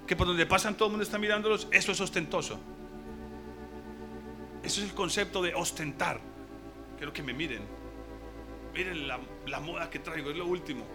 que 0.07 0.15
por 0.15 0.25
donde 0.25 0.47
pasan 0.47 0.75
todo 0.75 0.87
el 0.87 0.93
mundo 0.93 1.03
está 1.03 1.19
mirándolos? 1.19 1.67
Eso 1.69 1.91
es 1.91 2.01
ostentoso. 2.01 2.59
Eso 4.63 4.81
es 4.81 4.89
el 4.89 4.95
concepto 4.95 5.43
de 5.43 5.53
ostentar. 5.53 6.19
Quiero 6.97 7.13
que 7.13 7.21
me 7.21 7.33
miren. 7.33 7.61
Miren 8.73 9.07
la, 9.07 9.19
la 9.45 9.59
moda 9.59 9.91
que 9.91 9.99
traigo, 9.99 10.31
es 10.31 10.37
lo 10.37 10.47
último. 10.47 10.87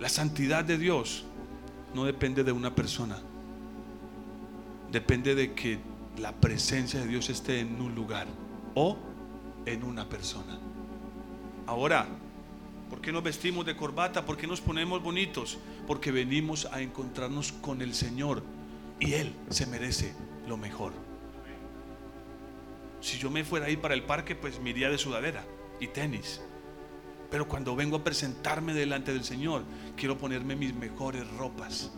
La 0.00 0.08
santidad 0.08 0.64
de 0.64 0.78
Dios 0.78 1.26
no 1.94 2.04
depende 2.04 2.44
de 2.44 2.52
una 2.52 2.74
persona. 2.74 3.18
Depende 4.90 5.34
de 5.34 5.54
que 5.54 5.78
la 6.18 6.32
presencia 6.32 7.00
de 7.00 7.06
Dios 7.06 7.28
esté 7.28 7.60
en 7.60 7.80
un 7.80 7.94
lugar 7.94 8.26
o 8.74 8.96
en 9.66 9.82
una 9.82 10.08
persona. 10.08 10.58
Ahora, 11.66 12.06
¿por 12.88 13.00
qué 13.00 13.12
nos 13.12 13.22
vestimos 13.22 13.66
de 13.66 13.76
corbata? 13.76 14.24
¿Por 14.24 14.36
qué 14.36 14.46
nos 14.46 14.60
ponemos 14.60 15.02
bonitos? 15.02 15.58
Porque 15.86 16.12
venimos 16.12 16.66
a 16.66 16.80
encontrarnos 16.80 17.52
con 17.52 17.82
el 17.82 17.94
Señor 17.94 18.42
y 19.00 19.14
Él 19.14 19.34
se 19.50 19.66
merece 19.66 20.14
lo 20.46 20.56
mejor. 20.56 20.92
Si 23.00 23.18
yo 23.18 23.30
me 23.30 23.44
fuera 23.44 23.66
ahí 23.66 23.76
para 23.76 23.94
el 23.94 24.02
parque, 24.02 24.34
pues 24.34 24.60
me 24.60 24.72
de 24.72 24.98
sudadera 24.98 25.44
y 25.80 25.88
tenis. 25.88 26.40
Pero 27.30 27.48
cuando 27.48 27.74
vengo 27.74 27.96
a 27.96 28.04
presentarme 28.04 28.72
delante 28.72 29.12
del 29.12 29.24
Señor, 29.24 29.64
quiero 29.96 30.16
ponerme 30.16 30.56
mis 30.56 30.74
mejores 30.74 31.26
ropas. 31.36 31.90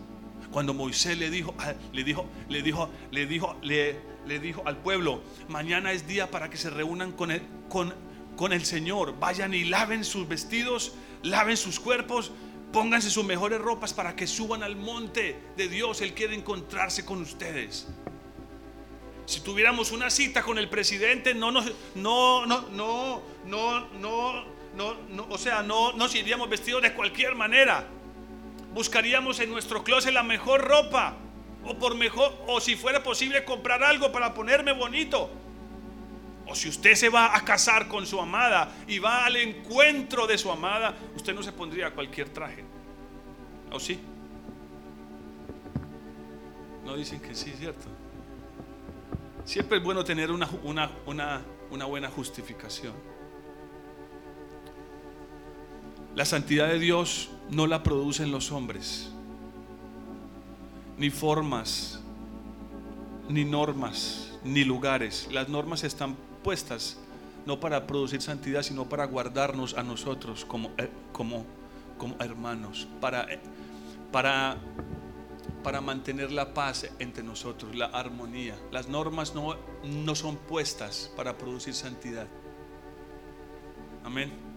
Cuando 0.51 0.72
Moisés 0.72 1.18
le 1.18 1.31
dijo, 1.31 1.55
le 1.93 2.05
dijo, 2.05 2.26
le 2.49 2.62
dijo, 2.62 2.89
le 3.11 3.26
dijo, 3.26 3.57
le, 3.62 4.39
dijo 4.41 4.62
al 4.66 4.79
pueblo, 4.79 5.22
mañana 5.49 5.93
es 5.93 6.07
día 6.07 6.31
para 6.31 6.49
que 6.49 6.57
se 6.57 6.70
reúnan 6.70 7.12
con 7.12 7.31
el, 7.31 7.43
con, 7.68 7.95
con 8.37 8.53
el 8.53 8.64
Señor. 8.64 9.18
Vayan 9.18 9.53
y 9.53 9.64
laven 9.64 10.05
sus 10.05 10.26
vestidos, 10.26 10.95
laven 11.22 11.57
sus 11.59 11.79
cuerpos, 11.79 12.33
pónganse 12.72 13.11
sus 13.11 13.24
mejores 13.24 13.61
ropas 13.61 13.93
para 13.93 14.16
que 14.16 14.26
suban 14.26 14.62
al 14.62 14.76
monte 14.76 15.39
de 15.57 15.68
Dios. 15.68 16.01
Él 16.01 16.14
quiere 16.14 16.35
encontrarse 16.35 17.05
con 17.05 17.20
ustedes. 17.20 17.87
Si 19.26 19.41
tuviéramos 19.41 19.93
una 19.93 20.09
cita 20.09 20.43
con 20.43 20.57
el 20.57 20.70
presidente, 20.70 21.35
no 21.35 21.51
nos, 21.51 21.70
no, 21.95 22.47
no, 22.47 22.62
no, 22.70 23.20
no, 23.45 23.89
no, 24.01 24.45
no, 24.79 25.26
o 25.29 25.37
sea, 25.37 25.62
no 25.62 25.93
nos 25.93 26.14
iríamos 26.14 26.49
vestidos 26.49 26.83
de 26.83 26.95
cualquier 26.95 27.35
manera. 27.35 27.85
Buscaríamos 28.72 29.41
en 29.41 29.51
nuestro 29.51 29.83
closet 29.83 30.12
la 30.12 30.22
mejor 30.22 30.62
ropa. 30.62 31.16
O 31.64 31.76
por 31.76 31.97
mejor, 31.97 32.33
o 32.47 32.61
si 32.61 32.76
fuera 32.76 33.03
posible 33.03 33.45
comprar 33.45 33.83
algo 33.83 34.12
para 34.12 34.33
ponerme 34.33 34.72
bonito. 34.72 35.29
O 36.47 36.55
si 36.55 36.68
usted 36.68 36.95
se 36.95 37.09
va 37.09 37.37
a 37.37 37.45
casar 37.45 37.89
con 37.89 38.07
su 38.07 38.20
amada 38.20 38.72
y 38.87 39.01
va 39.01 39.26
al 39.26 39.37
encuentro 39.37 40.26
de 40.26 40.39
su 40.39 40.51
amada, 40.51 40.95
usted 41.14 41.35
no 41.35 41.43
se 41.43 41.53
pondría 41.53 41.91
cualquier 41.91 42.31
traje. 42.31 42.64
¿O 43.70 43.81
sí? 43.81 44.01
No 46.85 46.97
dicen 46.97 47.20
que 47.20 47.35
sí, 47.35 47.53
¿cierto? 47.59 47.89
Siempre 49.45 49.79
es 49.79 49.85
bueno 49.85 50.05
tener 50.05 50.31
una 50.31 50.89
buena 51.05 52.09
justificación. 52.09 53.18
La 56.19 56.25
santidad 56.25 56.66
de 56.66 56.81
Dios 56.81 57.29
no 57.49 57.69
la 57.69 57.85
producen 57.85 58.33
los 58.33 58.51
hombres, 58.51 59.09
ni 60.97 61.11
formas, 61.11 62.01
ni 63.29 63.45
normas, 63.45 64.33
ni 64.43 64.64
lugares. 64.64 65.29
Las 65.31 65.49
normas 65.49 65.85
están 65.85 66.16
puestas 66.43 66.99
no 67.47 67.61
para 67.61 67.87
producir 67.87 68.21
santidad, 68.21 68.62
sino 68.62 68.89
para 68.89 69.05
guardarnos 69.05 69.75
a 69.75 69.85
nosotros 69.85 70.45
como, 70.45 70.73
eh, 70.77 70.91
como, 71.12 71.47
como 71.99 72.16
hermanos, 72.19 72.89
para, 73.01 73.33
eh, 73.33 73.39
para, 74.11 74.57
para 75.62 75.81
mantener 75.81 76.33
la 76.33 76.53
paz 76.53 76.91
entre 76.99 77.23
nosotros, 77.23 77.77
la 77.77 77.87
armonía. 77.87 78.59
Las 78.73 78.89
normas 78.89 79.37
no, 79.37 79.55
no 79.85 80.16
son 80.16 80.37
puestas 80.37 81.12
para 81.14 81.39
producir 81.39 81.75
santidad. 81.75 82.27
Amén. 84.03 84.47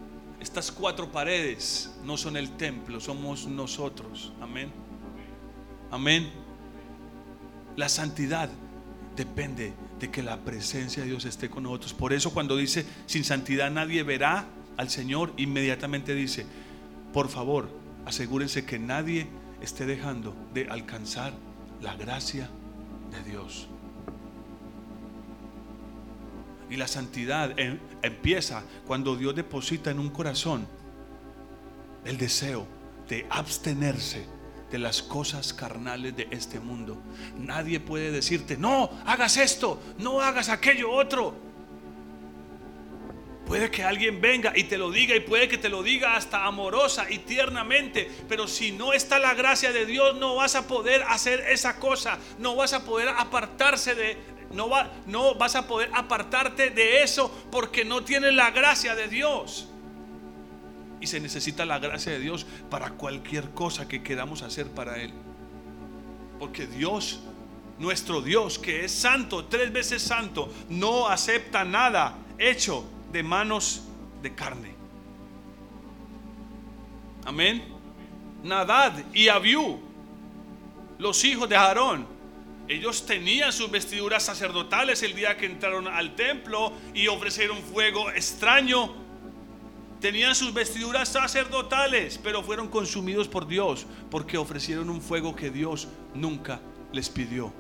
Estas 0.42 0.72
cuatro 0.72 1.12
paredes 1.12 1.92
no 2.04 2.18
son 2.18 2.36
el 2.36 2.58
templo, 2.58 3.00
somos 3.00 3.46
nosotros. 3.46 4.34
Amén. 4.42 4.72
Amén. 5.92 6.32
La 7.76 7.88
santidad 7.88 8.50
depende 9.16 9.74
de 10.00 10.10
que 10.10 10.24
la 10.24 10.40
presencia 10.40 11.04
de 11.04 11.10
Dios 11.10 11.26
esté 11.26 11.52
con 11.52 11.62
nosotros. 11.64 11.94
Por 11.94 12.12
eso 12.12 12.34
cuando 12.34 12.58
dice, 12.58 12.88
sin 13.06 13.24
santidad 13.24 13.70
nadie 13.70 14.02
verá 14.02 14.48
al 14.78 14.90
Señor, 14.90 15.32
inmediatamente 15.38 16.16
dice, 16.16 16.48
por 17.14 17.30
favor, 17.30 17.70
asegúrense 18.08 18.66
que 18.66 18.80
nadie 18.80 19.28
esté 19.62 19.86
dejando 19.86 20.34
de 20.56 20.68
alcanzar 20.70 21.34
la 21.82 21.96
gracia 21.96 22.50
de 23.12 23.30
Dios. 23.30 23.68
Y 26.68 26.78
la 26.78 26.88
santidad 26.88 27.54
empieza 28.02 28.64
cuando 28.86 29.16
Dios 29.16 29.36
deposita 29.36 29.92
en 29.92 30.00
un 30.00 30.10
corazón 30.10 30.68
el 32.06 32.18
deseo 32.18 32.68
de 33.08 33.26
abstenerse 33.30 34.26
de 34.72 34.80
las 34.80 35.02
cosas 35.04 35.54
carnales 35.54 36.16
de 36.16 36.28
este 36.32 36.60
mundo. 36.60 36.98
Nadie 37.38 37.80
puede 37.80 38.12
decirte, 38.12 38.58
no, 38.58 38.90
hagas 39.06 39.38
esto, 39.38 39.82
no 39.98 40.22
hagas 40.22 40.50
aquello 40.50 40.92
otro. 40.92 41.52
Puede 43.46 43.70
que 43.70 43.84
alguien 43.84 44.22
venga 44.22 44.54
y 44.56 44.64
te 44.64 44.78
lo 44.78 44.90
diga 44.92 45.14
y 45.14 45.20
puede 45.20 45.50
que 45.50 45.58
te 45.58 45.68
lo 45.68 45.84
diga 45.84 46.16
hasta 46.16 46.46
amorosa 46.46 47.12
y 47.12 47.20
tiernamente, 47.20 48.10
pero 48.30 48.48
si 48.48 48.72
no 48.72 48.94
está 48.94 49.20
la 49.20 49.34
gracia 49.34 49.74
de 49.74 49.86
Dios 49.86 50.16
no 50.16 50.36
vas 50.36 50.56
a 50.56 50.68
poder 50.68 51.04
hacer 51.10 51.42
esa 51.50 51.78
cosa, 51.78 52.18
no 52.40 52.56
vas 52.56 52.72
a 52.72 52.86
poder 52.86 53.10
apartarse 53.10 53.94
de, 53.94 54.18
no, 54.54 54.70
va, 54.70 54.92
no 55.06 55.36
vas 55.36 55.56
a 55.56 55.68
poder 55.68 55.90
apartarte 55.94 56.70
de 56.70 57.04
eso 57.04 57.32
porque 57.52 57.86
no 57.86 58.04
tienes 58.04 58.34
la 58.34 58.52
gracia 58.52 58.96
de 58.96 59.08
Dios. 59.08 59.68
Y 61.00 61.08
se 61.08 61.20
necesita 61.20 61.66
la 61.66 61.80
gracia 61.80 62.12
de 62.12 62.20
Dios 62.20 62.46
para 62.70 62.92
cualquier 62.92 63.50
cosa 63.52 63.88
que 63.88 64.04
queramos 64.04 64.44
hacer 64.44 64.68
para 64.68 65.02
Él. 65.02 65.12
Porque 66.40 66.68
Dios, 66.68 67.22
nuestro 67.80 68.22
Dios, 68.22 68.60
que 68.60 68.86
es 68.86 68.92
santo, 68.92 69.46
tres 69.46 69.74
veces 69.74 70.02
santo, 70.02 70.54
no 70.70 71.08
acepta 71.08 71.64
nada 71.64 72.16
hecho 72.38 72.86
de 73.12 73.24
manos 73.24 73.84
de 74.22 74.36
carne. 74.36 74.76
Amén. 77.26 77.64
Nadad 78.44 78.94
y 79.14 79.28
Abiú, 79.28 79.80
los 80.98 81.24
hijos 81.24 81.48
de 81.48 81.56
Aarón, 81.56 82.08
ellos 82.72 83.06
tenían 83.06 83.52
sus 83.52 83.70
vestiduras 83.70 84.24
sacerdotales 84.24 85.04
el 85.04 85.14
día 85.14 85.36
que 85.36 85.46
entraron 85.46 85.90
al 85.90 86.16
templo 86.16 86.72
y 86.94 87.10
ofrecieron 87.10 87.62
fuego 87.62 88.10
extraño. 88.12 88.94
Tenían 90.00 90.34
sus 90.36 90.54
vestiduras 90.54 91.10
sacerdotales, 91.10 92.18
pero 92.18 92.42
fueron 92.42 92.70
consumidos 92.70 93.28
por 93.28 93.46
Dios 93.46 93.86
porque 94.10 94.38
ofrecieron 94.38 94.90
un 94.90 95.02
fuego 95.02 95.36
que 95.36 95.52
Dios 95.52 95.90
nunca 96.16 96.62
les 96.94 97.10
pidió. 97.10 97.54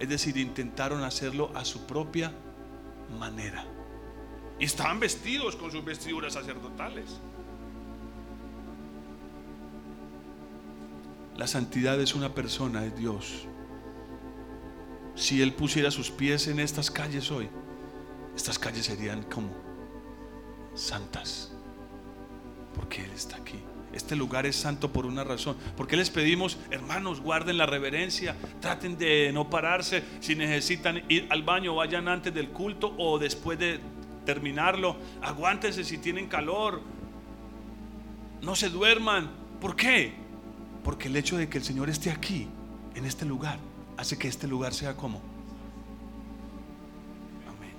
Es 0.00 0.08
decir, 0.08 0.36
intentaron 0.36 1.04
hacerlo 1.04 1.52
a 1.54 1.64
su 1.64 1.86
propia 1.86 2.32
manera. 3.20 3.64
Y 4.58 4.64
estaban 4.64 4.98
vestidos 4.98 5.54
con 5.54 5.70
sus 5.70 5.84
vestiduras 5.84 6.32
sacerdotales. 6.32 7.20
La 11.36 11.46
santidad 11.46 12.00
es 12.00 12.16
una 12.16 12.34
persona, 12.34 12.84
es 12.84 12.96
Dios 12.96 13.46
si 15.14 15.42
Él 15.42 15.52
pusiera 15.52 15.90
sus 15.90 16.10
pies 16.10 16.48
en 16.48 16.60
estas 16.60 16.90
calles 16.90 17.30
hoy, 17.30 17.48
estas 18.36 18.58
calles 18.58 18.86
serían 18.86 19.22
como 19.24 19.50
santas, 20.74 21.52
porque 22.74 23.04
Él 23.04 23.10
está 23.14 23.36
aquí. 23.36 23.58
Este 23.92 24.16
lugar 24.16 24.46
es 24.46 24.56
santo 24.56 24.90
por 24.90 25.04
una 25.04 25.22
razón. 25.22 25.56
Porque 25.76 25.96
les 25.96 26.08
pedimos, 26.10 26.58
hermanos, 26.70 27.20
guarden 27.20 27.58
la 27.58 27.66
reverencia, 27.66 28.34
traten 28.60 28.96
de 28.96 29.30
no 29.32 29.50
pararse. 29.50 30.02
Si 30.20 30.34
necesitan 30.34 31.02
ir 31.08 31.26
al 31.28 31.42
baño, 31.42 31.74
vayan 31.74 32.08
antes 32.08 32.32
del 32.32 32.48
culto 32.48 32.94
o 32.96 33.18
después 33.18 33.58
de 33.58 33.80
terminarlo. 34.24 34.96
Aguántense 35.20 35.84
si 35.84 35.98
tienen 35.98 36.26
calor. 36.26 36.80
No 38.40 38.56
se 38.56 38.70
duerman. 38.70 39.30
¿Por 39.60 39.76
qué? 39.76 40.14
Porque 40.82 41.08
el 41.08 41.16
hecho 41.16 41.36
de 41.36 41.48
que 41.48 41.58
el 41.58 41.64
Señor 41.64 41.90
esté 41.90 42.10
aquí, 42.10 42.48
en 42.94 43.04
este 43.04 43.24
lugar, 43.24 43.58
hace 44.02 44.18
que 44.18 44.26
este 44.26 44.48
lugar 44.48 44.74
sea 44.74 44.96
como. 44.96 45.22
Amén. 47.48 47.72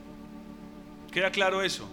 ¿Queda 1.11 1.30
claro 1.32 1.61
eso? 1.61 1.86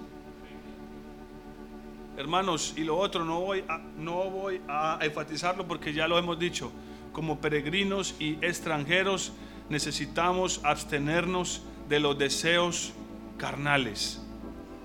Hermanos, 2.17 2.75
y 2.77 2.85
lo 2.85 2.97
otro 2.97 3.25
no 3.25 3.41
voy 3.41 3.65
a, 3.69 3.79
no 3.79 4.31
voy 4.31 4.61
a 4.69 5.01
enfatizarlo 5.03 5.67
porque 5.67 5.93
ya 5.93 6.07
lo 6.07 6.17
hemos 6.17 6.39
dicho. 6.39 6.71
Como 7.13 7.41
peregrinos 7.41 8.15
y 8.21 8.35
extranjeros 8.41 9.33
necesitamos 9.69 10.61
abstenernos 10.63 11.63
de 11.89 11.99
los 11.99 12.17
deseos 12.17 12.93
carnales. 13.37 14.25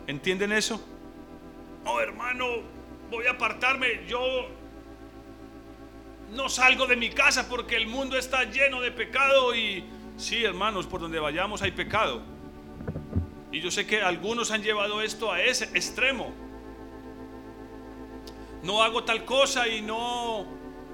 ¿Entienden 0.08 0.54
eso? 0.54 0.84
Oh, 1.86 2.00
hermano, 2.00 2.46
voy 3.12 3.28
a 3.28 3.32
apartarme, 3.32 4.08
yo 4.08 4.20
no 6.32 6.50
salgo 6.50 6.88
de 6.88 6.96
mi 6.96 7.10
casa 7.10 7.48
porque 7.50 7.76
el 7.76 7.88
mundo 7.88 8.18
está 8.18 8.44
lleno 8.44 8.82
de 8.82 8.92
pecado 8.92 9.56
y 9.56 9.84
sí, 10.18 10.44
hermanos, 10.44 10.86
por 10.86 11.02
donde 11.02 11.20
vayamos 11.20 11.62
hay 11.62 11.72
pecado. 11.72 12.22
Y 13.52 13.62
yo 13.62 13.72
sé 13.72 13.86
que 13.88 14.02
algunos 14.02 14.52
han 14.52 14.64
llevado 14.64 15.02
esto 15.02 15.32
a 15.32 15.42
ese 15.42 15.66
extremo. 15.66 16.34
No 18.64 18.84
hago 18.84 19.04
tal 19.04 19.24
cosa 19.26 19.68
y 19.68 19.82
no... 19.82 20.46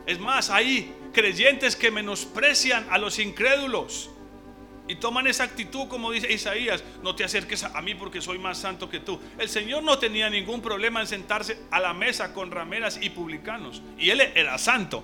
Es 0.06 0.20
más, 0.20 0.50
hay 0.50 0.94
creyentes 1.14 1.76
que 1.76 1.92
menosprecian 1.92 2.86
a 2.90 2.98
los 2.98 3.20
incrédulos 3.20 4.10
y 4.88 4.96
toman 4.96 5.28
esa 5.28 5.44
actitud 5.46 5.88
como 5.88 6.12
dice 6.12 6.32
Isaías, 6.32 6.84
no 7.02 7.16
te 7.16 7.24
acerques 7.24 7.64
a 7.64 7.82
mí 7.82 7.96
porque 7.96 8.22
soy 8.22 8.40
más 8.40 8.58
santo 8.58 8.90
que 8.90 9.00
tú. 9.00 9.20
El 9.38 9.48
Señor 9.48 9.84
no 9.84 9.98
tenía 10.00 10.30
ningún 10.30 10.62
problema 10.62 11.00
en 11.02 11.08
sentarse 11.08 11.60
a 11.72 11.80
la 11.80 11.94
mesa 11.94 12.34
con 12.34 12.52
rameras 12.52 13.00
y 13.02 13.10
publicanos 13.10 13.82
y 13.98 14.10
él 14.10 14.22
era 14.22 14.58
santo. 14.58 15.04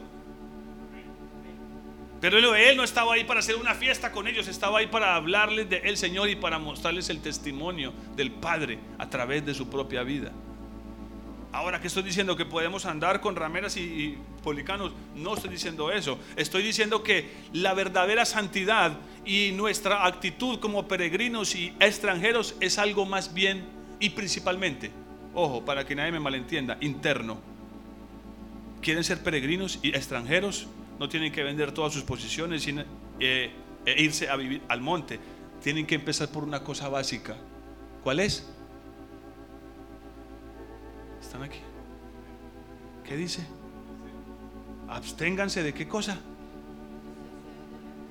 Pero 2.20 2.56
él 2.56 2.78
no 2.78 2.84
estaba 2.84 3.14
ahí 3.14 3.24
para 3.24 3.42
hacer 3.42 3.56
una 3.56 3.76
fiesta 3.76 4.12
con 4.12 4.28
ellos, 4.28 4.48
estaba 4.48 4.80
ahí 4.80 4.88
para 4.88 5.16
hablarles 5.16 5.70
del 5.70 5.86
el 5.86 5.98
Señor 5.98 6.30
y 6.30 6.36
para 6.36 6.58
mostrarles 6.58 7.10
el 7.10 7.22
testimonio 7.22 7.94
del 8.16 8.32
Padre 8.32 8.80
a 8.98 9.10
través 9.10 9.46
de 9.46 9.54
su 9.54 9.70
propia 9.70 10.04
vida. 10.04 10.32
Ahora 11.52 11.80
que 11.80 11.88
estoy 11.88 12.04
diciendo 12.04 12.36
que 12.36 12.46
podemos 12.46 12.86
andar 12.86 13.22
con 13.22 13.36
rameras 13.36 13.78
y, 13.78 14.18
policanos, 14.44 14.92
no 15.16 15.34
estoy 15.34 15.50
diciendo 15.50 15.92
eso. 15.92 16.20
Estoy 16.36 16.62
diciendo 16.62 17.04
que 17.04 17.32
la 17.54 17.74
verdadera 17.74 18.26
santidad 18.26 18.98
y 19.26 19.52
nuestra 19.54 20.06
actitud 20.06 20.60
como 20.60 20.88
peregrinos 20.88 21.56
y 21.56 21.74
extranjeros 21.80 22.56
es 22.60 22.78
algo 22.78 23.06
más 23.06 23.34
bien 23.34 23.66
y 24.00 24.10
principalmente, 24.10 24.92
ojo, 25.34 25.64
para 25.64 25.86
que 25.86 25.96
nadie 25.96 26.12
me 26.12 26.20
malentienda, 26.20 26.78
interno. 26.82 27.40
¿Quieren 28.82 29.04
ser 29.04 29.24
peregrinos 29.24 29.80
y 29.82 29.90
extranjeros? 29.90 30.68
No 31.00 31.08
tienen 31.08 31.32
que 31.32 31.44
vender 31.44 31.72
todas 31.72 31.94
sus 31.94 32.04
posiciones 32.04 32.68
eh, 33.20 33.52
e 33.86 34.02
irse 34.02 34.30
a 34.30 34.36
vivir 34.36 34.62
al 34.68 34.82
monte. 34.82 35.20
Tienen 35.62 35.86
que 35.86 35.96
empezar 35.96 36.30
por 36.30 36.44
una 36.44 36.64
cosa 36.64 36.90
básica. 36.90 37.36
¿Cuál 38.04 38.20
es? 38.20 38.48
¿Están 41.22 41.44
aquí? 41.44 41.60
¿Qué 43.04 43.16
dice? 43.16 43.46
Absténganse 44.88 45.64
de 45.64 45.74
qué 45.74 45.88
cosa? 45.88 46.18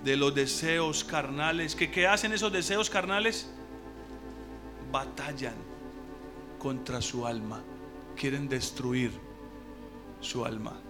De 0.04 0.16
los 0.16 0.34
deseos 0.34 1.04
carnales. 1.04 1.74
¿Qué, 1.74 1.90
¿Qué 1.90 2.06
hacen 2.06 2.32
esos 2.32 2.52
deseos 2.52 2.90
carnales? 2.90 3.50
Batallan 4.92 5.54
contra 6.58 7.00
su 7.00 7.26
alma. 7.26 7.62
Quieren 8.16 8.48
destruir 8.48 9.12
su 10.20 10.44
alma. 10.44 10.80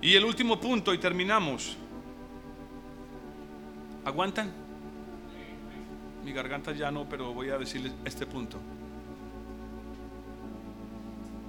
Y 0.00 0.14
el 0.14 0.24
último 0.24 0.60
punto 0.60 0.92
y 0.92 0.98
terminamos. 0.98 1.76
¿Aguantan? 4.04 4.52
Mi 6.24 6.32
garganta 6.32 6.72
ya 6.72 6.90
no, 6.90 7.08
pero 7.08 7.32
voy 7.32 7.50
a 7.50 7.58
decirles 7.58 7.92
este 8.04 8.26
punto. 8.26 8.58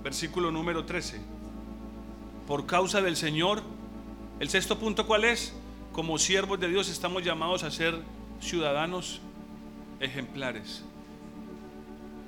Versículo 0.03 0.51
número 0.51 0.85
13. 0.85 1.19
Por 2.47 2.65
causa 2.65 3.01
del 3.01 3.15
Señor, 3.17 3.61
el 4.39 4.49
sexto 4.49 4.79
punto 4.79 5.05
cuál 5.05 5.25
es? 5.25 5.53
Como 5.91 6.17
siervos 6.17 6.59
de 6.59 6.69
Dios 6.69 6.89
estamos 6.89 7.23
llamados 7.23 7.63
a 7.63 7.71
ser 7.71 7.95
ciudadanos 8.39 9.19
ejemplares. 9.99 10.83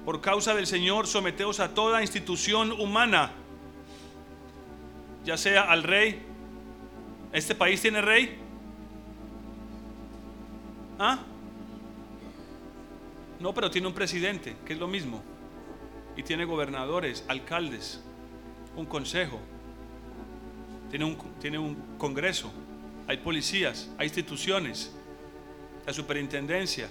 Por 0.05 0.21
causa 0.21 0.53
del 0.53 0.67
Señor, 0.67 1.07
someteos 1.07 1.59
a 1.59 1.73
toda 1.73 2.01
institución 2.01 2.71
humana 2.71 3.31
ya 5.23 5.37
sea 5.37 5.63
al 5.63 5.83
rey. 5.83 6.21
¿Este 7.31 7.55
país 7.55 7.81
tiene 7.81 8.01
rey? 8.01 8.37
¿Ah? 10.97 11.19
No, 13.39 13.53
pero 13.53 13.71
tiene 13.71 13.87
un 13.87 13.93
presidente, 13.93 14.55
que 14.65 14.73
es 14.73 14.79
lo 14.79 14.87
mismo. 14.87 15.23
Y 16.17 16.23
tiene 16.23 16.43
gobernadores, 16.43 17.23
alcaldes, 17.27 18.03
un 18.75 18.85
consejo. 18.85 19.39
Tiene 20.89 21.05
un, 21.05 21.17
tiene 21.39 21.57
un 21.57 21.75
congreso. 21.97 22.51
Hay 23.07 23.17
policías, 23.17 23.89
hay 23.97 24.07
instituciones. 24.07 24.93
La 25.85 25.93
superintendencia, 25.93 26.89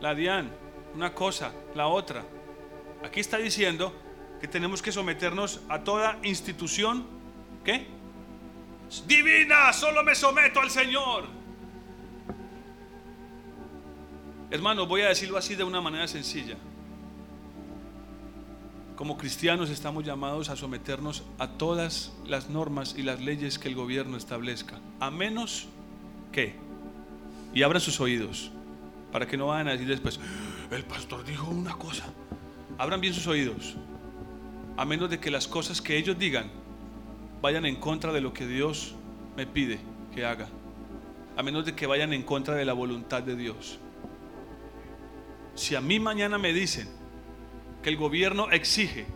la 0.00 0.14
DIAN, 0.14 0.50
una 0.94 1.14
cosa, 1.14 1.52
la 1.74 1.86
otra. 1.86 2.24
Aquí 3.04 3.20
está 3.20 3.38
diciendo 3.38 3.94
que 4.40 4.48
tenemos 4.48 4.82
que 4.82 4.90
someternos 4.90 5.60
a 5.68 5.84
toda 5.84 6.18
institución 6.22 7.21
¿Qué? 7.64 7.86
Divina, 9.06 9.72
solo 9.72 10.02
me 10.02 10.14
someto 10.14 10.60
al 10.60 10.70
Señor. 10.70 11.24
Hermanos, 14.50 14.86
voy 14.86 15.02
a 15.02 15.08
decirlo 15.08 15.38
así 15.38 15.54
de 15.54 15.64
una 15.64 15.80
manera 15.80 16.06
sencilla. 16.06 16.56
Como 18.96 19.16
cristianos 19.16 19.70
estamos 19.70 20.04
llamados 20.04 20.50
a 20.50 20.56
someternos 20.56 21.24
a 21.38 21.48
todas 21.48 22.12
las 22.26 22.50
normas 22.50 22.94
y 22.96 23.02
las 23.02 23.20
leyes 23.20 23.58
que 23.58 23.68
el 23.68 23.74
gobierno 23.74 24.16
establezca, 24.16 24.78
a 25.00 25.10
menos 25.10 25.68
que, 26.30 26.54
y 27.54 27.62
abran 27.62 27.80
sus 27.80 28.00
oídos, 28.00 28.50
para 29.10 29.26
que 29.26 29.38
no 29.38 29.46
vayan 29.46 29.68
a 29.68 29.72
decir 29.72 29.88
después, 29.88 30.20
el 30.70 30.84
pastor 30.84 31.24
dijo 31.24 31.50
una 31.50 31.74
cosa. 31.74 32.04
Abran 32.76 33.00
bien 33.00 33.14
sus 33.14 33.26
oídos, 33.26 33.76
a 34.76 34.84
menos 34.84 35.08
de 35.08 35.18
que 35.18 35.30
las 35.30 35.48
cosas 35.48 35.80
que 35.80 35.96
ellos 35.96 36.18
digan 36.18 36.61
vayan 37.42 37.66
en 37.66 37.76
contra 37.76 38.12
de 38.12 38.20
lo 38.20 38.32
que 38.32 38.46
Dios 38.46 38.94
me 39.36 39.46
pide 39.46 39.80
que 40.14 40.24
haga, 40.24 40.48
a 41.36 41.42
menos 41.42 41.66
de 41.66 41.74
que 41.74 41.86
vayan 41.86 42.12
en 42.12 42.22
contra 42.22 42.54
de 42.54 42.64
la 42.64 42.72
voluntad 42.72 43.22
de 43.22 43.34
Dios. 43.34 43.78
Si 45.54 45.74
a 45.74 45.80
mí 45.80 45.98
mañana 45.98 46.38
me 46.38 46.52
dicen 46.52 46.88
que 47.82 47.90
el 47.90 47.96
gobierno 47.96 48.50
exige 48.50 49.06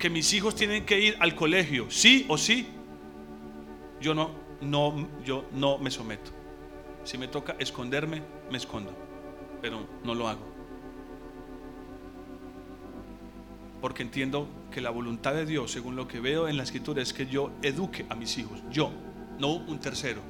que 0.00 0.10
mis 0.10 0.32
hijos 0.32 0.56
tienen 0.56 0.84
que 0.84 0.98
ir 0.98 1.16
al 1.20 1.36
colegio, 1.36 1.88
sí 1.90 2.26
o 2.28 2.36
sí, 2.36 2.66
yo 4.00 4.14
no, 4.14 4.32
no, 4.60 5.08
yo 5.24 5.44
no 5.52 5.78
me 5.78 5.92
someto. 5.92 6.32
Si 7.04 7.18
me 7.18 7.28
toca 7.28 7.54
esconderme, 7.60 8.20
me 8.50 8.56
escondo, 8.58 8.92
pero 9.60 9.86
no 10.02 10.14
lo 10.16 10.28
hago. 10.28 10.51
Porque 13.82 14.04
entiendo 14.04 14.46
que 14.70 14.80
la 14.80 14.90
voluntad 14.90 15.34
de 15.34 15.44
Dios, 15.44 15.72
según 15.72 15.96
lo 15.96 16.06
que 16.06 16.20
veo 16.20 16.46
en 16.46 16.56
la 16.56 16.62
escritura, 16.62 17.02
es 17.02 17.12
que 17.12 17.26
yo 17.26 17.50
eduque 17.62 18.06
a 18.08 18.14
mis 18.14 18.38
hijos, 18.38 18.60
yo, 18.70 18.92
no 19.40 19.54
un 19.54 19.80
tercero. 19.80 20.20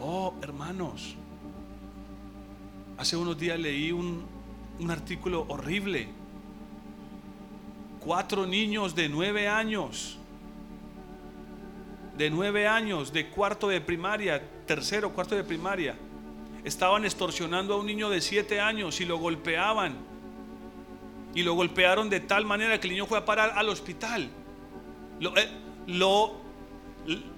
Oh, 0.00 0.32
hermanos, 0.40 1.16
hace 2.96 3.18
unos 3.18 3.38
días 3.38 3.60
leí 3.60 3.92
un, 3.92 4.24
un 4.80 4.90
artículo 4.90 5.44
horrible. 5.48 6.08
Cuatro 8.00 8.46
niños 8.46 8.94
de 8.94 9.10
nueve 9.10 9.46
años, 9.46 10.16
de 12.16 12.30
nueve 12.30 12.66
años, 12.66 13.12
de 13.12 13.28
cuarto 13.28 13.68
de 13.68 13.82
primaria, 13.82 14.42
tercero, 14.66 15.12
cuarto 15.12 15.34
de 15.34 15.44
primaria, 15.44 15.94
estaban 16.64 17.04
extorsionando 17.04 17.74
a 17.74 17.76
un 17.76 17.84
niño 17.84 18.08
de 18.08 18.22
siete 18.22 18.62
años 18.62 19.02
y 19.02 19.04
lo 19.04 19.18
golpeaban 19.18 20.13
y 21.34 21.42
lo 21.42 21.54
golpearon 21.54 22.08
de 22.08 22.20
tal 22.20 22.44
manera 22.44 22.78
que 22.78 22.86
el 22.86 22.94
niño 22.94 23.06
fue 23.06 23.18
a 23.18 23.24
parar 23.24 23.52
al 23.56 23.68
hospital. 23.68 24.30
Lo, 25.20 25.36
eh, 25.36 25.48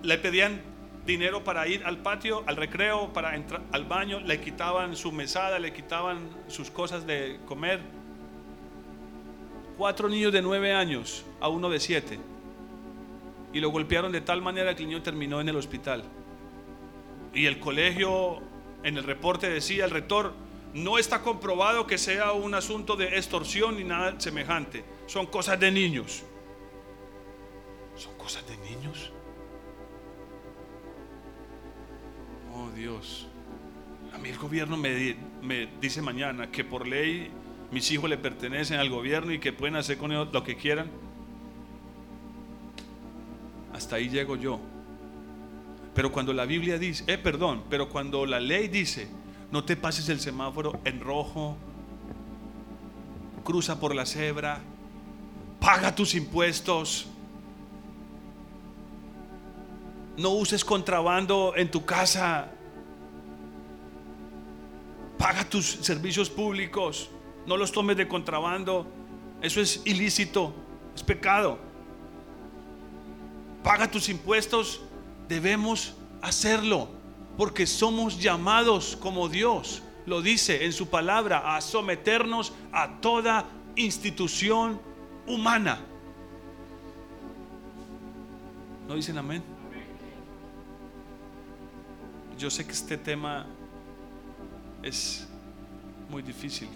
le 0.02 0.18
pedían 0.18 0.60
dinero 1.06 1.44
para 1.44 1.66
ir 1.66 1.84
al 1.84 1.98
patio, 1.98 2.42
al 2.46 2.56
recreo, 2.56 3.12
para 3.12 3.34
entrar 3.36 3.62
al 3.72 3.84
baño, 3.84 4.20
le 4.20 4.40
quitaban 4.40 4.96
su 4.96 5.12
mesada, 5.12 5.58
le 5.58 5.72
quitaban 5.72 6.28
sus 6.48 6.70
cosas 6.70 7.06
de 7.06 7.40
comer. 7.46 7.80
Cuatro 9.78 10.08
niños 10.08 10.32
de 10.32 10.42
nueve 10.42 10.74
años 10.74 11.24
a 11.40 11.48
uno 11.48 11.70
de 11.70 11.80
siete. 11.80 12.18
Y 13.52 13.60
lo 13.60 13.70
golpearon 13.70 14.12
de 14.12 14.20
tal 14.20 14.42
manera 14.42 14.74
que 14.74 14.82
el 14.82 14.88
niño 14.88 15.02
terminó 15.02 15.40
en 15.40 15.48
el 15.48 15.56
hospital. 15.56 16.04
Y 17.32 17.46
el 17.46 17.60
colegio, 17.60 18.40
en 18.82 18.96
el 18.98 19.04
reporte 19.04 19.48
decía, 19.48 19.84
el 19.84 19.90
rector, 19.90 20.34
no 20.76 20.98
está 20.98 21.22
comprobado 21.22 21.86
que 21.86 21.96
sea 21.96 22.32
un 22.32 22.54
asunto 22.54 22.96
de 22.96 23.16
extorsión 23.16 23.78
ni 23.78 23.84
nada 23.84 24.20
semejante. 24.20 24.84
Son 25.06 25.26
cosas 25.26 25.58
de 25.58 25.70
niños. 25.72 26.22
Son 27.96 28.14
cosas 28.18 28.46
de 28.46 28.58
niños. 28.58 29.10
Oh 32.54 32.70
Dios. 32.76 33.26
A 34.12 34.18
mí 34.18 34.28
el 34.28 34.36
gobierno 34.36 34.76
me, 34.76 35.16
me 35.40 35.66
dice 35.80 36.02
mañana 36.02 36.50
que 36.50 36.62
por 36.62 36.86
ley 36.86 37.30
mis 37.70 37.90
hijos 37.90 38.10
le 38.10 38.18
pertenecen 38.18 38.78
al 38.78 38.90
gobierno 38.90 39.32
y 39.32 39.38
que 39.38 39.54
pueden 39.54 39.76
hacer 39.76 39.96
con 39.96 40.12
ellos 40.12 40.28
lo 40.30 40.44
que 40.44 40.56
quieran. 40.56 40.90
Hasta 43.72 43.96
ahí 43.96 44.10
llego 44.10 44.36
yo. 44.36 44.60
Pero 45.94 46.12
cuando 46.12 46.34
la 46.34 46.44
Biblia 46.44 46.78
dice, 46.78 47.04
eh, 47.06 47.16
perdón, 47.16 47.64
pero 47.70 47.88
cuando 47.88 48.26
la 48.26 48.40
ley 48.40 48.68
dice 48.68 49.08
no 49.50 49.64
te 49.64 49.76
pases 49.76 50.08
el 50.08 50.20
semáforo 50.20 50.80
en 50.84 51.00
rojo. 51.00 51.56
cruza 53.44 53.78
por 53.78 53.94
la 53.94 54.04
cebra, 54.04 54.60
paga 55.60 55.94
tus 55.94 56.14
impuestos. 56.14 57.06
No 60.16 60.30
uses 60.30 60.64
contrabando 60.64 61.52
en 61.56 61.70
tu 61.70 61.84
casa. 61.84 62.48
Paga 65.18 65.44
tus 65.44 65.66
servicios 65.66 66.28
públicos. 66.28 67.10
No 67.46 67.56
los 67.56 67.70
tomes 67.70 67.96
de 67.96 68.08
contrabando. 68.08 68.86
Eso 69.42 69.60
es 69.60 69.82
ilícito, 69.84 70.52
es 70.94 71.02
pecado. 71.02 71.58
Paga 73.62 73.88
tus 73.90 74.08
impuestos. 74.08 74.80
Debemos 75.28 75.94
hacerlo 76.22 76.95
porque 77.36 77.66
somos 77.66 78.18
llamados 78.18 78.96
como 78.96 79.28
Dios 79.28 79.82
lo 80.06 80.22
dice 80.22 80.64
en 80.64 80.72
su 80.72 80.88
palabra 80.88 81.56
a 81.56 81.60
someternos 81.60 82.52
a 82.72 83.00
toda 83.00 83.44
institución 83.74 84.80
humana. 85.26 85.80
¿No 88.86 88.94
dicen 88.94 89.18
amén? 89.18 89.42
Yo 92.38 92.50
sé 92.50 92.64
que 92.64 92.72
este 92.72 92.96
tema 92.96 93.46
es 94.82 95.26
muy 96.08 96.22
difícil, 96.22 96.68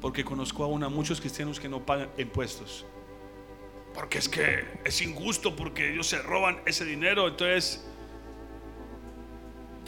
porque 0.00 0.24
conozco 0.24 0.64
aún 0.64 0.82
a 0.84 0.88
muchos 0.88 1.20
cristianos 1.20 1.60
que 1.60 1.68
no 1.68 1.84
pagan 1.84 2.08
impuestos, 2.16 2.86
porque 3.92 4.18
es 4.18 4.28
que 4.28 4.64
es 4.84 5.02
injusto, 5.02 5.54
porque 5.54 5.92
ellos 5.92 6.06
se 6.06 6.22
roban 6.22 6.60
ese 6.64 6.84
dinero, 6.84 7.28
entonces 7.28 7.84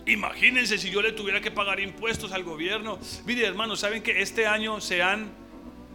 imagínense 0.06 0.78
si 0.78 0.90
yo 0.90 1.02
le 1.02 1.12
tuviera 1.12 1.40
que 1.40 1.50
pagar 1.50 1.80
impuestos 1.80 2.32
al 2.32 2.44
gobierno. 2.44 2.98
Mire 3.24 3.46
hermanos, 3.46 3.80
¿saben 3.80 4.02
que 4.02 4.22
este 4.22 4.46
año 4.46 4.80
se 4.80 5.02
han 5.02 5.30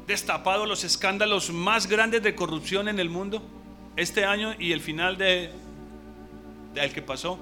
destapado 0.06 0.66
los 0.66 0.84
escándalos 0.84 1.52
más 1.52 1.88
grandes 1.88 2.24
de 2.24 2.36
corrupción 2.36 2.88
en 2.88 3.00
el 3.00 3.10
mundo? 3.10 3.42
Este 3.96 4.26
año 4.26 4.56
y 4.60 4.72
el 4.72 4.82
final 4.82 5.18
de, 5.18 5.52
de 6.74 6.90
que 6.92 7.02
pasó 7.02 7.40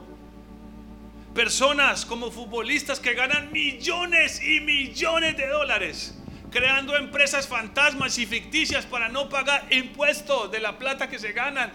personas 1.34 2.06
como 2.06 2.32
futbolistas 2.32 3.02
que 3.02 3.14
ganan 3.14 3.52
millones 3.52 4.42
y 4.42 4.62
millones 4.62 5.36
de 5.36 5.48
dólares 5.48 6.18
creando 6.56 6.96
empresas 6.96 7.50
fantasmas 7.50 8.18
y 8.18 8.26
ficticias 8.26 8.86
para 8.86 9.10
no 9.10 9.28
pagar 9.28 9.68
impuestos 9.72 10.50
de 10.50 10.62
la 10.62 10.78
plata 10.80 11.10
que 11.10 11.20
se 11.20 11.34
ganan, 11.34 11.70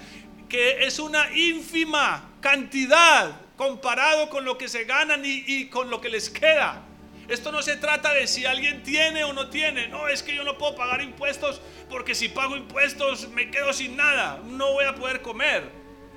que 0.49 0.87
es 0.87 0.99
una 0.99 1.31
ínfima 1.37 2.31
cantidad 2.41 3.39
comparado 3.61 4.31
con 4.31 4.47
lo 4.47 4.57
que 4.57 4.69
se 4.69 4.85
ganan 4.85 5.21
y, 5.23 5.67
con 5.67 5.91
lo 5.91 6.01
que 6.01 6.09
les 6.09 6.31
queda. 6.31 6.83
Esto 7.29 7.53
no 7.53 7.61
se 7.61 7.77
trata 7.77 8.15
de 8.15 8.27
si 8.27 8.47
alguien 8.47 8.83
tiene 8.83 9.23
o 9.23 9.35
no 9.35 9.51
tiene. 9.51 9.87
No, 9.87 10.09
es 10.09 10.23
que 10.23 10.35
yo 10.35 10.45
no 10.45 10.57
puedo 10.57 10.75
pagar 10.75 11.03
impuestos 11.03 11.61
porque 11.91 12.15
si 12.15 12.31
pago 12.31 12.57
impuestos 12.57 13.29
me 13.29 13.51
quedo 13.51 13.75
sin 13.75 13.99
nada. 13.99 14.41
No 14.47 14.73
voy 14.73 14.87
a 14.87 14.95
poder 14.95 15.21
comer. 15.21 15.71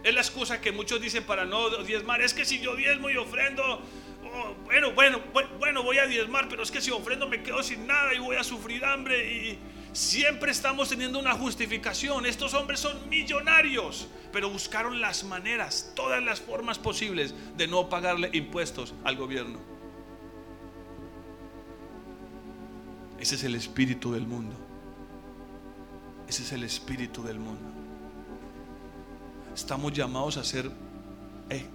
Es 0.06 0.14
la 0.14 0.22
excusa 0.22 0.62
que 0.62 0.72
muchos 0.72 1.02
dicen 1.02 1.26
para 1.26 1.44
no 1.44 1.70
diezmar. 1.84 2.22
Es 2.22 2.34
que 2.34 2.46
si 2.46 2.62
yo 2.62 2.78
diezmo 2.78 3.10
y 3.10 3.18
ofrendo, 3.18 3.82
oh, 4.24 4.56
bueno, 4.64 4.92
bueno, 4.94 5.20
bueno, 5.60 5.84
voy 5.84 5.98
a 5.98 6.08
diezmar, 6.08 6.48
pero 6.48 6.64
es 6.64 6.72
que 6.72 6.80
si 6.80 6.92
ofrendo 6.92 7.28
me 7.28 7.44
quedo 7.44 7.62
sin 7.62 7.86
nada 7.86 8.14
y 8.14 8.20
voy 8.20 8.38
a 8.38 8.44
sufrir 8.46 8.86
hambre. 8.86 9.34
Y 9.34 9.60
siempre 9.94 10.52
estamos 10.52 10.90
teniendo 10.90 11.20
una 11.20 11.34
justificación. 11.34 12.26
Estos 12.26 12.54
hombres 12.54 12.80
son 12.80 13.10
millonarios, 13.10 14.08
pero 14.32 14.50
buscaron 14.50 15.00
las 15.00 15.24
maneras, 15.24 15.94
todas 15.96 16.22
las 16.22 16.42
formas 16.42 16.78
posibles 16.78 17.34
de 17.56 17.68
no 17.68 17.90
pagarle 17.90 18.30
impuestos 18.34 18.94
al 19.04 19.16
gobierno. 19.16 19.60
Ese 23.20 23.36
es 23.36 23.44
el 23.44 23.56
espíritu 23.56 24.12
del 24.12 24.28
mundo. 24.28 24.56
Ese 26.28 26.44
es 26.44 26.52
el 26.52 26.64
espíritu 26.64 27.24
del 27.24 27.40
mundo 27.40 27.84
estamos 29.54 29.94
llamados 29.94 30.38
a 30.38 30.44
ser, 30.44 30.70
eh, 31.50 31.68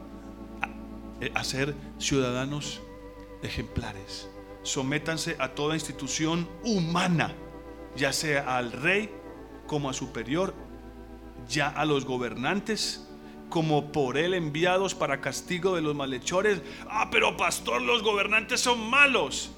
a, 1.34 1.44
ser 1.44 1.74
ciudadanos 1.98 2.80
ejemplares. 3.42 4.28
Sométanse 4.62 5.36
a 5.38 5.48
toda 5.48 5.74
institución 5.74 6.48
humana, 6.64 7.32
ya 7.98 8.12
sea 8.12 8.56
al 8.56 8.72
rey 8.72 9.10
como 9.66 9.90
a 9.90 9.92
superior, 9.92 10.54
ya 11.48 11.68
a 11.68 11.84
los 11.84 12.04
gobernantes 12.04 13.04
como 13.48 13.92
por 13.92 14.18
él 14.18 14.34
enviados 14.34 14.94
para 14.94 15.20
castigo 15.20 15.74
de 15.74 15.82
los 15.82 15.94
malhechores. 15.94 16.60
Ah, 16.88 17.08
pero 17.10 17.36
pastor, 17.36 17.82
los 17.82 18.02
gobernantes 18.02 18.60
son 18.60 18.88
malos. 18.88 19.50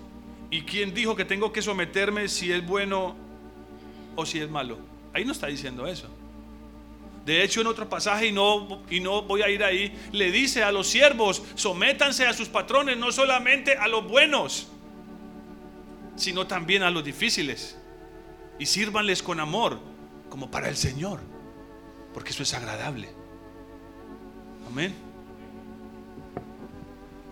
¿Y 0.51 0.63
quién 0.63 0.95
dijo 0.95 1.15
que 1.15 1.25
tengo 1.25 1.53
que 1.53 1.63
someterme 1.63 2.29
si 2.29 2.51
es 2.51 2.65
bueno 2.65 3.17
o 4.17 4.27
si 4.27 4.41
es 4.41 4.49
malo? 4.49 4.79
Ahí 5.13 5.25
no 5.25 5.33
está 5.33 5.47
diciendo 5.49 5.87
eso. 5.87 6.09
De 7.25 7.43
hecho, 7.43 7.61
en 7.61 7.67
otro 7.67 7.89
pasaje, 7.89 8.29
y 8.29 8.33
no, 8.33 8.83
y 8.91 9.01
no 9.01 9.23
voy 9.23 9.43
a 9.43 9.51
ir 9.51 9.63
ahí, 9.63 9.97
le 10.11 10.33
dice 10.33 10.63
a 10.63 10.73
los 10.73 10.87
siervos, 10.87 11.43
sométanse 11.55 12.27
a 12.27 12.33
sus 12.33 12.49
patrones, 12.49 12.97
no 12.97 13.13
solamente 13.13 13.77
a 13.77 13.87
los 13.89 14.09
buenos, 14.09 14.69
sino 16.17 16.47
también 16.47 16.83
a 16.83 16.91
los 16.91 17.05
difíciles. 17.05 17.80
Y 18.61 18.67
sírvanles 18.67 19.23
con 19.23 19.41
amor, 19.41 19.81
como 20.29 20.51
para 20.51 20.69
el 20.69 20.77
Señor, 20.77 21.19
porque 22.13 22.29
eso 22.29 22.43
es 22.43 22.53
agradable. 22.53 23.09
Amén. 24.69 24.95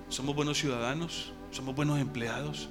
Somos 0.08 0.34
buenos 0.34 0.56
ciudadanos, 0.56 1.34
somos 1.50 1.74
buenos 1.74 2.00
empleados. 2.00 2.70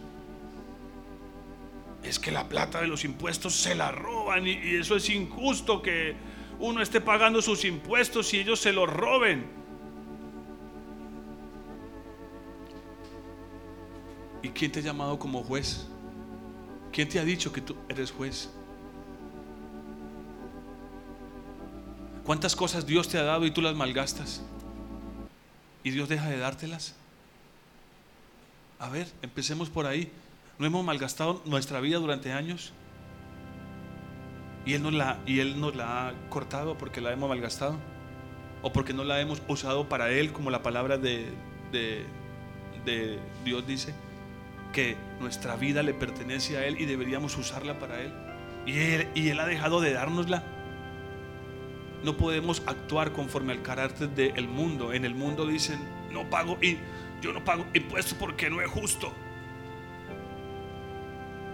Es 2.04 2.18
que 2.18 2.32
la 2.32 2.50
plata 2.50 2.82
de 2.82 2.88
los 2.88 3.06
impuestos 3.06 3.54
se 3.54 3.76
la 3.76 3.92
roban 3.92 4.48
y, 4.48 4.54
eso 4.54 4.96
es 4.96 5.08
injusto 5.12 5.84
que 5.84 6.16
uno 6.60 6.82
esté 6.82 7.00
pagando 7.00 7.44
sus 7.44 7.64
impuestos 7.64 8.34
y 8.34 8.40
ellos 8.40 8.60
se 8.60 8.74
los 8.74 8.92
roben. 8.92 9.46
¿Y 14.42 14.50
quién 14.50 14.72
te 14.72 14.80
ha 14.80 14.82
llamado 14.82 15.20
como 15.20 15.44
juez? 15.44 15.88
¿Quién 16.98 17.10
te 17.10 17.20
ha 17.20 17.24
dicho 17.24 17.54
que 17.54 17.62
tú 17.62 17.76
eres 17.90 18.10
juez? 18.10 18.50
¿Cuántas 22.26 22.56
cosas 22.56 22.88
Dios 22.88 23.08
te 23.08 23.20
ha 23.20 23.24
dado 23.24 23.46
y 23.46 23.52
tú 23.52 23.62
las 23.62 23.76
malgastas? 23.76 24.42
¿Y 25.84 25.92
Dios 25.92 26.10
deja 26.10 26.28
de 26.28 26.40
dártelas? 26.40 26.96
A 28.80 28.90
ver, 28.90 29.08
empecemos 29.22 29.70
por 29.70 29.86
ahí. 29.86 30.12
¿No 30.58 30.66
hemos 30.66 30.84
malgastado 30.84 31.44
nuestra 31.46 31.80
vida 31.82 32.00
durante 32.00 32.34
años? 32.34 32.74
y 34.66 34.74
Él 34.74 34.82
nos 34.82 34.94
la, 34.94 35.20
y 35.28 35.40
él 35.40 35.62
nos 35.62 35.76
la 35.76 36.08
ha 36.08 36.14
cortado 36.30 36.80
porque 36.80 37.00
la 37.00 37.14
hemos 37.14 37.30
malgastado 37.30 37.76
o 38.64 38.74
porque 38.74 38.94
no 38.94 39.04
la 39.04 39.22
hemos 39.22 39.40
usado 39.48 39.88
para 39.88 40.10
Él 40.10 40.34
como 40.34 40.50
la 40.50 40.64
palabra 40.64 40.98
de, 40.98 41.28
de, 41.72 43.20
Dios 43.46 43.68
dice 43.68 43.94
que 44.78 44.96
nuestra 45.20 45.56
vida 45.56 45.82
le 45.82 45.96
pertenece 45.96 46.56
a 46.56 46.68
Él 46.68 46.80
y 46.80 46.86
deberíamos 46.86 47.36
usarla 47.36 47.80
para 47.80 48.00
Él. 48.00 48.14
Y 48.68 48.78
Él, 48.78 49.08
y 49.16 49.30
él 49.30 49.40
ha 49.40 49.48
dejado 49.48 49.82
de 49.82 49.94
dárnosla. 49.94 50.44
No 52.04 52.16
podemos 52.16 52.62
actuar 52.68 53.12
conforme 53.12 53.54
al 53.54 53.64
carácter 53.64 54.10
del 54.10 54.48
mundo. 54.48 54.94
En 54.94 55.04
el 55.04 55.16
mundo 55.16 55.48
dicen, 55.48 55.80
no 56.12 56.30
pago 56.30 56.60
y 56.62 56.78
yo 57.22 57.34
no 57.34 57.44
pago 57.44 57.66
impuestos 57.74 58.14
porque 58.20 58.52
no 58.52 58.62
es 58.62 58.70
justo 58.70 59.12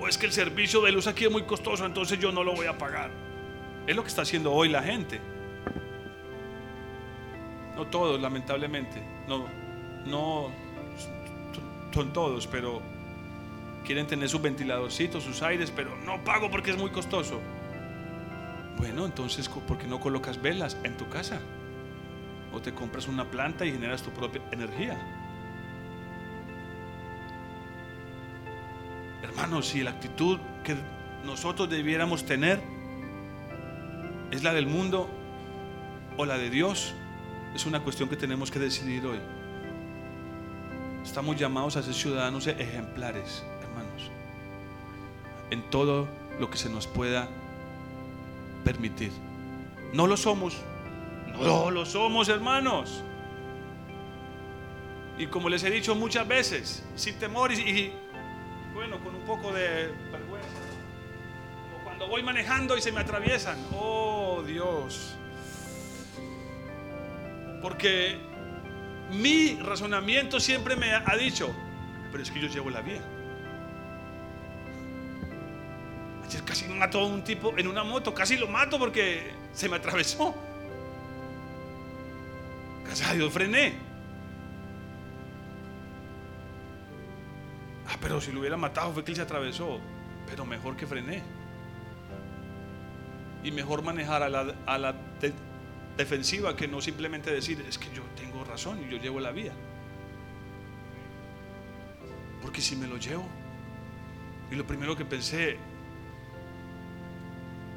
es 0.08 0.18
que 0.18 0.26
el 0.26 0.32
servicio 0.32 0.82
de 0.82 0.92
luz 0.92 1.08
aquí 1.08 1.26
es 1.26 1.32
muy 1.32 1.44
costoso, 1.44 1.86
entonces 1.86 2.20
yo 2.20 2.32
no 2.32 2.44
lo 2.44 2.54
voy 2.54 2.68
a 2.68 2.78
pagar. 2.78 3.12
Es 3.88 3.96
lo 3.96 4.04
que 4.04 4.10
está 4.10 4.24
haciendo 4.24 4.52
hoy 4.52 4.70
la 4.70 4.84
gente. 4.84 5.20
No 7.76 7.88
todos, 7.88 8.20
lamentablemente. 8.22 9.02
No, 9.28 9.48
no 10.06 10.52
son 11.94 12.14
todos, 12.14 12.48
pero 12.48 12.82
quieren 13.86 14.08
tener 14.08 14.30
sus 14.30 14.42
ventiladorcitos, 14.42 15.24
sus 15.24 15.42
aires, 15.42 15.72
pero 15.76 15.96
no 15.98 16.24
pago 16.24 16.50
porque 16.50 16.72
es 16.72 16.78
muy 16.78 16.90
costoso. 16.90 17.40
Bueno, 18.78 19.06
entonces, 19.06 19.48
¿por 19.48 19.78
qué 19.78 19.88
no 19.88 20.00
colocas 20.00 20.42
velas 20.42 20.78
en 20.84 20.98
tu 20.98 21.08
casa? 21.10 21.40
O 22.54 22.62
te 22.62 22.74
compras 22.74 23.08
una 23.08 23.30
planta 23.30 23.66
y 23.66 23.72
generas 23.72 24.02
tu 24.02 24.12
propia 24.12 24.42
energía. 24.52 24.98
Hermanos, 29.24 29.68
si 29.68 29.82
la 29.82 29.92
actitud 29.92 30.40
que 30.64 30.76
nosotros 31.24 31.70
debiéramos 31.70 32.26
tener 32.26 32.62
es 34.32 34.44
la 34.44 34.54
del 34.54 34.68
mundo 34.68 35.10
o 36.18 36.26
la 36.26 36.38
de 36.38 36.50
Dios, 36.50 36.94
es 37.56 37.66
una 37.66 37.80
cuestión 37.82 38.10
que 38.10 38.16
tenemos 38.16 38.52
que 38.52 38.60
decidir 38.60 39.06
hoy. 39.06 39.20
Estamos 41.04 41.36
llamados 41.38 41.78
a 41.78 41.84
ser 41.84 41.94
ciudadanos 41.94 42.48
ejemplares, 42.48 43.44
en 45.54 45.62
todo 45.70 46.08
lo 46.40 46.50
que 46.50 46.58
se 46.58 46.70
nos 46.70 46.88
pueda 46.88 47.30
permitir. 48.66 49.12
No 49.94 50.08
lo 50.08 50.18
somos, 50.18 50.58
no 51.40 51.70
lo 51.70 51.86
somos, 51.86 52.28
hermanos. 52.28 53.04
Y 55.18 55.28
como 55.28 55.48
les 55.50 55.64
he 55.64 55.70
dicho 55.70 55.94
muchas 55.94 56.28
veces, 56.28 56.84
sin 56.96 57.20
temor 57.20 57.52
y, 57.52 57.94
bueno, 58.74 59.00
con 59.04 59.14
un 59.14 59.22
poco 59.22 59.54
de 59.54 59.94
vergüenza. 60.12 60.50
Lo 62.00 62.08
voy 62.08 62.24
manejando 62.24 62.76
y 62.76 62.82
se 62.82 62.92
me 62.92 63.02
atraviesan. 63.02 63.58
Oh 63.78 64.44
Dios. 64.46 65.14
Porque 67.62 68.18
mi 69.12 69.56
razonamiento 69.58 70.40
siempre 70.40 70.76
me 70.76 70.92
ha 70.92 71.16
dicho, 71.16 71.54
pero 72.12 72.24
es 72.24 72.32
que 72.32 72.42
yo 72.42 72.48
llevo 72.48 72.72
la 72.72 72.82
vía. 72.82 73.02
Ayer 76.24 76.44
casi 76.44 76.66
mato 76.68 77.00
a 77.00 77.06
un 77.06 77.24
tipo 77.24 77.58
en 77.58 77.68
una 77.68 77.84
moto, 77.84 78.14
casi 78.14 78.38
lo 78.38 78.48
mato 78.48 78.80
porque 78.80 79.32
se 79.54 79.68
me 79.70 79.76
atravesó. 79.76 80.34
Gracias 82.86 83.10
a 83.10 83.14
Dios 83.14 83.32
frené. 83.34 83.74
Ah, 87.88 87.98
pero 88.02 88.22
si 88.22 88.32
lo 88.32 88.40
hubiera 88.40 88.58
matado 88.58 88.94
fue 88.94 89.04
que 89.04 89.14
se 89.16 89.22
atravesó. 89.22 89.80
Pero 90.28 90.46
mejor 90.46 90.76
que 90.78 90.88
frené. 90.88 91.22
Y 93.44 93.52
mejor 93.52 93.82
manejar 93.84 94.24
a 94.24 94.30
la, 94.30 94.56
a 94.66 94.78
la 94.78 94.94
de- 95.20 95.34
defensiva 95.98 96.56
que 96.56 96.68
no 96.68 96.82
simplemente 96.82 97.30
decir, 97.32 97.64
es 97.68 97.78
que 97.78 97.94
yo 97.94 98.02
tengo 98.16 98.44
razón 98.46 98.80
y 98.88 98.90
yo 98.90 98.98
llevo 98.98 99.20
la 99.20 99.32
vía. 99.32 99.52
Porque 102.42 102.62
si 102.62 102.76
me 102.78 102.88
lo 102.88 102.98
llevo, 102.98 103.26
y 104.50 104.56
lo 104.56 104.66
primero 104.66 104.96
que 104.96 105.04
pensé, 105.06 105.58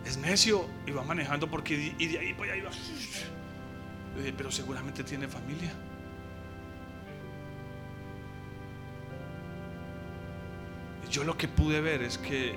es 0.06 0.16
necio 0.18 0.66
y 0.86 0.92
va 0.92 1.02
manejando 1.02 1.50
porque 1.50 1.94
y 1.98 2.06
de 2.06 2.18
ahí 2.18 2.32
para 2.32 2.52
allá 2.52 2.62
iba. 2.62 2.70
Dije, 4.16 4.32
pero 4.36 4.50
seguramente 4.50 5.02
tiene 5.02 5.26
familia. 5.26 5.72
Yo 11.10 11.24
lo 11.24 11.36
que 11.36 11.48
pude 11.48 11.80
ver 11.80 12.02
es 12.02 12.18
que 12.18 12.56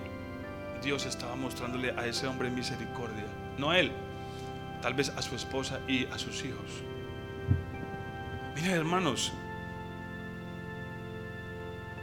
Dios 0.83 1.05
estaba 1.05 1.35
mostrándole 1.35 1.91
a 1.91 2.05
ese 2.05 2.27
hombre 2.27 2.49
misericordia, 2.49 3.25
no 3.57 3.71
a 3.71 3.79
él, 3.79 3.91
tal 4.81 4.93
vez 4.93 5.09
a 5.09 5.21
su 5.21 5.35
esposa 5.35 5.79
y 5.87 6.05
a 6.05 6.17
sus 6.17 6.43
hijos. 6.45 6.83
Miren 8.55 8.71
hermanos, 8.71 9.33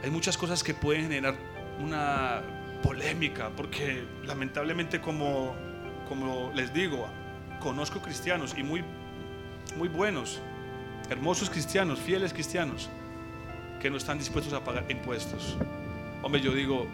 hay 0.03 0.09
muchas 0.09 0.37
cosas 0.37 0.63
que 0.63 0.73
pueden 0.73 1.03
generar 1.03 1.35
una 1.79 2.56
polémica, 2.81 3.49
porque 3.55 4.03
lamentablemente 4.25 5.01
como, 5.01 5.55
como 6.07 6.51
les 6.55 6.73
digo, 6.73 7.07
conozco 7.59 8.01
cristianos 8.01 8.55
y 8.57 8.63
muy, 8.63 8.83
muy 9.77 9.87
buenos, 9.87 10.39
hermosos 11.09 11.49
cristianos, 11.49 11.99
fieles 11.99 12.33
cristianos, 12.33 12.89
que 13.81 13.89
no 13.89 13.97
están 13.97 14.17
dispuestos 14.17 14.53
a 14.53 14.63
pagar 14.63 14.85
impuestos. 14.89 15.57
Hombre, 16.23 16.41
yo 16.41 16.51
digo, 16.53 16.87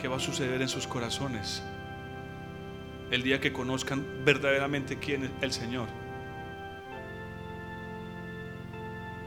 ¿qué 0.00 0.08
va 0.08 0.16
a 0.16 0.20
suceder 0.20 0.60
en 0.60 0.68
sus 0.68 0.86
corazones 0.86 1.62
el 3.10 3.22
día 3.22 3.40
que 3.40 3.52
conozcan 3.52 4.04
verdaderamente 4.24 4.98
quién 4.98 5.24
es 5.24 5.30
el 5.40 5.52
Señor? 5.52 5.88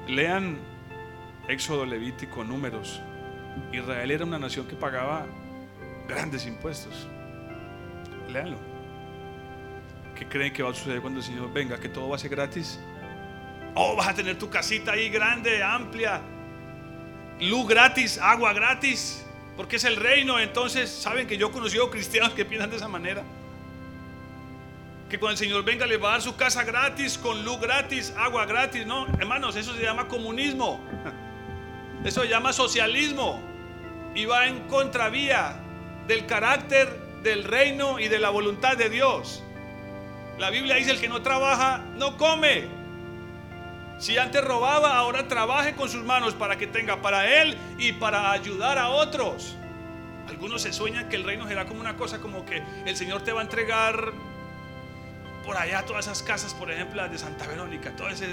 Lean 0.08 0.71
Éxodo 1.48 1.86
Levítico, 1.86 2.44
Números. 2.44 3.02
Israel 3.72 4.12
era 4.12 4.26
una 4.26 4.40
nación 4.40 4.68
que 4.68 4.76
pagaba 4.76 5.26
grandes 6.08 6.46
impuestos. 6.46 7.08
Leanlo. 8.30 8.58
¿Qué 10.16 10.28
creen 10.28 10.54
que 10.54 10.64
va 10.64 10.70
a 10.70 10.74
suceder 10.74 11.02
cuando 11.02 11.20
el 11.20 11.26
Señor 11.26 11.52
venga? 11.52 11.80
¿Que 11.80 11.90
todo 11.90 12.10
va 12.10 12.16
a 12.16 12.20
ser 12.20 12.30
gratis? 12.30 12.80
Oh, 13.74 13.96
vas 13.96 14.10
a 14.10 14.14
tener 14.14 14.38
tu 14.38 14.50
casita 14.50 14.92
ahí 14.92 15.10
grande, 15.10 15.64
amplia. 15.64 16.22
Luz 17.40 17.68
gratis, 17.68 18.18
agua 18.20 18.54
gratis. 18.54 19.26
Porque 19.58 19.78
es 19.78 19.84
el 19.84 19.96
reino. 19.96 20.40
Entonces, 20.40 20.90
¿saben 20.90 21.28
que 21.28 21.38
yo 21.38 21.48
he 21.48 21.52
conocido 21.52 21.90
cristianos 21.90 22.34
que 22.34 22.46
piensan 22.46 22.70
de 22.70 22.78
esa 22.78 22.88
manera? 22.88 23.24
Que 25.10 25.20
cuando 25.20 25.32
el 25.32 25.38
Señor 25.38 25.64
venga 25.64 25.86
le 25.86 25.98
va 25.98 26.10
a 26.10 26.12
dar 26.14 26.22
su 26.22 26.36
casa 26.36 26.64
gratis, 26.64 27.18
con 27.18 27.44
luz 27.44 27.60
gratis, 27.60 28.14
agua 28.18 28.46
gratis. 28.46 28.86
No, 28.86 29.08
hermanos, 29.08 29.56
eso 29.56 29.74
se 29.74 29.82
llama 29.82 30.08
comunismo. 30.08 30.80
Eso 32.04 32.22
se 32.22 32.28
llama 32.28 32.54
socialismo. 32.54 33.42
Y 34.14 34.26
va 34.26 34.48
en 34.48 34.68
contravía 34.68 35.56
del 36.08 36.26
carácter 36.26 37.00
del 37.24 37.44
reino 37.44 38.00
y 38.00 38.08
de 38.08 38.20
la 38.20 38.30
voluntad 38.30 38.76
de 38.76 38.90
Dios. 38.90 39.44
La 40.38 40.50
Biblia 40.50 40.76
dice, 40.76 40.92
el 40.92 41.00
que 41.00 41.08
no 41.08 41.22
trabaja, 41.22 41.84
no 41.96 42.18
come. 42.18 42.66
Si 44.00 44.18
antes 44.18 44.44
robaba, 44.44 44.98
ahora 44.98 45.28
trabaje 45.28 45.76
con 45.76 45.88
sus 45.88 46.04
manos 46.04 46.34
para 46.34 46.58
que 46.58 46.66
tenga 46.66 47.02
para 47.02 47.42
él 47.42 47.56
y 47.78 47.94
para 47.94 48.32
ayudar 48.32 48.80
a 48.80 48.90
otros. 48.90 49.56
Algunos 50.28 50.64
se 50.64 50.74
sueñan 50.74 51.10
que 51.10 51.18
el 51.18 51.24
reino 51.24 51.48
será 51.48 51.66
como 51.66 51.80
una 51.80 51.96
cosa 51.96 52.20
como 52.20 52.46
que 52.46 52.64
el 52.86 52.96
Señor 52.96 53.22
te 53.22 53.32
va 53.32 53.42
a 53.42 53.44
entregar 53.44 54.12
por 55.46 55.58
allá 55.58 55.86
todas 55.86 56.06
esas 56.06 56.24
casas, 56.24 56.54
por 56.54 56.72
ejemplo, 56.72 57.02
las 57.02 57.12
de 57.12 57.18
Santa 57.18 57.46
Verónica, 57.48 57.96
todo 57.96 58.10
ese, 58.10 58.28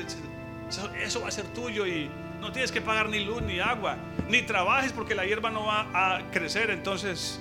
eso, 0.68 0.90
eso 0.94 1.20
va 1.20 1.28
a 1.28 1.30
ser 1.30 1.46
tuyo 1.48 1.86
y 1.86 2.10
no 2.40 2.52
tienes 2.52 2.72
que 2.72 2.80
pagar 2.80 3.08
ni 3.08 3.24
luz 3.24 3.42
ni 3.42 3.60
agua, 3.60 3.96
ni 4.28 4.42
trabajes 4.42 4.92
porque 4.92 5.14
la 5.14 5.24
hierba 5.24 5.50
no 5.50 5.66
va 5.66 5.88
a 5.92 6.30
crecer, 6.30 6.70
entonces 6.70 7.40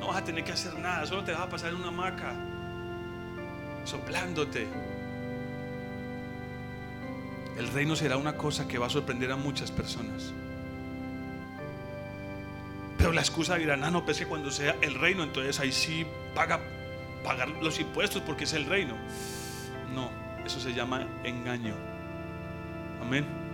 no 0.00 0.08
vas 0.08 0.18
a 0.18 0.24
tener 0.24 0.44
que 0.44 0.52
hacer 0.52 0.78
nada, 0.78 1.06
solo 1.06 1.24
te 1.24 1.32
vas 1.32 1.42
a 1.42 1.48
pasar 1.48 1.70
en 1.70 1.76
una 1.76 1.88
hamaca, 1.88 2.34
soplándote. 3.84 4.66
El 7.56 7.68
reino 7.68 7.96
será 7.96 8.18
una 8.18 8.36
cosa 8.36 8.68
que 8.68 8.78
va 8.78 8.86
a 8.86 8.90
sorprender 8.90 9.32
a 9.32 9.36
muchas 9.36 9.70
personas. 9.70 10.32
Pero 12.98 13.12
la 13.12 13.20
excusa 13.20 13.56
dirán, 13.56 13.82
ah, 13.84 13.90
no, 13.90 14.04
pues 14.04 14.18
que 14.18 14.26
cuando 14.26 14.50
sea 14.50 14.76
el 14.82 14.94
reino, 14.94 15.22
entonces 15.22 15.58
ahí 15.60 15.72
sí 15.72 16.06
paga 16.34 16.60
pagar 17.24 17.48
los 17.48 17.80
impuestos 17.80 18.22
porque 18.22 18.44
es 18.44 18.52
el 18.52 18.66
reino. 18.66 18.94
No, 19.94 20.10
eso 20.44 20.60
se 20.60 20.74
llama 20.74 21.06
engaño. 21.24 21.74
Amén. 23.00 23.45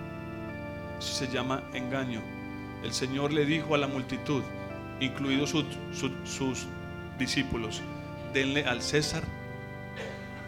Eso 1.03 1.15
se 1.15 1.27
llama 1.33 1.65
engaño. 1.75 2.21
El 2.85 2.93
Señor 2.93 3.33
le 3.33 3.45
dijo 3.45 3.75
a 3.75 3.79
la 3.79 3.89
multitud, 3.89 4.43
incluidos 5.01 5.51
su- 5.51 5.65
su- 5.93 6.15
sus 6.25 6.67
discípulos, 7.19 7.83
denle 8.33 8.65
al 8.67 8.83
César 8.83 9.25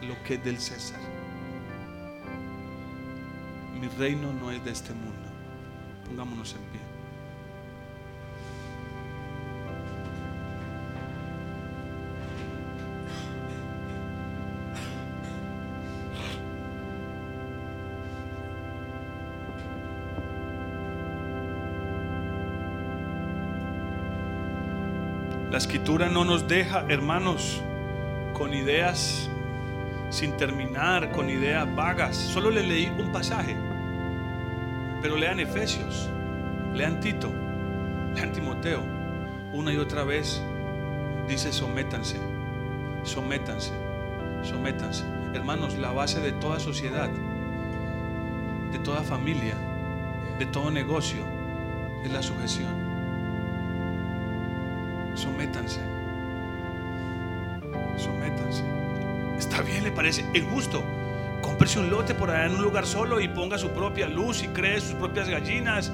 lo 0.02 0.14
que 0.22 0.35
es 0.35 0.44
del 0.44 0.59
César. 0.60 1.01
Mi 3.81 3.89
reino 3.98 4.32
no 4.32 4.52
es 4.52 4.64
de 4.64 4.70
este 4.70 4.93
mundo. 4.93 5.12
Pongámonos 6.06 6.52
en 6.55 6.60
pie. 6.70 6.81
Escritura 25.94 26.12
no 26.12 26.24
nos 26.24 26.48
deja, 26.48 26.84
hermanos, 26.88 27.62
con 28.32 28.52
ideas 28.52 29.30
sin 30.10 30.36
terminar, 30.36 31.12
con 31.12 31.30
ideas 31.30 31.72
vagas. 31.72 32.16
Solo 32.16 32.50
le 32.50 32.64
leí 32.64 32.92
un 32.98 33.12
pasaje. 33.12 33.56
Pero 35.00 35.16
lean 35.16 35.38
Efesios, 35.38 36.10
lean 36.74 36.98
Tito, 36.98 37.30
lean 38.12 38.32
Timoteo. 38.32 38.82
Una 39.52 39.72
y 39.72 39.76
otra 39.76 40.02
vez 40.02 40.42
dice 41.28 41.52
sométanse, 41.52 42.16
sométanse, 43.04 43.70
sométanse. 44.42 45.04
Hermanos, 45.32 45.78
la 45.78 45.92
base 45.92 46.18
de 46.18 46.32
toda 46.32 46.58
sociedad, 46.58 47.08
de 48.72 48.78
toda 48.80 49.04
familia, 49.04 49.54
de 50.40 50.46
todo 50.46 50.72
negocio, 50.72 51.24
es 52.04 52.10
la 52.10 52.20
sujeción. 52.20 52.84
Sométanse. 55.14 55.80
Sométanse. 57.96 58.64
Está 59.38 59.62
bien, 59.62 59.84
le 59.84 59.92
parece 59.92 60.24
injusto. 60.34 60.82
Cómprese 61.42 61.78
un 61.78 61.90
lote 61.90 62.14
por 62.14 62.30
allá 62.30 62.46
en 62.46 62.56
un 62.56 62.62
lugar 62.62 62.86
solo 62.86 63.20
y 63.20 63.28
ponga 63.28 63.58
su 63.58 63.70
propia 63.70 64.08
luz 64.08 64.42
y 64.42 64.48
cree 64.48 64.80
sus 64.80 64.94
propias 64.94 65.28
gallinas 65.28 65.92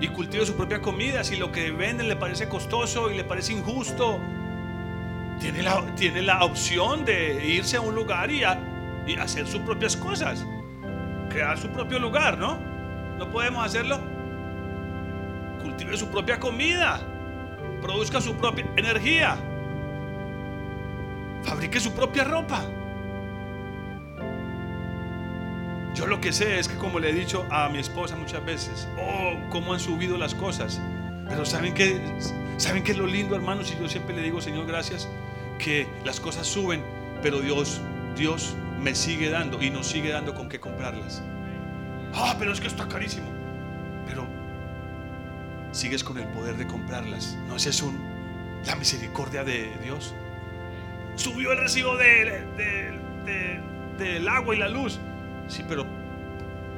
y 0.00 0.08
cultive 0.08 0.44
su 0.44 0.54
propia 0.54 0.80
comida. 0.80 1.24
Si 1.24 1.36
lo 1.36 1.52
que 1.52 1.70
venden 1.70 2.08
le 2.08 2.16
parece 2.16 2.48
costoso 2.48 3.10
y 3.10 3.16
le 3.16 3.24
parece 3.24 3.52
injusto, 3.52 4.18
tiene 5.40 5.62
la, 5.62 5.82
tiene 5.94 6.22
la 6.22 6.44
opción 6.44 7.04
de 7.04 7.46
irse 7.46 7.76
a 7.76 7.80
un 7.80 7.94
lugar 7.94 8.30
y, 8.30 8.42
y 9.06 9.16
hacer 9.16 9.46
sus 9.46 9.60
propias 9.62 9.96
cosas. 9.96 10.44
Crear 11.30 11.58
su 11.58 11.68
propio 11.68 11.98
lugar, 11.98 12.36
¿no? 12.36 12.58
¿No 13.18 13.30
podemos 13.30 13.64
hacerlo? 13.64 13.98
Cultive 15.62 15.96
su 15.96 16.08
propia 16.08 16.38
comida 16.40 17.00
produzca 17.82 18.20
su 18.20 18.34
propia 18.34 18.64
energía, 18.76 19.36
fabrique 21.42 21.80
su 21.80 21.92
propia 21.92 22.24
ropa. 22.24 22.64
Yo 25.94 26.06
lo 26.06 26.20
que 26.20 26.32
sé 26.32 26.58
es 26.58 26.68
que 26.68 26.76
como 26.76 26.98
le 26.98 27.10
he 27.10 27.12
dicho 27.12 27.44
a 27.50 27.68
mi 27.68 27.78
esposa 27.78 28.16
muchas 28.16 28.42
veces, 28.44 28.88
oh, 28.98 29.34
cómo 29.50 29.74
han 29.74 29.80
subido 29.80 30.16
las 30.16 30.34
cosas. 30.34 30.80
Pero 31.28 31.44
¿saben 31.44 31.74
qué? 31.74 32.00
¿Saben 32.56 32.82
qué 32.82 32.92
es 32.92 32.98
lo 32.98 33.06
lindo, 33.06 33.36
hermanos? 33.36 33.72
Y 33.76 33.80
yo 33.80 33.88
siempre 33.88 34.14
le 34.16 34.22
digo, 34.22 34.40
Señor, 34.40 34.66
gracias, 34.66 35.08
que 35.58 35.86
las 36.04 36.20
cosas 36.20 36.46
suben, 36.46 36.82
pero 37.22 37.40
Dios, 37.40 37.80
Dios 38.16 38.56
me 38.80 38.94
sigue 38.94 39.28
dando 39.28 39.62
y 39.62 39.70
nos 39.70 39.86
sigue 39.86 40.10
dando 40.10 40.34
con 40.34 40.48
qué 40.48 40.60
comprarlas. 40.60 41.22
Ah, 42.14 42.36
pero 42.38 42.52
es 42.52 42.60
que 42.60 42.68
está 42.68 42.88
carísimo. 42.88 43.41
Sigues 45.72 46.04
con 46.04 46.18
el 46.18 46.28
poder 46.28 46.56
de 46.58 46.66
comprarlas. 46.66 47.36
¿No 47.48 47.56
es 47.56 47.64
eso 47.64 47.90
la 48.66 48.76
misericordia 48.76 49.42
de 49.42 49.74
Dios? 49.82 50.14
Subió 51.16 51.52
el 51.52 51.58
recibo 51.58 51.96
de, 51.96 52.44
del 53.98 54.28
agua 54.28 54.54
y 54.54 54.58
la 54.58 54.68
luz. 54.68 55.00
Sí, 55.48 55.64
pero 55.66 55.86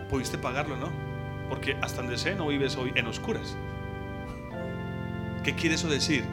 pudiste 0.09 0.39
pagarlo, 0.39 0.77
¿no? 0.77 0.93
Porque 1.49 1.77
hasta 1.83 2.03
donde 2.03 2.17
sé 2.17 2.37
no 2.37 2.47
vives 2.47 2.77
hoy 2.77 2.93
en 2.95 3.09
oscuras. 3.09 3.57
¿Qué 5.43 5.55
quiere 5.57 5.75
eso 5.75 5.89
decir? 5.89 6.25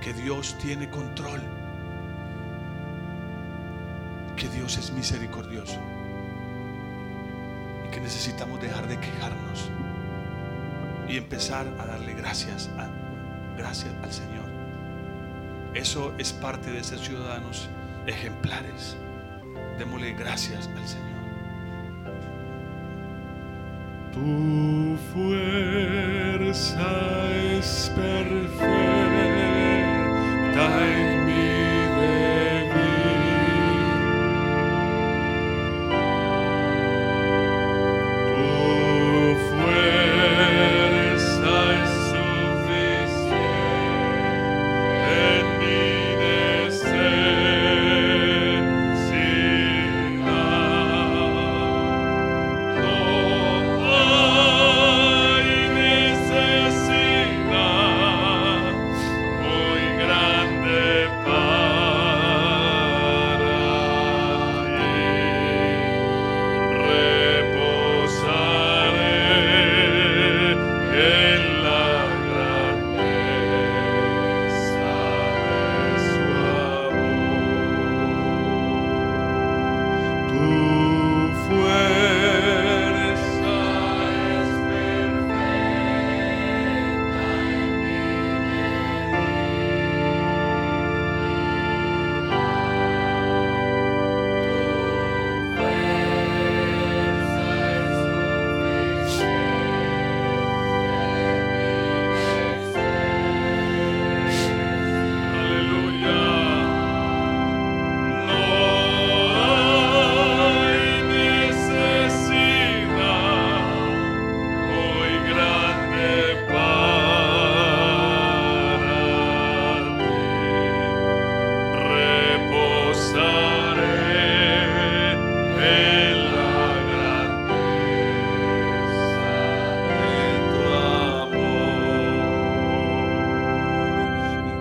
Que 0.00 0.12
Dios 0.12 0.56
tiene 0.58 0.88
control. 0.88 1.42
Que 4.36 4.48
Dios 4.48 4.78
es 4.78 4.92
misericordioso. 4.92 5.80
Y 7.86 7.90
que 7.90 8.00
necesitamos 8.00 8.60
dejar 8.62 8.86
de 8.86 8.98
quejarnos 8.98 9.68
y 11.08 11.16
empezar 11.16 11.66
a 11.78 11.86
darle 11.86 12.14
gracias, 12.14 12.70
a, 12.78 12.88
gracias 13.56 13.92
al 14.02 14.12
Señor. 14.12 14.48
Eso 15.74 16.14
es 16.18 16.32
parte 16.32 16.70
de 16.70 16.82
ser 16.84 16.98
ciudadanos 16.98 17.68
ejemplares. 18.06 18.96
Démosle 19.78 20.12
gracias 20.14 20.68
al 20.76 20.86
Señor. 20.86 21.08
Tu 24.12 24.96
fuerza 25.12 26.90
es 27.56 27.92
perfecta 27.94 28.68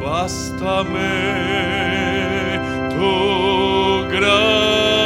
Basta-me 0.08 1.16
tu 2.96 4.08
graça. 4.10 4.97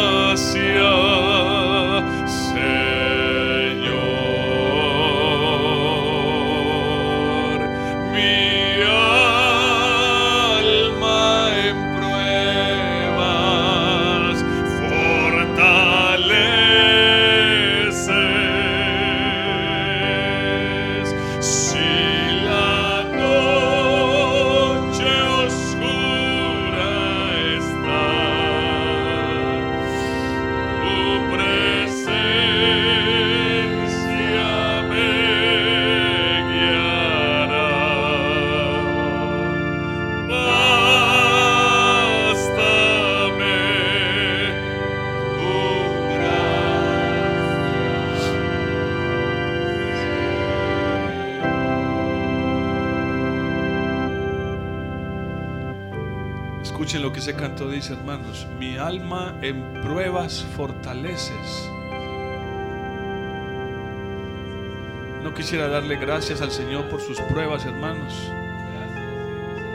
No 65.23 65.33
quisiera 65.33 65.67
darle 65.67 65.95
gracias 65.95 66.41
al 66.41 66.51
Señor 66.51 66.89
por 66.89 66.99
sus 66.99 67.19
pruebas, 67.21 67.65
hermanos. 67.65 68.31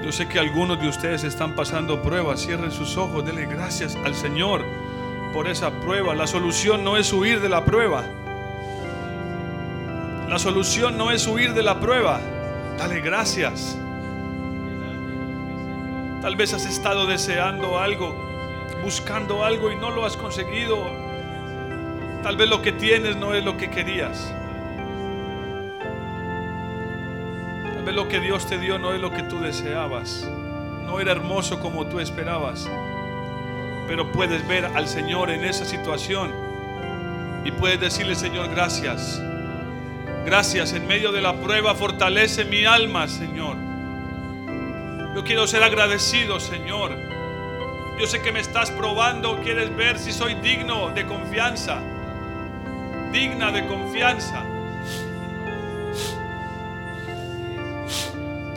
Yo 0.04 0.12
sé 0.12 0.28
que 0.28 0.38
algunos 0.38 0.80
de 0.80 0.88
ustedes 0.88 1.24
están 1.24 1.54
pasando 1.54 2.02
pruebas. 2.02 2.40
Cierren 2.44 2.70
sus 2.70 2.96
ojos, 2.96 3.24
denle 3.24 3.46
gracias 3.46 3.96
al 3.96 4.14
Señor 4.14 4.64
por 5.32 5.48
esa 5.48 5.70
prueba. 5.70 6.14
La 6.14 6.26
solución 6.26 6.84
no 6.84 6.96
es 6.96 7.12
huir 7.12 7.40
de 7.40 7.48
la 7.48 7.64
prueba. 7.64 8.04
La 10.28 10.38
solución 10.38 10.98
no 10.98 11.10
es 11.10 11.26
huir 11.26 11.54
de 11.54 11.62
la 11.62 11.80
prueba. 11.80 12.20
Dale 12.78 13.00
gracias. 13.00 13.78
Tal 16.22 16.36
vez 16.36 16.52
has 16.54 16.66
estado 16.66 17.06
deseando 17.06 17.78
algo, 17.78 18.14
buscando 18.82 19.44
algo 19.44 19.70
y 19.70 19.76
no 19.76 19.90
lo 19.90 20.04
has 20.04 20.16
conseguido. 20.16 20.95
Tal 22.26 22.36
vez 22.36 22.48
lo 22.48 22.60
que 22.60 22.72
tienes 22.72 23.14
no 23.14 23.34
es 23.34 23.44
lo 23.44 23.56
que 23.56 23.70
querías. 23.70 24.34
Tal 27.72 27.84
vez 27.84 27.94
lo 27.94 28.08
que 28.08 28.18
Dios 28.18 28.48
te 28.48 28.58
dio 28.58 28.80
no 28.80 28.92
es 28.92 29.00
lo 29.00 29.12
que 29.12 29.22
tú 29.22 29.38
deseabas. 29.38 30.28
No 30.82 30.98
era 30.98 31.12
hermoso 31.12 31.60
como 31.60 31.86
tú 31.86 32.00
esperabas. 32.00 32.68
Pero 33.86 34.10
puedes 34.10 34.44
ver 34.48 34.64
al 34.64 34.88
Señor 34.88 35.30
en 35.30 35.44
esa 35.44 35.64
situación 35.64 36.34
y 37.44 37.52
puedes 37.52 37.78
decirle, 37.78 38.16
Señor, 38.16 38.50
gracias. 38.50 39.22
Gracias 40.24 40.72
en 40.72 40.84
medio 40.88 41.12
de 41.12 41.20
la 41.20 41.32
prueba, 41.32 41.76
fortalece 41.76 42.44
mi 42.44 42.64
alma, 42.64 43.06
Señor. 43.06 43.56
Yo 45.14 45.22
quiero 45.22 45.46
ser 45.46 45.62
agradecido, 45.62 46.40
Señor. 46.40 46.90
Yo 48.00 48.06
sé 48.08 48.20
que 48.20 48.32
me 48.32 48.40
estás 48.40 48.72
probando, 48.72 49.40
quieres 49.44 49.76
ver 49.76 49.96
si 49.96 50.10
soy 50.10 50.34
digno 50.34 50.90
de 50.90 51.06
confianza, 51.06 51.80
digna 53.16 53.50
de 53.50 53.66
confianza. 53.66 54.44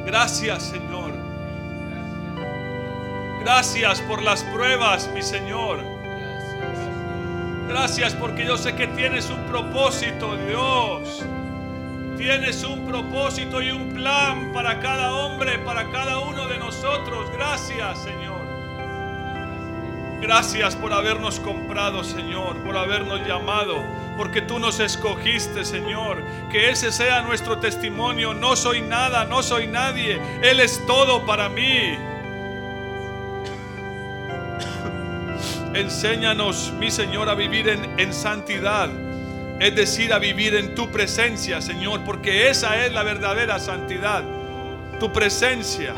Gracias, 0.05 0.63
Señor. 0.63 1.13
Gracias 3.39 4.01
por 4.01 4.21
las 4.21 4.43
pruebas, 4.43 5.09
mi 5.13 5.21
Señor. 5.21 5.79
Gracias 7.69 8.13
porque 8.15 8.45
yo 8.45 8.57
sé 8.57 8.75
que 8.75 8.87
tienes 8.87 9.29
un 9.29 9.41
propósito, 9.45 10.35
Dios. 10.35 11.23
Tienes 12.17 12.61
un 12.65 12.85
propósito 12.85 13.61
y 13.61 13.71
un 13.71 13.93
plan 13.93 14.51
para 14.51 14.81
cada 14.81 15.13
hombre, 15.15 15.57
para 15.59 15.89
cada 15.89 16.19
uno 16.19 16.49
de 16.49 16.57
nosotros. 16.57 17.31
Gracias, 17.31 17.99
Señor. 17.99 18.48
Gracias 20.21 20.75
por 20.75 20.91
habernos 20.91 21.39
comprado, 21.39 22.03
Señor, 22.03 22.57
por 22.63 22.75
habernos 22.75 23.25
llamado, 23.25 23.81
porque 24.17 24.41
tú 24.41 24.59
nos 24.59 24.81
escogiste, 24.81 25.63
Señor. 25.63 26.21
Que 26.51 26.69
ese 26.71 26.91
sea 26.91 27.21
nuestro 27.21 27.59
testimonio. 27.59 28.33
No 28.33 28.57
soy 28.57 28.81
nada, 28.81 29.23
no 29.23 29.41
soy 29.41 29.67
nadie. 29.67 30.19
Él 30.43 30.59
es 30.59 30.85
todo 30.85 31.25
para 31.25 31.47
mí. 31.47 31.97
Enséñanos, 35.73 36.73
mi 36.77 36.91
Señor, 36.91 37.29
a 37.29 37.35
vivir 37.35 37.69
en, 37.69 37.97
en 37.97 38.13
santidad. 38.13 38.89
Es 39.61 39.73
decir, 39.73 40.11
a 40.11 40.19
vivir 40.19 40.53
en 40.55 40.75
tu 40.75 40.89
presencia, 40.91 41.61
Señor, 41.61 42.03
porque 42.03 42.49
esa 42.49 42.85
es 42.85 42.91
la 42.91 43.03
verdadera 43.03 43.57
santidad. 43.57 44.23
Tu 44.99 45.13
presencia 45.13 45.93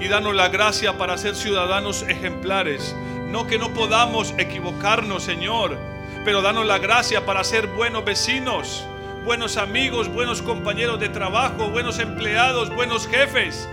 y 0.00 0.08
danos 0.08 0.34
la 0.34 0.48
gracia 0.48 0.98
para 0.98 1.16
ser 1.18 1.34
ciudadanos 1.34 2.02
ejemplares. 2.02 2.94
No 3.28 3.46
que 3.46 3.58
no 3.58 3.72
podamos 3.72 4.34
equivocarnos, 4.38 5.22
Señor, 5.22 5.76
pero 6.24 6.42
danos 6.42 6.66
la 6.66 6.78
gracia 6.78 7.24
para 7.24 7.44
ser 7.44 7.66
buenos 7.68 8.04
vecinos, 8.04 8.86
buenos 9.24 9.56
amigos, 9.56 10.08
buenos 10.08 10.42
compañeros 10.42 11.00
de 11.00 11.08
trabajo, 11.08 11.70
buenos 11.70 11.98
empleados, 11.98 12.74
buenos 12.74 13.06
jefes, 13.06 13.68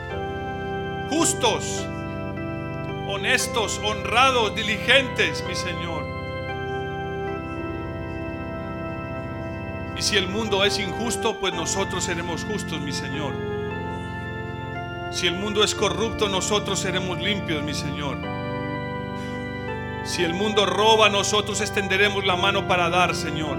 justos, 1.10 1.86
honestos, 3.08 3.80
honrados, 3.84 4.56
diligentes, 4.56 5.44
mi 5.48 5.56
Señor. 5.56 6.04
Y 9.96 10.02
si 10.02 10.18
el 10.18 10.28
mundo 10.28 10.64
es 10.66 10.80
injusto, 10.80 11.40
pues 11.40 11.54
nosotros 11.54 12.04
seremos 12.04 12.44
justos, 12.44 12.82
mi 12.82 12.92
Señor. 12.92 13.53
Si 15.14 15.28
el 15.28 15.36
mundo 15.36 15.64
es 15.64 15.76
corrupto, 15.76 16.28
nosotros 16.28 16.80
seremos 16.80 17.22
limpios, 17.22 17.64
mi 17.64 17.76
Señor. 17.76 18.18
Si 20.06 20.24
el 20.24 20.34
mundo 20.34 20.66
roba, 20.66 21.08
nosotros 21.08 21.62
extenderemos 21.62 22.26
la 22.26 22.36
mano 22.36 22.68
para 22.68 22.90
dar, 22.90 23.16
Señor. 23.16 23.58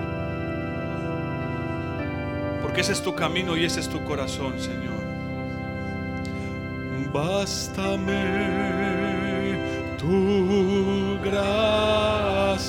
Porque 2.60 2.80
ese 2.80 2.92
es 2.92 3.02
tu 3.02 3.14
camino 3.14 3.56
y 3.56 3.64
ese 3.64 3.78
es 3.78 3.88
tu 3.88 4.02
corazón, 4.02 4.58
Señor. 4.58 4.94
Bástame 7.12 8.24
tu 9.96 11.20
gracia. 11.22 12.64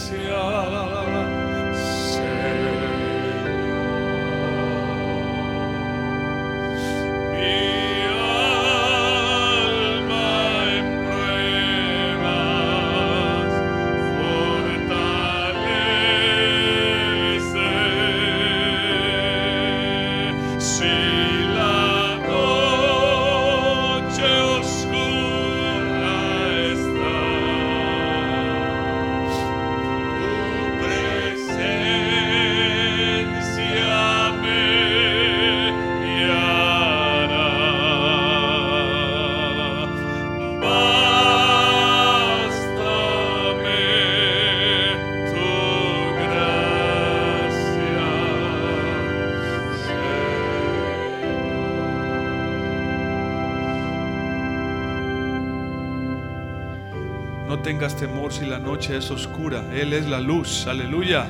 Tengas 57.65 57.95
temor 57.95 58.31
si 58.31 58.45
la 58.45 58.59
noche 58.59 58.95
es 58.95 59.09
oscura. 59.09 59.63
Él 59.73 59.91
es 59.93 60.05
la 60.05 60.19
luz. 60.19 60.67
Aleluya. 60.67 61.25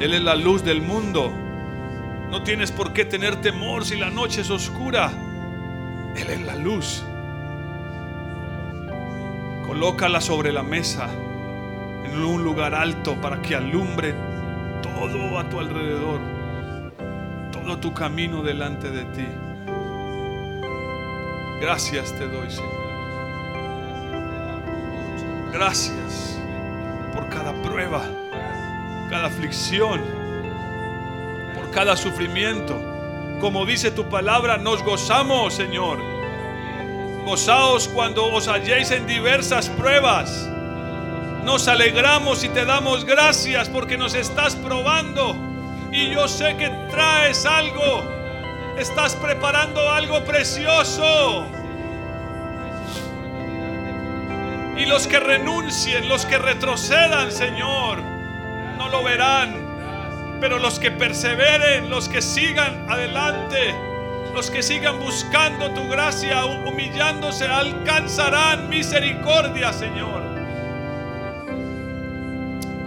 Él 0.00 0.12
es 0.12 0.20
la 0.20 0.34
luz 0.34 0.64
del 0.64 0.82
mundo. 0.82 1.32
No 2.32 2.42
tienes 2.42 2.72
por 2.72 2.92
qué 2.92 3.04
tener 3.04 3.36
temor 3.36 3.84
si 3.84 3.96
la 3.96 4.10
noche 4.10 4.40
es 4.40 4.50
oscura. 4.50 5.08
Él 6.16 6.30
es 6.30 6.40
la 6.40 6.56
luz. 6.56 7.04
Colócala 9.68 10.20
sobre 10.20 10.52
la 10.52 10.64
mesa 10.64 11.08
en 12.04 12.24
un 12.24 12.42
lugar 12.42 12.74
alto 12.74 13.14
para 13.20 13.40
que 13.40 13.54
alumbre 13.54 14.16
todo 14.82 15.38
a 15.38 15.48
tu 15.48 15.60
alrededor, 15.60 16.18
todo 17.52 17.78
tu 17.78 17.94
camino 17.94 18.42
delante 18.42 18.90
de 18.90 19.04
ti. 19.04 19.26
Gracias 21.60 22.12
te 22.18 22.26
doy, 22.26 22.50
Señor. 22.50 22.85
Gracias 25.52 26.38
por 27.14 27.28
cada 27.28 27.52
prueba, 27.62 28.02
cada 29.08 29.26
aflicción, 29.26 30.00
por 31.54 31.70
cada 31.70 31.96
sufrimiento. 31.96 32.78
Como 33.40 33.64
dice 33.64 33.90
tu 33.90 34.08
palabra, 34.08 34.56
nos 34.58 34.82
gozamos, 34.82 35.54
Señor. 35.54 35.98
Gozaos 37.24 37.88
cuando 37.88 38.32
os 38.32 38.48
halléis 38.48 38.90
en 38.90 39.06
diversas 39.06 39.68
pruebas. 39.68 40.48
Nos 41.44 41.68
alegramos 41.68 42.44
y 42.44 42.48
te 42.48 42.64
damos 42.64 43.04
gracias 43.04 43.68
porque 43.68 43.96
nos 43.96 44.14
estás 44.14 44.56
probando. 44.56 45.36
Y 45.92 46.10
yo 46.10 46.28
sé 46.28 46.56
que 46.56 46.68
traes 46.90 47.46
algo. 47.46 48.02
Estás 48.78 49.14
preparando 49.14 49.88
algo 49.90 50.24
precioso. 50.24 51.46
Los 54.88 55.08
que 55.08 55.20
renuncien, 55.20 56.08
los 56.08 56.24
que 56.24 56.38
retrocedan, 56.38 57.30
Señor, 57.30 58.02
no 58.78 58.88
lo 58.88 59.02
verán. 59.02 59.54
Pero 60.40 60.58
los 60.58 60.78
que 60.78 60.90
perseveren, 60.90 61.90
los 61.90 62.08
que 62.08 62.22
sigan 62.22 62.88
adelante, 62.88 63.74
los 64.34 64.50
que 64.50 64.62
sigan 64.62 64.98
buscando 64.98 65.70
tu 65.72 65.88
gracia, 65.88 66.44
humillándose, 66.44 67.46
alcanzarán 67.46 68.68
misericordia, 68.68 69.72
Señor. 69.72 70.22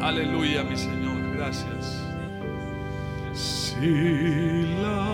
Aleluya, 0.01 0.63
mi 0.63 0.77
Señor, 0.77 1.35
gracias. 1.35 2.01
Si 3.33 4.75
la 4.81 5.08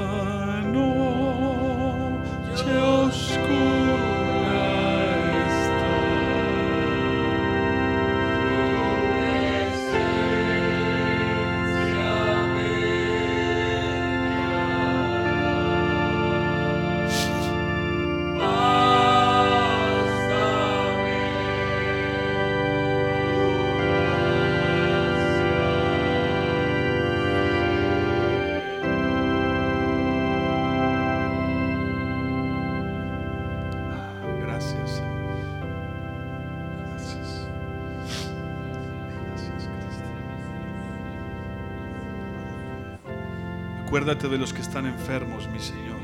Acuérdate 44.06 44.30
de 44.30 44.38
los 44.38 44.54
que 44.54 44.62
están 44.62 44.86
enfermos, 44.86 45.48
mi 45.48 45.58
Señor. 45.58 45.98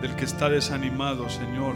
Del 0.00 0.14
que 0.14 0.24
está 0.24 0.48
desanimado, 0.48 1.28
Señor. 1.28 1.74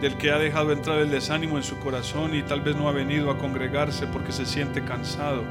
Del 0.00 0.16
que 0.16 0.30
ha 0.30 0.38
dejado 0.38 0.72
entrar 0.72 0.96
el 1.00 1.10
desánimo 1.10 1.58
en 1.58 1.64
su 1.64 1.78
corazón 1.80 2.34
y 2.34 2.42
tal 2.42 2.62
vez 2.62 2.74
no 2.74 2.88
ha 2.88 2.92
venido 2.92 3.30
a 3.30 3.36
congregarse 3.36 4.06
porque 4.06 4.32
se 4.32 4.46
siente 4.46 4.82
cansado. 4.86 5.44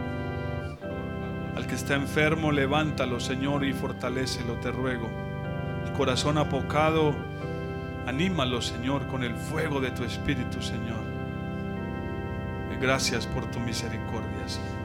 Al 1.55 1.67
que 1.67 1.75
está 1.75 1.93
enfermo, 1.93 2.51
levántalo, 2.51 3.19
Señor, 3.19 3.65
y 3.65 3.73
fortalécelo, 3.73 4.55
te 4.55 4.71
ruego. 4.71 5.07
corazón 5.95 6.39
apocado, 6.39 7.13
anímalo, 8.07 8.63
Señor, 8.63 9.05
con 9.05 9.23
el 9.23 9.35
fuego 9.35 9.79
de 9.79 9.91
tu 9.91 10.03
Espíritu, 10.03 10.59
Señor. 10.59 11.03
Gracias 12.81 13.27
por 13.27 13.45
tu 13.51 13.59
misericordia, 13.59 14.47
Señor. 14.47 14.80